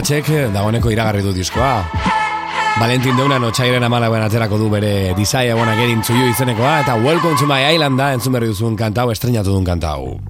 Beratzek 0.00 0.28
eh, 0.32 0.46
dagoeneko 0.48 0.88
iragarri 0.94 1.20
du 1.20 1.34
diskoa. 1.36 1.82
Valentin 2.80 3.18
Deunan 3.20 3.44
otxairen 3.44 3.84
amalauan 3.84 4.24
aterako 4.24 4.56
du 4.56 4.70
bere 4.72 5.12
Desire 5.18 5.52
Wanna 5.52 5.76
Get 5.76 5.92
Into 5.92 6.16
You 6.16 6.32
izenekoa 6.32 6.78
eta 6.86 6.96
Welcome 6.96 7.36
to 7.36 7.44
My 7.44 7.68
Island 7.74 8.00
da 8.00 8.14
entzun 8.16 8.32
berri 8.32 8.48
duzun 8.48 8.80
kantau, 8.80 9.10
estrenatu 9.12 9.52
duen 9.52 9.68
kantau. 9.68 10.29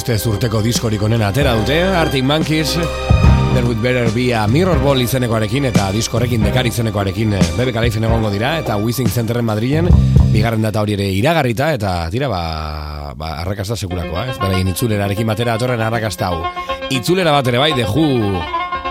Ustez 0.00 0.22
urteko 0.30 0.62
diskorik 0.64 1.02
onena 1.04 1.26
atera 1.28 1.50
dute, 1.58 1.74
Arctic 1.84 2.24
Monkeys, 2.24 2.70
There 3.52 3.66
Would 3.66 3.82
Better 3.82 4.08
Be 4.14 4.30
a 4.32 4.46
Mirror 4.48 4.78
Ball 4.80 5.02
izenekoarekin 5.04 5.66
eta 5.68 5.90
diskorekin 5.92 6.46
dekar 6.46 6.64
izenekoarekin 6.70 7.34
eh, 7.36 7.42
bebe 7.58 7.74
garaifen 7.76 8.06
egongo 8.08 8.30
dira 8.32 8.54
eta 8.62 8.78
Wissing 8.80 9.10
Centerren 9.12 9.44
Madrilen 9.44 9.90
bigarren 10.32 10.64
data 10.64 10.80
hori 10.80 10.96
ere 10.96 11.10
iragarrita 11.18 11.68
eta 11.76 11.92
tira 12.08 12.30
ba, 12.32 12.40
ba 13.12 13.34
arrakasta 13.42 13.76
sekulakoa, 13.76 14.24
ez? 14.30 14.38
Beraien 14.40 14.72
itzulerarekin 14.72 15.28
batera 15.34 15.58
atorren 15.60 15.84
arrakasta 15.84 16.30
hau. 16.30 16.46
Itzulera 16.88 17.36
bat 17.36 17.52
ere 17.52 17.60
bai, 17.60 17.72
Who 17.92 18.40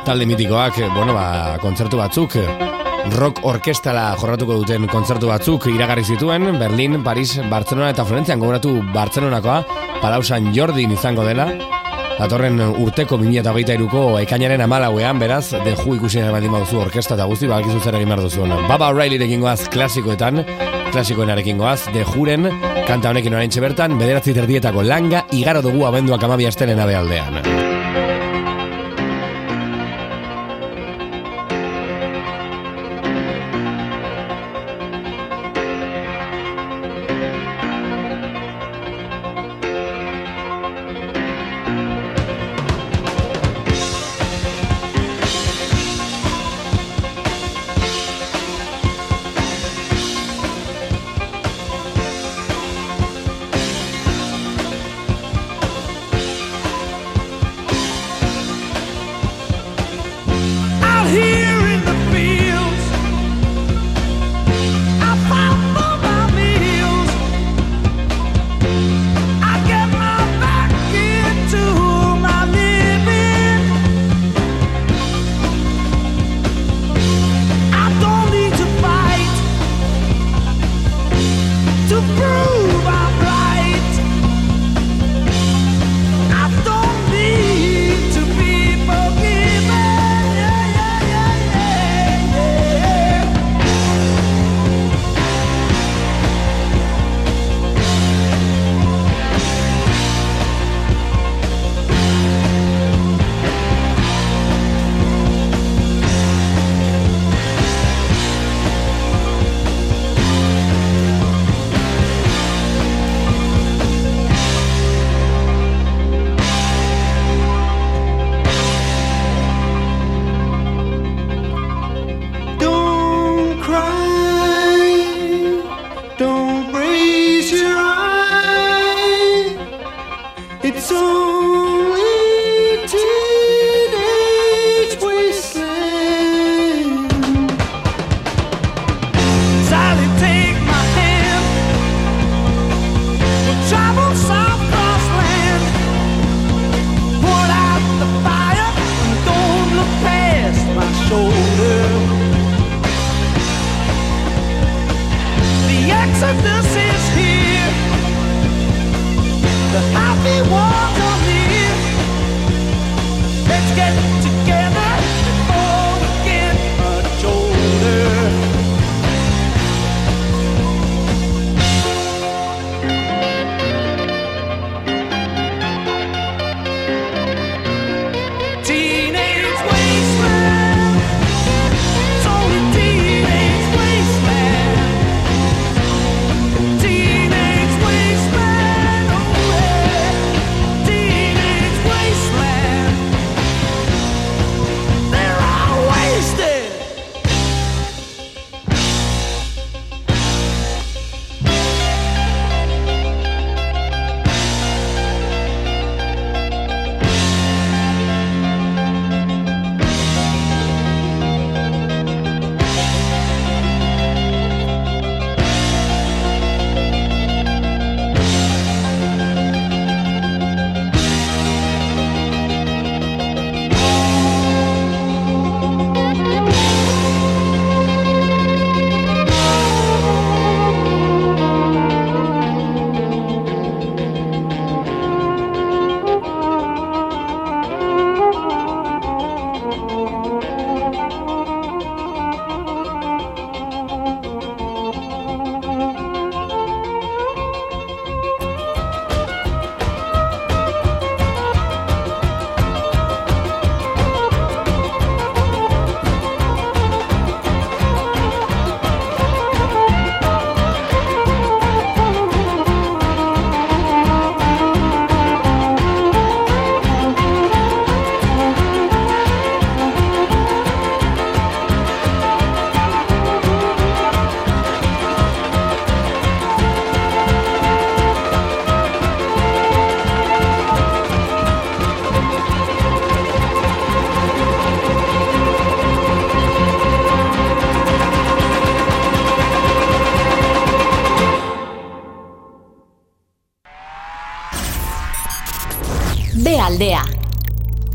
talde 0.06 0.30
mitikoak, 0.30 0.78
eh, 0.78 0.92
bueno, 0.94 1.18
ba, 1.18 1.58
kontzertu 1.64 1.98
batzuk, 1.98 2.38
rock 3.16 3.42
orkestala 3.48 4.12
jorratuko 4.20 4.60
duten 4.62 4.86
kontzertu 4.92 5.30
batzuk 5.32 5.70
iragarri 5.72 6.04
zituen, 6.04 6.52
Berlin, 6.60 7.02
Paris, 7.04 7.40
Barcelona 7.50 7.90
eta 7.96 8.06
Florentzian 8.06 8.40
gogoratu 8.40 8.76
Barcelonakoa, 8.94 9.64
Palau 10.00 10.24
San 10.24 10.54
Jordin 10.56 10.94
izango 10.96 11.26
dela, 11.28 11.50
datorren 12.16 12.60
urteko 12.62 13.18
2008ko 13.20 14.04
ekainaren 14.22 14.64
amalauean, 14.64 15.20
beraz, 15.20 15.50
The 15.52 15.76
Who 15.76 15.98
ikusi 15.98 16.24
nahi 16.24 16.32
baldin 16.32 16.56
baduzu 16.56 16.80
orkesta 16.86 17.18
eta 17.18 17.28
guzti, 17.28 17.50
badakizu 17.52 17.84
zer 17.84 18.00
egin 18.00 18.14
behar 18.14 18.24
duzuen. 18.24 18.56
Baba 18.72 18.92
O'Reilly 18.94 19.20
goaz 19.44 19.68
klasikoetan, 19.70 20.46
klasikoenarekin 20.94 21.60
goaz, 21.60 21.82
The 21.92 22.06
Whoren, 22.14 22.48
kanta 22.88 23.12
honekin 23.12 23.36
orain 23.36 23.52
bertan, 23.52 24.00
bederatzi 24.00 24.34
terdietako 24.34 24.84
langa, 24.84 25.26
igaro 25.32 25.62
dugu 25.62 25.86
abenduak 25.86 26.24
amabi 26.24 26.48
astelen 26.48 26.80
aldean. 26.80 27.69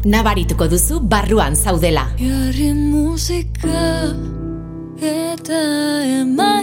Nabarituko 0.05 0.67
duzu 0.69 0.99
barruan 1.01 1.57
zaudela. 1.57 2.05
Jarri 2.21 2.73
musika 2.77 3.85
eta 5.01 5.61
emaizki 6.21 6.54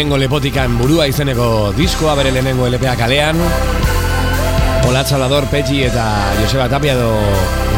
Lehenengo 0.00 0.16
lepotikan 0.16 0.78
burua 0.80 1.04
izeneko 1.10 1.74
diskoa 1.76 2.14
bere 2.16 2.30
lehenengo 2.32 2.64
LPA 2.70 2.94
kalean. 2.96 3.36
Olatz 4.88 5.10
Salvador 5.12 5.44
Petxi 5.52 5.82
eta 5.84 6.06
Joseba 6.38 6.70
Tapia 6.72 6.94
do 6.96 7.10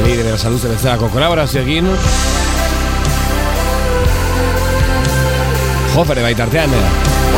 Leire 0.05 0.23
Bera 0.23 0.39
Saluz 0.39 0.61
bezalako 0.62 1.09
kolaborazioekin 1.11 1.90
Jofere 5.97 6.23
baitartean 6.23 6.70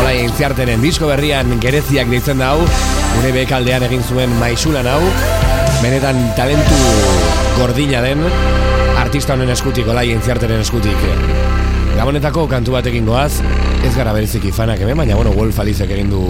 Ola 0.02 0.12
intziartenen 0.20 0.84
disko 0.84 1.08
berrian 1.08 1.56
gereziak 1.64 2.12
deitzen 2.12 2.44
da 2.44 2.52
hau. 2.52 2.68
Gure 3.16 3.32
bekaldean 3.40 3.88
egin 3.88 4.04
zuen 4.04 4.36
maisulan 4.36 4.84
hau 4.84 5.00
Benetan 5.80 6.20
talentu 6.36 6.84
gordina 7.56 8.04
den. 8.04 8.20
Artista 9.00 9.32
honen 9.32 9.48
eskutik, 9.48 9.88
Ola 9.88 10.04
intziartenen 10.04 10.60
eskutik 10.60 11.63
Gabonetako 11.94 12.48
kantu 12.50 12.74
batekin 12.74 13.06
goaz 13.06 13.38
Ez 13.84 13.92
gara 13.94 14.14
bereziki 14.16 14.50
fanak 14.54 14.80
hemen, 14.82 14.96
baina 14.98 15.18
bueno, 15.18 15.34
Wolf 15.36 15.58
Alizek 15.62 15.92
egin 15.94 16.10
du 16.10 16.22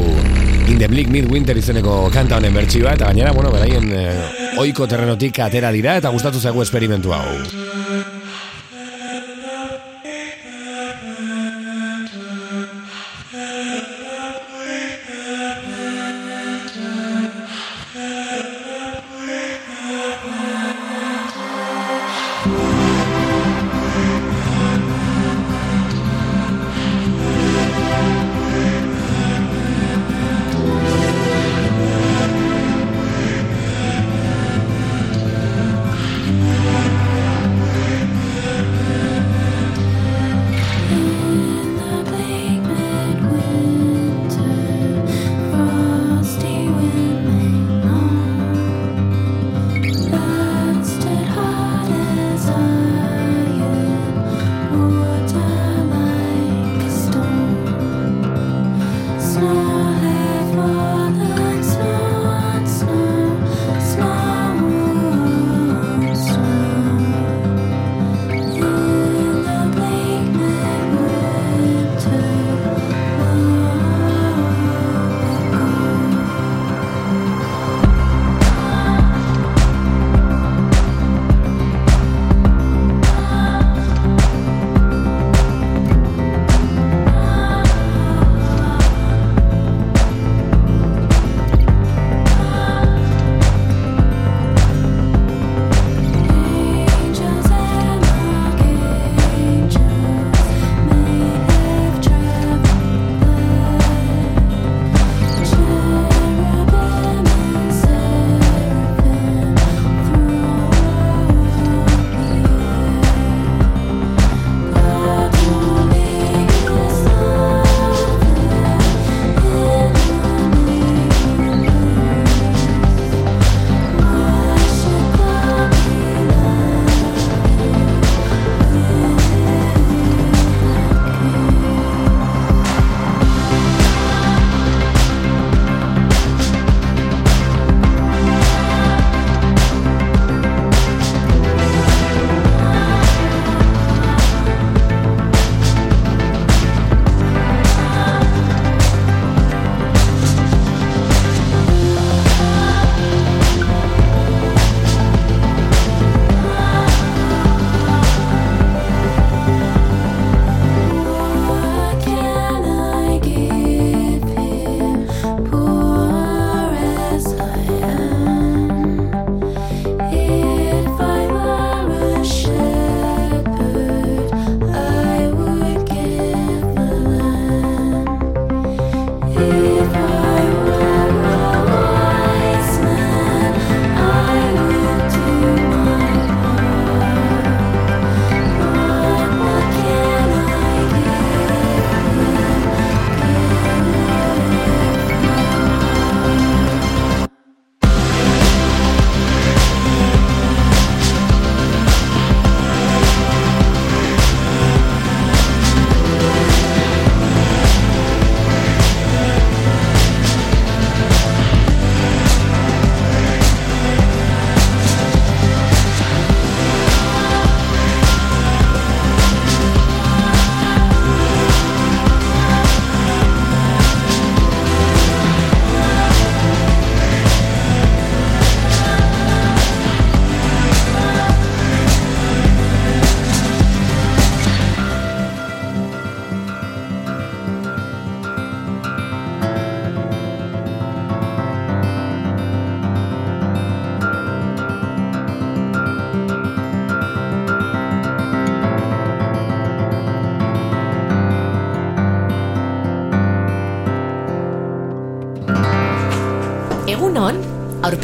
In 0.68 0.78
the 0.80 0.88
Bleak 0.88 1.08
Midwinter 1.12 1.56
izeneko 1.60 2.10
kanta 2.14 2.38
honen 2.40 2.56
bertsioa 2.56 2.96
Eta 2.98 3.08
gainera, 3.10 3.32
bueno, 3.36 3.52
beraien 3.54 3.88
eh, 3.92 4.58
oiko 4.60 4.88
terrenotik 4.90 5.40
atera 5.44 5.72
dira 5.72 5.96
Eta 6.00 6.12
gustatu 6.14 6.42
zaigu 6.42 6.64
esperimentu 6.64 7.16
hau 7.16 7.73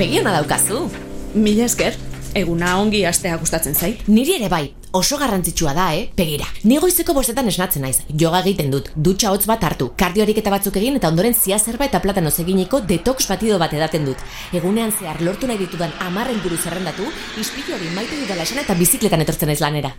Aurpegiana 0.00 0.30
daukazu. 0.32 0.78
Mila 1.36 1.66
esker, 1.66 1.92
eguna 2.32 2.70
ongi 2.80 3.02
astea 3.04 3.34
gustatzen 3.36 3.74
zait. 3.76 4.06
Niri 4.08 4.38
ere 4.38 4.46
bai, 4.48 4.70
oso 4.96 5.18
garrantzitsua 5.20 5.74
da, 5.76 5.90
eh? 5.92 6.06
Begira, 6.16 6.46
ni 6.64 6.78
goizeko 6.80 7.12
bostetan 7.12 7.50
esnatzen 7.50 7.84
naiz, 7.84 7.98
joga 8.22 8.38
egiten 8.40 8.70
dut, 8.72 8.86
dutxa 8.96 9.28
hotz 9.28 9.42
bat 9.50 9.66
hartu, 9.68 9.90
kardiorik 10.00 10.38
eta 10.40 10.54
batzuk 10.54 10.78
egin 10.80 10.94
eta 10.96 11.10
ondoren 11.12 11.36
zia 11.36 11.58
zerba 11.58 11.84
eta 11.84 12.00
platano 12.00 12.32
eginiko 12.32 12.80
detox 12.80 13.28
batido 13.28 13.58
bat 13.60 13.74
edaten 13.76 14.06
dut. 14.08 14.22
Egunean 14.56 14.94
zehar 14.98 15.20
lortu 15.20 15.50
nahi 15.50 15.60
ditudan 15.60 15.92
amarren 16.06 16.40
buru 16.40 16.56
zerrendatu, 16.56 17.04
ispilu 17.36 17.76
hori 17.76 17.92
maite 17.92 18.16
dudala 18.22 18.48
esan 18.48 18.62
eta 18.62 18.78
bizikletan 18.80 19.20
etortzen 19.26 19.52
naiz 19.52 19.60
lanera. 19.60 19.92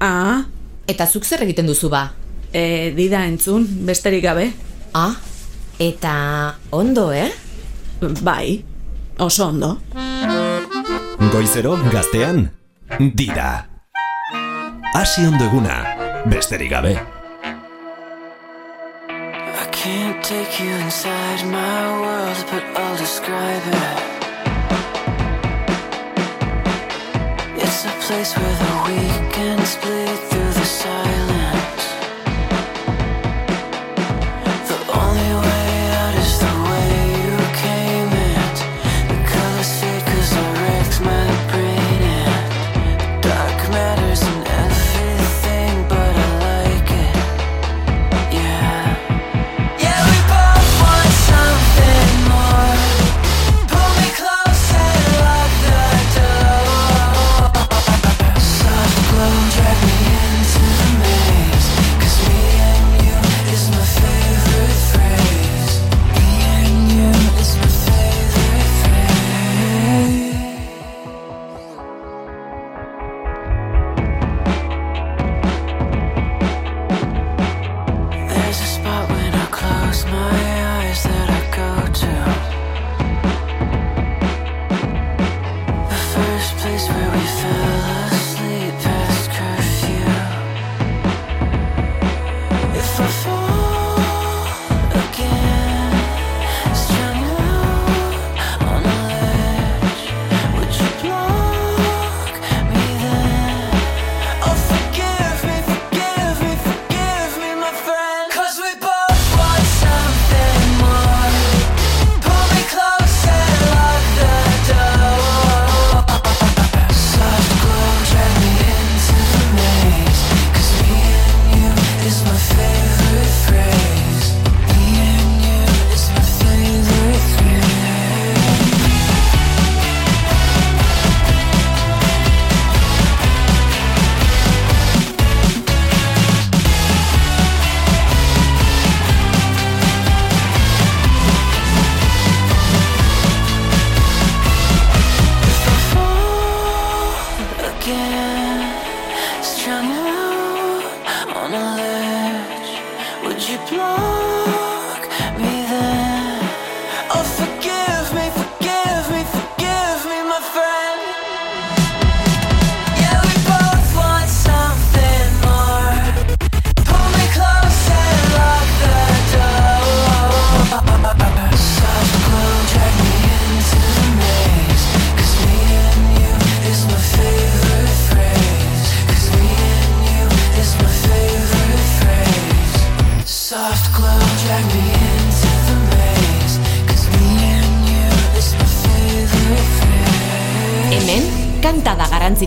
Ah? 0.00 0.42
Eta 0.90 1.06
zuk 1.06 1.22
zer 1.22 1.46
egiten 1.46 1.70
duzu 1.70 1.88
ba? 1.88 2.02
Eh, 2.50 2.66
e, 2.66 2.90
dida 2.98 3.22
entzun, 3.30 3.68
besterik 3.86 4.26
gabe. 4.26 4.50
Ah? 4.92 5.14
Eta 5.78 6.16
ondo, 6.74 7.12
eh? 7.12 7.30
Bai. 8.26 8.69
Oso 9.20 9.48
ondo. 9.48 9.76
Goizero 11.30 11.76
gaztean, 11.92 12.50
dira. 13.14 13.66
Hasi 14.94 15.26
ondo 15.26 15.44
eguna, 15.44 15.84
besterik 16.24 16.70
gabe. 16.70 16.94
I 19.62 19.66
can't 19.70 20.24
take 20.24 20.58
you 20.64 20.72
inside 20.86 21.44
my 21.44 22.00
world, 22.00 22.44
but 22.50 22.64
I'll 22.80 22.96
describe 22.96 23.66
it. 23.66 23.98
It's 27.62 27.84
a 27.84 27.92
place 28.06 28.32
where 28.38 28.56
the 28.64 28.72
weekends 28.88 29.76
bleed 29.82 30.18
through 30.30 30.52
the 30.54 30.64
sun. 30.64 30.99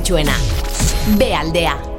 Etxuena. 0.03 0.35
B 1.17 1.33
aldea. 1.33 1.92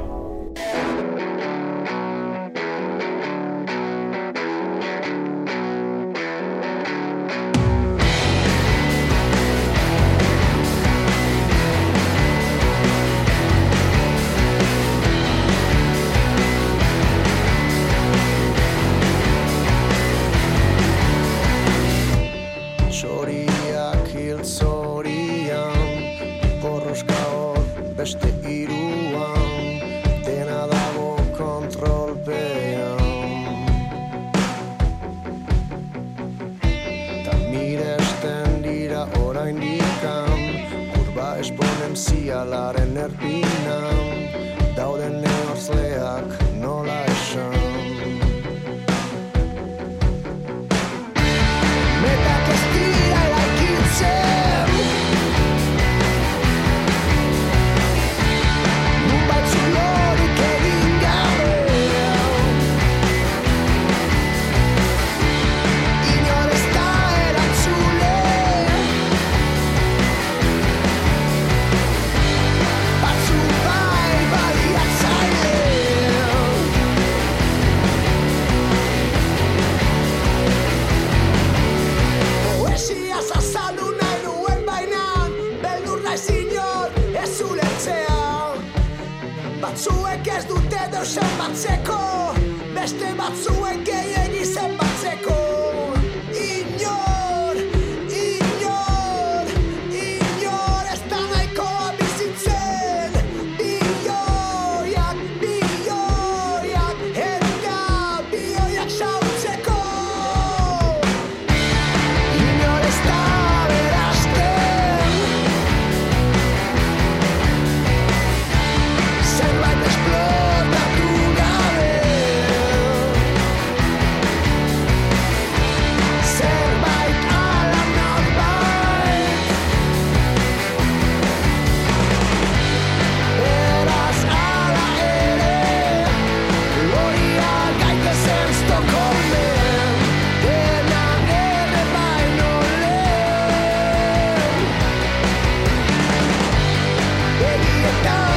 Begietan 147.85 148.01
dira 148.01 148.34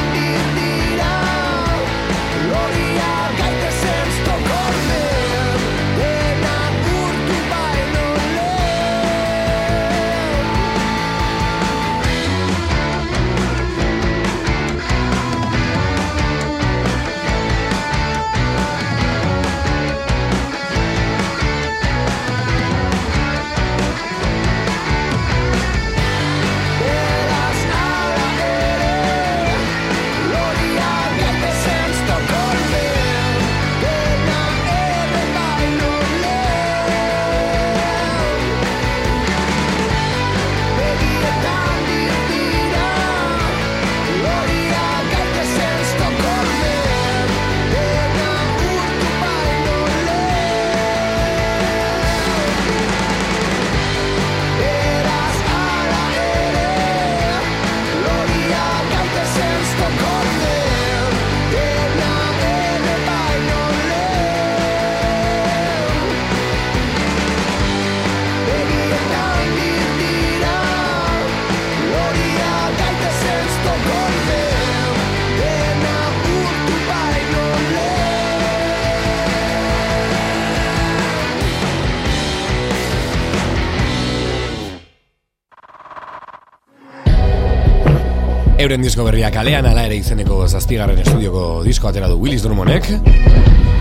Euren 88.69 88.83
disko 88.85 89.01
berria 89.01 89.31
kalean 89.33 89.65
ala 89.65 89.81
ere 89.87 89.95
izeneko 89.97 90.35
zazpigarren 90.45 90.99
estudioko 91.01 91.63
disko 91.65 91.87
atera 91.89 92.05
du 92.05 92.19
Willis 92.21 92.43
Drummonek 92.43 92.85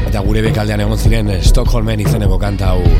eta 0.09 0.23
gure 0.25 0.41
bekaldean 0.47 0.81
egon 0.81 0.97
ziren 0.97 1.29
Stockholmen 1.45 2.01
izeneko 2.01 2.39
kanta 2.41 2.71
hau 2.71 2.95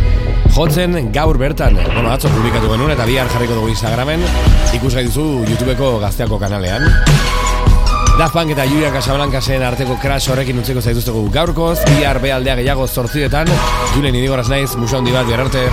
jotzen. 0.53 0.99
Gaur 1.15 1.39
bertan 1.41 1.79
bueno, 1.79 2.11
atzo 2.13 2.29
publikatu 2.35 2.69
genuen 2.75 2.93
eta 2.93 3.07
bihar 3.09 3.31
jarriko 3.33 3.57
dugu 3.57 3.71
Instagramen. 3.73 4.21
Ikusgai 4.77 5.07
duzu 5.07 5.25
YouTubeko 5.47 5.95
gazteako 6.03 6.37
kanalean. 6.43 6.85
Daft 8.19 8.37
Punk 8.37 8.53
eta 8.53 8.69
Julian 8.69 8.93
Casablancasen 8.93 9.65
arteko 9.71 9.97
crash 10.05 10.29
horrekin 10.29 10.61
utziko 10.61 10.85
zaituztegu 10.85 11.25
gaurkoz. 11.39 11.79
Bihar 11.95 12.21
bealdea 12.21 12.59
gehiago 12.61 12.85
zortzidetan 12.85 13.49
Julen 13.95 14.21
idigoraz 14.21 14.51
naiz, 14.53 14.77
musa 14.77 15.01
handi 15.01 15.17
bat 15.17 15.25
bihar 15.25 15.47
arte. 15.47 15.65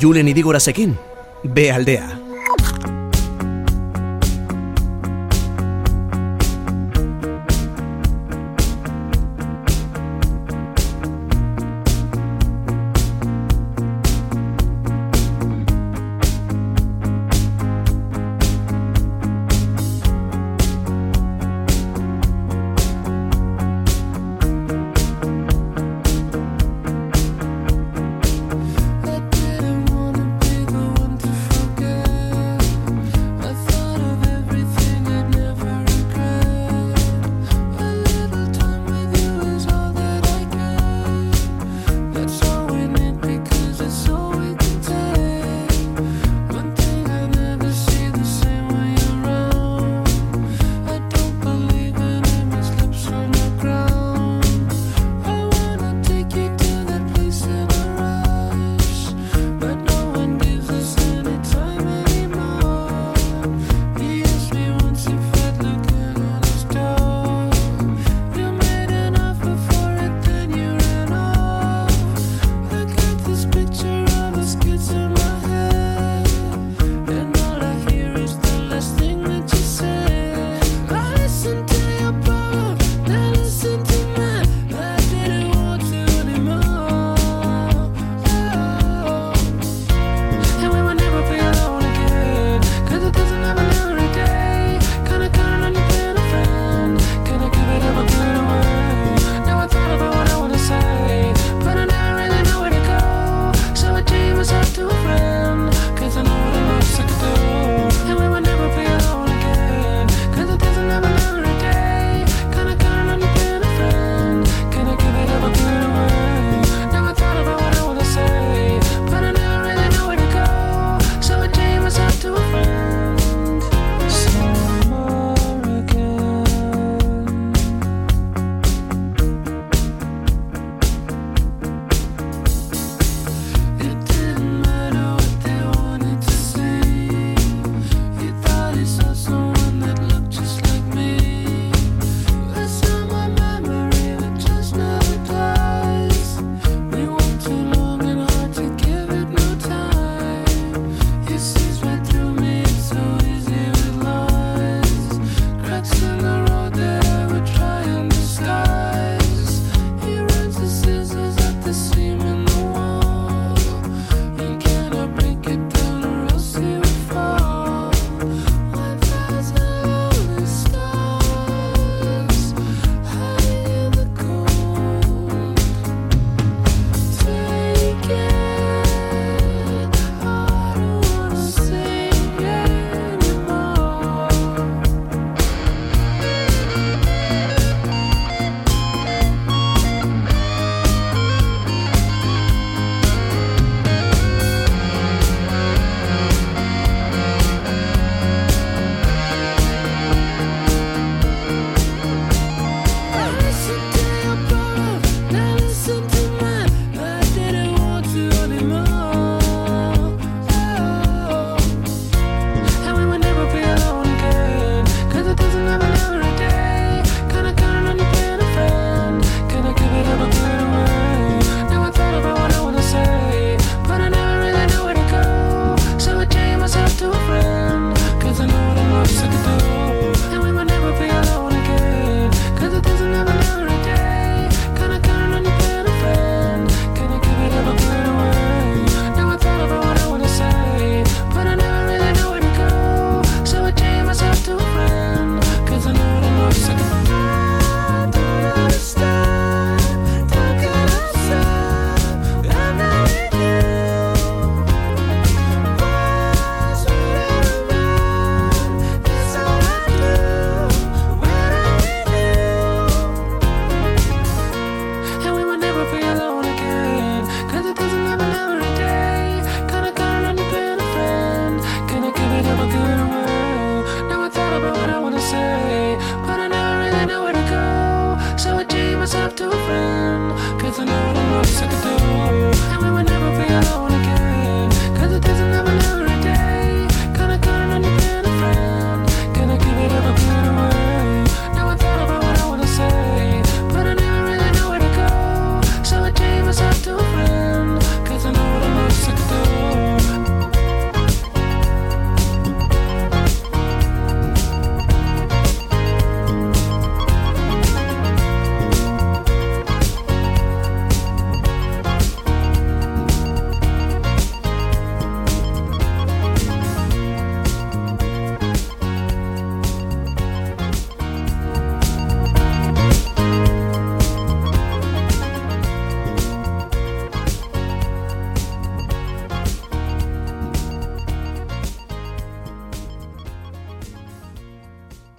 Julen 0.00 0.32
idigorazekin, 0.32 0.96
B 1.44 1.68
aldea. 1.76 2.19